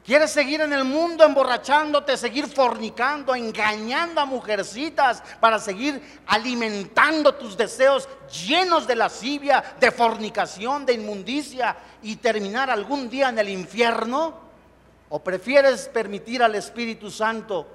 Quieres 0.08 0.30
seguir 0.30 0.62
en 0.62 0.72
el 0.72 0.84
mundo 0.84 1.22
emborrachándote, 1.22 2.16
seguir 2.16 2.46
fornicando, 2.46 3.34
engañando 3.34 4.22
a 4.22 4.24
mujercitas 4.24 5.22
para 5.38 5.58
seguir 5.58 6.00
alimentando 6.26 7.34
tus 7.34 7.58
deseos 7.58 8.08
llenos 8.46 8.86
de 8.86 8.96
lascivia, 8.96 9.62
de 9.78 9.90
fornicación, 9.90 10.86
de 10.86 10.94
inmundicia 10.94 11.76
y 12.00 12.16
terminar 12.16 12.70
algún 12.70 13.10
día 13.10 13.28
en 13.28 13.38
el 13.38 13.50
infierno? 13.50 14.32
¿O 15.10 15.22
prefieres 15.22 15.88
permitir 15.88 16.42
al 16.42 16.54
Espíritu 16.54 17.10
Santo 17.10 17.66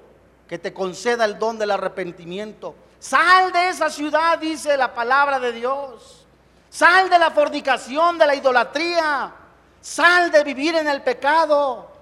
que 0.48 0.58
te 0.58 0.74
conceda 0.74 1.26
el 1.26 1.38
don 1.38 1.56
del 1.56 1.70
arrepentimiento? 1.70 2.74
Sal 2.98 3.52
de 3.52 3.68
esa 3.68 3.88
ciudad, 3.88 4.40
dice 4.40 4.76
la 4.76 4.92
palabra 4.92 5.38
de 5.38 5.52
Dios. 5.52 6.26
Sal 6.68 7.08
de 7.08 7.18
la 7.20 7.30
fornicación, 7.30 8.18
de 8.18 8.26
la 8.26 8.34
idolatría. 8.34 9.32
Sal 9.80 10.32
de 10.32 10.42
vivir 10.42 10.74
en 10.74 10.88
el 10.88 11.00
pecado. 11.00 11.93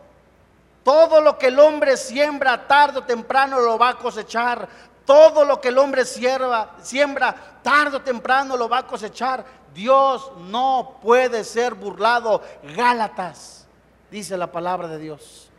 Todo 0.85 1.21
lo 1.21 1.39
que 1.39 1.49
el 1.49 1.59
hombre 1.59 1.97
siembra 1.97 2.67
tarde 2.67 2.99
o 2.99 3.05
temprano 3.05 3.61
lo 3.61 3.79
va 3.79 3.91
a 3.91 3.99
cosechar. 3.99 4.69
Todo 5.05 5.45
lo 5.45 5.61
que 5.61 5.69
el 5.69 5.79
hombre 5.79 6.05
siembra, 6.05 6.77
siembra 6.83 7.61
tarde 7.63 7.97
o 7.97 8.03
temprano 8.03 8.57
lo 8.57 8.69
va 8.69 8.79
a 8.79 8.87
cosechar. 8.87 9.45
Dios 9.75 10.33
no 10.49 10.99
puede 11.03 11.45
ser 11.45 11.75
burlado. 11.75 12.43
Gálatas, 12.77 13.67
dice 14.11 14.37
la 14.37 14.51
palabra 14.51 14.89
de 14.89 14.99
Dios. 14.99 15.51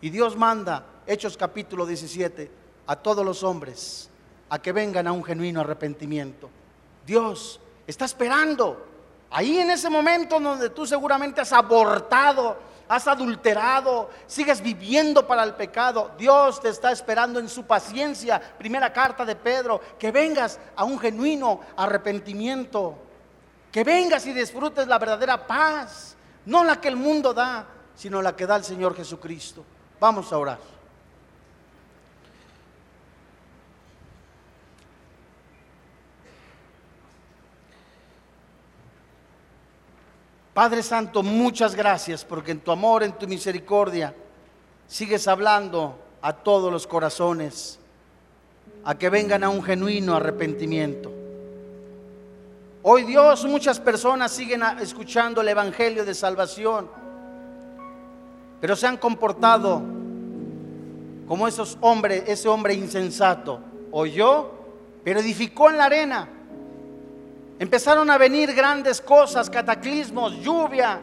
Y 0.00 0.10
Dios 0.10 0.36
manda, 0.36 0.84
Hechos 1.06 1.36
capítulo 1.36 1.86
17, 1.86 2.50
a 2.86 2.96
todos 2.96 3.24
los 3.24 3.42
hombres 3.42 4.10
a 4.50 4.60
que 4.60 4.72
vengan 4.72 5.06
a 5.06 5.12
un 5.12 5.24
genuino 5.24 5.60
arrepentimiento. 5.60 6.50
Dios 7.06 7.60
está 7.86 8.04
esperando. 8.04 8.86
Ahí 9.30 9.58
en 9.58 9.70
ese 9.70 9.88
momento 9.88 10.40
donde 10.40 10.70
tú 10.70 10.86
seguramente 10.86 11.40
has 11.40 11.52
abortado 11.52 12.56
has 12.90 13.06
adulterado, 13.06 14.10
sigues 14.26 14.60
viviendo 14.60 15.24
para 15.24 15.44
el 15.44 15.54
pecado, 15.54 16.10
Dios 16.18 16.60
te 16.60 16.70
está 16.70 16.90
esperando 16.90 17.38
en 17.38 17.48
su 17.48 17.64
paciencia. 17.64 18.40
Primera 18.58 18.92
carta 18.92 19.24
de 19.24 19.36
Pedro, 19.36 19.80
que 19.96 20.10
vengas 20.10 20.58
a 20.74 20.82
un 20.82 20.98
genuino 20.98 21.60
arrepentimiento, 21.76 22.98
que 23.70 23.84
vengas 23.84 24.26
y 24.26 24.32
disfrutes 24.32 24.88
la 24.88 24.98
verdadera 24.98 25.46
paz, 25.46 26.16
no 26.46 26.64
la 26.64 26.80
que 26.80 26.88
el 26.88 26.96
mundo 26.96 27.32
da, 27.32 27.64
sino 27.94 28.20
la 28.20 28.34
que 28.34 28.44
da 28.44 28.56
el 28.56 28.64
Señor 28.64 28.96
Jesucristo. 28.96 29.64
Vamos 30.00 30.32
a 30.32 30.38
orar. 30.38 30.58
Padre 40.54 40.82
Santo, 40.82 41.22
muchas 41.22 41.76
gracias 41.76 42.24
porque 42.24 42.50
en 42.50 42.60
tu 42.60 42.72
amor, 42.72 43.04
en 43.04 43.12
tu 43.12 43.28
misericordia, 43.28 44.14
sigues 44.88 45.28
hablando 45.28 45.96
a 46.20 46.32
todos 46.32 46.72
los 46.72 46.86
corazones, 46.86 47.78
a 48.84 48.96
que 48.96 49.08
vengan 49.08 49.44
a 49.44 49.48
un 49.48 49.62
genuino 49.62 50.16
arrepentimiento. 50.16 51.12
Hoy 52.82 53.04
Dios, 53.04 53.44
muchas 53.44 53.78
personas 53.78 54.32
siguen 54.32 54.62
escuchando 54.80 55.40
el 55.40 55.48
Evangelio 55.48 56.04
de 56.04 56.14
salvación, 56.14 56.90
pero 58.60 58.74
se 58.74 58.88
han 58.88 58.96
comportado 58.96 59.80
como 61.28 61.46
esos 61.46 61.78
hombres, 61.80 62.24
ese 62.26 62.48
hombre 62.48 62.74
insensato. 62.74 63.60
Oyó, 63.92 64.50
pero 65.04 65.20
edificó 65.20 65.70
en 65.70 65.76
la 65.76 65.84
arena 65.84 66.28
Empezaron 67.60 68.08
a 68.10 68.16
venir 68.16 68.54
grandes 68.54 69.02
cosas, 69.02 69.50
cataclismos, 69.50 70.40
lluvia, 70.40 70.98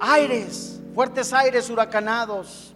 aires, 0.00 0.80
fuertes 0.92 1.32
aires 1.32 1.70
huracanados. 1.70 2.74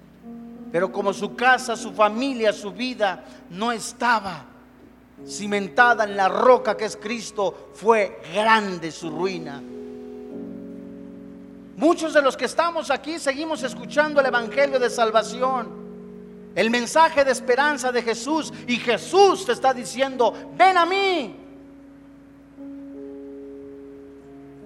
Pero 0.71 0.93
como 0.93 1.13
su 1.13 1.35
casa, 1.35 1.75
su 1.75 1.91
familia, 1.91 2.53
su 2.53 2.71
vida 2.71 3.25
no 3.51 3.73
estaba 3.73 4.45
cimentada 5.27 6.05
en 6.05 6.17
la 6.17 6.29
roca 6.29 6.77
que 6.77 6.85
es 6.85 6.97
Cristo, 6.97 7.73
fue 7.75 8.23
grande 8.33 8.93
su 8.93 9.11
ruina. 9.11 9.61
Muchos 11.77 12.15
de 12.15 12.23
los 12.23 12.37
que 12.37 12.45
estamos 12.45 12.93
aquí 12.93 13.19
seguimos 13.19 13.65
escuchando 13.65 14.21
el 14.21 14.27
Evangelio 14.27 14.79
de 14.79 14.91
salvación, 14.91 16.53
el 16.55 16.71
mensaje 16.71 17.25
de 17.25 17.33
esperanza 17.33 17.91
de 17.91 18.01
Jesús 18.01 18.53
y 18.69 18.77
Jesús 18.77 19.45
te 19.45 19.51
está 19.51 19.75
diciendo, 19.75 20.33
ven 20.57 20.79
a 20.79 20.87
mí, 20.87 21.40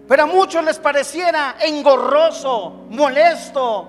Pero 0.06 0.24
a 0.24 0.26
muchos 0.26 0.64
les 0.64 0.78
pareciera 0.78 1.56
engorroso, 1.60 2.86
molesto, 2.90 3.88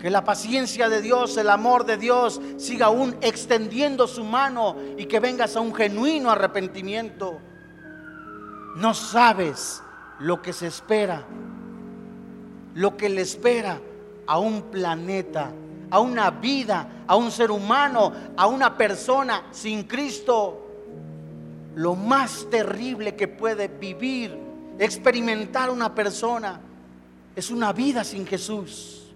que 0.00 0.08
la 0.08 0.24
paciencia 0.24 0.88
de 0.88 1.02
Dios, 1.02 1.36
el 1.36 1.50
amor 1.50 1.84
de 1.84 1.98
Dios 1.98 2.40
siga 2.56 2.86
aún 2.86 3.14
extendiendo 3.20 4.08
su 4.08 4.24
mano 4.24 4.76
y 4.96 5.04
que 5.04 5.20
vengas 5.20 5.56
a 5.56 5.60
un 5.60 5.74
genuino 5.74 6.30
arrepentimiento. 6.30 7.38
No 8.76 8.94
sabes 8.94 9.82
lo 10.18 10.40
que 10.40 10.54
se 10.54 10.68
espera, 10.68 11.24
lo 12.74 12.96
que 12.96 13.10
le 13.10 13.20
espera 13.20 13.78
a 14.26 14.38
un 14.38 14.62
planeta, 14.62 15.50
a 15.90 16.00
una 16.00 16.30
vida, 16.30 17.04
a 17.06 17.16
un 17.16 17.30
ser 17.30 17.50
humano, 17.50 18.12
a 18.38 18.46
una 18.46 18.78
persona 18.78 19.48
sin 19.50 19.82
Cristo. 19.82 20.66
Lo 21.74 21.94
más 21.94 22.46
terrible 22.50 23.16
que 23.16 23.28
puede 23.28 23.68
vivir 23.68 24.49
experimentar 24.80 25.70
una 25.70 25.94
persona 25.94 26.58
es 27.36 27.50
una 27.50 27.72
vida 27.72 28.02
sin 28.02 28.26
Jesús, 28.26 29.12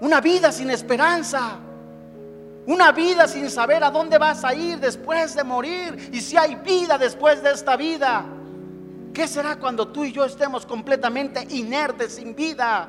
una 0.00 0.20
vida 0.20 0.52
sin 0.52 0.70
esperanza, 0.70 1.56
una 2.66 2.92
vida 2.92 3.26
sin 3.26 3.50
saber 3.50 3.82
a 3.82 3.90
dónde 3.90 4.18
vas 4.18 4.44
a 4.44 4.54
ir 4.54 4.78
después 4.78 5.34
de 5.34 5.44
morir 5.44 6.10
y 6.12 6.20
si 6.20 6.36
hay 6.36 6.56
vida 6.56 6.98
después 6.98 7.42
de 7.42 7.52
esta 7.52 7.76
vida. 7.76 8.24
¿Qué 9.14 9.26
será 9.26 9.56
cuando 9.56 9.88
tú 9.88 10.04
y 10.04 10.12
yo 10.12 10.24
estemos 10.24 10.66
completamente 10.66 11.46
inertes, 11.50 12.14
sin 12.16 12.36
vida? 12.36 12.88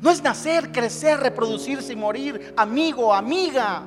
No 0.00 0.10
es 0.10 0.22
nacer, 0.22 0.72
crecer, 0.72 1.20
reproducirse 1.20 1.92
y 1.92 1.96
morir, 1.96 2.54
amigo, 2.56 3.12
amiga. 3.12 3.82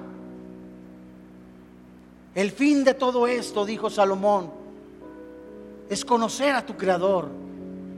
El 2.36 2.51
fin 2.51 2.84
de 2.84 2.93
todo 2.93 3.28
esto, 3.28 3.65
dijo 3.65 3.89
Salomón, 3.89 4.62
es 5.89 6.03
conocer 6.05 6.55
a 6.55 6.65
tu 6.65 6.75
Creador. 6.75 7.29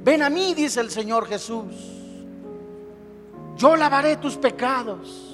Ven 0.04 0.22
a 0.24 0.30
mí, 0.30 0.54
dice 0.54 0.82
el 0.82 0.92
Señor 0.92 1.28
Jesús. 1.28 1.74
Yo 3.58 3.76
lavaré 3.76 4.18
tus 4.18 4.36
pecados. 4.36 5.34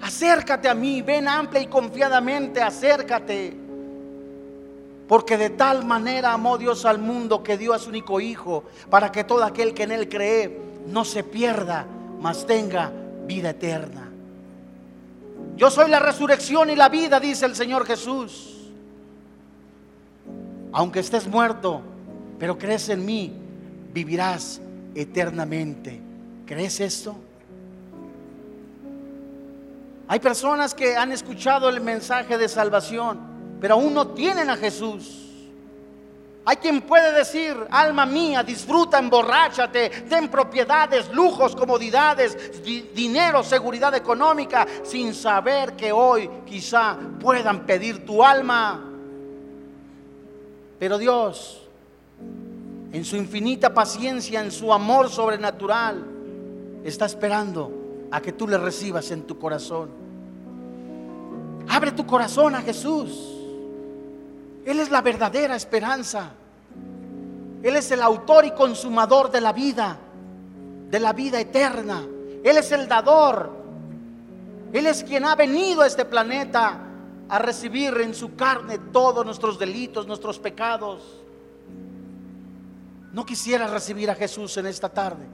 Acércate 0.00 0.68
a 0.68 0.74
mí, 0.74 1.02
ven 1.02 1.26
amplia 1.26 1.60
y 1.60 1.66
confiadamente, 1.66 2.62
acércate. 2.62 3.56
Porque 5.08 5.36
de 5.36 5.50
tal 5.50 5.84
manera 5.84 6.32
amó 6.32 6.56
Dios 6.58 6.84
al 6.84 6.98
mundo 6.98 7.42
que 7.42 7.58
dio 7.58 7.74
a 7.74 7.78
su 7.78 7.90
único 7.90 8.20
Hijo, 8.20 8.64
para 8.90 9.10
que 9.10 9.24
todo 9.24 9.42
aquel 9.42 9.74
que 9.74 9.82
en 9.84 9.92
Él 9.92 10.08
cree 10.08 10.60
no 10.86 11.04
se 11.04 11.24
pierda, 11.24 11.86
mas 12.20 12.46
tenga 12.46 12.92
vida 13.26 13.50
eterna. 13.50 14.10
Yo 15.56 15.70
soy 15.70 15.90
la 15.90 15.98
resurrección 15.98 16.70
y 16.70 16.76
la 16.76 16.88
vida, 16.88 17.18
dice 17.18 17.46
el 17.46 17.56
Señor 17.56 17.84
Jesús 17.84 18.57
aunque 20.72 21.00
estés 21.00 21.26
muerto, 21.26 21.82
pero 22.38 22.58
crees 22.58 22.88
en 22.88 23.04
mí, 23.04 23.32
vivirás 23.92 24.60
eternamente. 24.94 26.00
¿Crees 26.46 26.80
esto? 26.80 27.16
Hay 30.08 30.20
personas 30.20 30.74
que 30.74 30.96
han 30.96 31.12
escuchado 31.12 31.68
el 31.68 31.80
mensaje 31.80 32.38
de 32.38 32.48
salvación, 32.48 33.20
pero 33.60 33.74
aún 33.74 33.92
no 33.92 34.08
tienen 34.08 34.48
a 34.48 34.56
Jesús. 34.56 35.26
Hay 36.46 36.56
quien 36.56 36.80
puede 36.80 37.12
decir, 37.12 37.54
alma 37.70 38.06
mía, 38.06 38.42
disfruta, 38.42 38.98
emborráchate, 38.98 39.90
ten 40.08 40.30
propiedades, 40.30 41.12
lujos, 41.12 41.54
comodidades, 41.54 42.62
dinero, 42.94 43.42
seguridad 43.42 43.94
económica, 43.94 44.66
sin 44.82 45.12
saber 45.12 45.76
que 45.76 45.92
hoy 45.92 46.30
quizá 46.46 46.96
puedan 47.20 47.66
pedir 47.66 48.06
tu 48.06 48.24
alma. 48.24 48.87
Pero 50.78 50.98
Dios, 50.98 51.62
en 52.92 53.04
su 53.04 53.16
infinita 53.16 53.74
paciencia, 53.74 54.40
en 54.40 54.50
su 54.50 54.72
amor 54.72 55.10
sobrenatural, 55.10 56.04
está 56.84 57.06
esperando 57.06 57.72
a 58.10 58.20
que 58.20 58.32
tú 58.32 58.46
le 58.46 58.58
recibas 58.58 59.10
en 59.10 59.22
tu 59.22 59.38
corazón. 59.38 59.90
Abre 61.68 61.92
tu 61.92 62.06
corazón 62.06 62.54
a 62.54 62.62
Jesús. 62.62 63.34
Él 64.64 64.80
es 64.80 64.90
la 64.90 65.02
verdadera 65.02 65.56
esperanza. 65.56 66.30
Él 67.62 67.76
es 67.76 67.90
el 67.90 68.00
autor 68.00 68.44
y 68.44 68.52
consumador 68.52 69.30
de 69.30 69.40
la 69.40 69.52
vida, 69.52 69.98
de 70.90 71.00
la 71.00 71.12
vida 71.12 71.40
eterna. 71.40 72.04
Él 72.44 72.56
es 72.56 72.70
el 72.72 72.86
dador. 72.88 73.50
Él 74.72 74.86
es 74.86 75.02
quien 75.02 75.24
ha 75.24 75.34
venido 75.34 75.82
a 75.82 75.86
este 75.86 76.04
planeta 76.04 76.87
a 77.28 77.38
recibir 77.38 77.94
en 78.00 78.14
su 78.14 78.34
carne 78.34 78.78
todos 78.92 79.24
nuestros 79.24 79.58
delitos, 79.58 80.06
nuestros 80.06 80.38
pecados. 80.38 81.02
no 83.12 83.24
quisieras 83.24 83.70
recibir 83.70 84.10
a 84.10 84.14
Jesús 84.14 84.56
en 84.58 84.66
esta 84.66 84.88
tarde. 84.88 85.26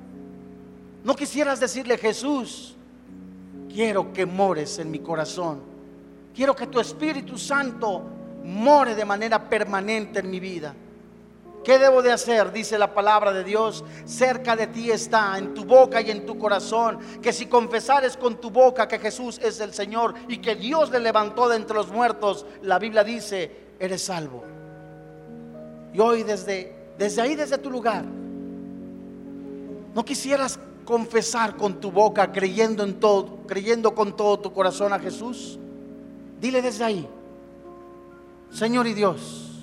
No 1.03 1.14
quisieras 1.14 1.61
decirle, 1.61 1.99
Jesús, 1.99 2.74
quiero 3.68 4.12
que 4.12 4.24
mores 4.24 4.78
en 4.78 4.90
mi 4.90 5.01
corazón. 5.01 5.61
Quiero 6.34 6.57
que 6.57 6.66
tu 6.66 6.80
Espíritu 6.80 7.36
Santo 7.36 8.03
more 8.45 8.95
de 8.95 9.05
manera 9.05 9.49
permanente 9.49 10.20
en 10.20 10.30
mi 10.30 10.40
vida. 10.40 10.74
¿Qué 11.64 11.78
debo 11.78 12.02
de 12.02 12.12
hacer? 12.12 12.52
Dice 12.52 12.78
la 12.78 12.92
palabra 12.92 13.32
de 13.32 13.42
Dios. 13.42 13.82
Cerca 14.04 14.54
de 14.54 14.66
ti 14.66 14.90
está, 14.90 15.38
en 15.38 15.54
tu 15.54 15.64
boca 15.64 16.00
y 16.02 16.10
en 16.10 16.26
tu 16.26 16.38
corazón, 16.38 16.98
que 17.22 17.32
si 17.32 17.46
confesares 17.46 18.16
con 18.16 18.40
tu 18.40 18.50
boca 18.50 18.86
que 18.86 18.98
Jesús 18.98 19.40
es 19.42 19.60
el 19.60 19.72
Señor 19.72 20.14
y 20.28 20.38
que 20.38 20.54
Dios 20.54 20.90
le 20.90 21.00
levantó 21.00 21.48
de 21.48 21.56
entre 21.56 21.74
los 21.74 21.90
muertos, 21.90 22.44
la 22.62 22.78
Biblia 22.78 23.02
dice, 23.02 23.50
eres 23.78 24.02
salvo. 24.02 24.44
Y 25.94 26.00
hoy 26.00 26.22
desde, 26.22 26.74
desde 26.98 27.22
ahí, 27.22 27.34
desde 27.34 27.56
tu 27.56 27.70
lugar, 27.70 28.04
no 29.94 30.04
quisieras 30.04 30.58
confesar 30.84 31.56
con 31.56 31.80
tu 31.80 31.90
boca, 31.90 32.30
creyendo 32.30 32.82
en 32.82 33.00
todo, 33.00 33.38
creyendo 33.46 33.94
con 33.94 34.16
todo 34.16 34.38
tu 34.38 34.52
corazón 34.52 34.92
a 34.92 34.98
Jesús. 34.98 35.58
Dile 36.40 36.60
desde 36.60 36.84
ahí, 36.84 37.08
Señor 38.50 38.86
y 38.86 38.92
Dios, 38.92 39.53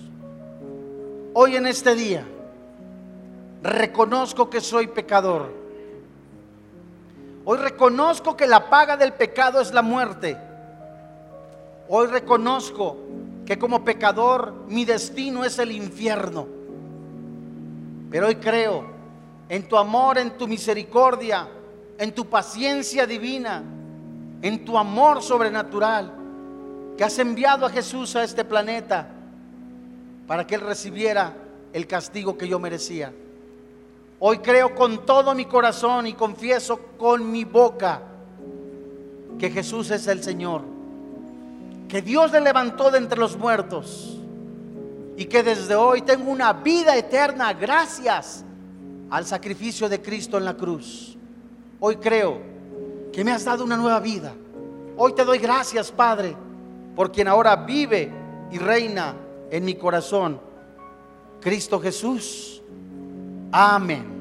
Hoy 1.33 1.55
en 1.55 1.65
este 1.65 1.95
día 1.95 2.25
reconozco 3.63 4.49
que 4.49 4.59
soy 4.59 4.87
pecador. 4.87 5.53
Hoy 7.45 7.57
reconozco 7.57 8.35
que 8.35 8.47
la 8.47 8.69
paga 8.69 8.97
del 8.97 9.13
pecado 9.13 9.61
es 9.61 9.73
la 9.73 9.81
muerte. 9.81 10.37
Hoy 11.87 12.07
reconozco 12.07 12.97
que 13.45 13.57
como 13.57 13.85
pecador 13.85 14.53
mi 14.67 14.83
destino 14.83 15.45
es 15.45 15.57
el 15.57 15.71
infierno. 15.71 16.47
Pero 18.09 18.27
hoy 18.27 18.35
creo 18.35 18.83
en 19.47 19.69
tu 19.69 19.77
amor, 19.77 20.17
en 20.17 20.31
tu 20.31 20.49
misericordia, 20.49 21.47
en 21.97 22.13
tu 22.13 22.25
paciencia 22.25 23.07
divina, 23.07 23.63
en 24.41 24.65
tu 24.65 24.77
amor 24.77 25.21
sobrenatural, 25.23 26.11
que 26.97 27.05
has 27.05 27.17
enviado 27.19 27.65
a 27.65 27.69
Jesús 27.69 28.17
a 28.17 28.23
este 28.23 28.43
planeta 28.43 29.20
para 30.31 30.47
que 30.47 30.55
Él 30.55 30.61
recibiera 30.61 31.35
el 31.73 31.85
castigo 31.87 32.37
que 32.37 32.47
yo 32.47 32.57
merecía. 32.57 33.11
Hoy 34.17 34.37
creo 34.37 34.73
con 34.73 35.05
todo 35.05 35.35
mi 35.35 35.43
corazón 35.43 36.07
y 36.07 36.13
confieso 36.13 36.79
con 36.97 37.29
mi 37.29 37.43
boca 37.43 38.01
que 39.37 39.49
Jesús 39.49 39.91
es 39.91 40.07
el 40.07 40.23
Señor, 40.23 40.61
que 41.89 42.01
Dios 42.01 42.31
le 42.31 42.39
levantó 42.39 42.89
de 42.89 42.99
entre 42.99 43.19
los 43.19 43.35
muertos 43.35 44.21
y 45.17 45.25
que 45.25 45.43
desde 45.43 45.75
hoy 45.75 46.01
tengo 46.03 46.31
una 46.31 46.53
vida 46.53 46.95
eterna 46.95 47.51
gracias 47.51 48.45
al 49.09 49.25
sacrificio 49.25 49.89
de 49.89 50.01
Cristo 50.01 50.37
en 50.37 50.45
la 50.45 50.55
cruz. 50.55 51.17
Hoy 51.81 51.97
creo 51.97 52.39
que 53.11 53.25
me 53.25 53.33
has 53.33 53.43
dado 53.43 53.65
una 53.65 53.75
nueva 53.75 53.99
vida. 53.99 54.33
Hoy 54.95 55.11
te 55.11 55.25
doy 55.25 55.39
gracias, 55.39 55.91
Padre, 55.91 56.37
por 56.95 57.11
quien 57.11 57.27
ahora 57.27 57.53
vive 57.57 58.09
y 58.49 58.59
reina 58.59 59.13
en 59.51 59.65
mi 59.65 59.75
corazón. 59.75 60.39
Cristo 61.41 61.79
Jesús. 61.79 62.63
Amén. 63.51 64.20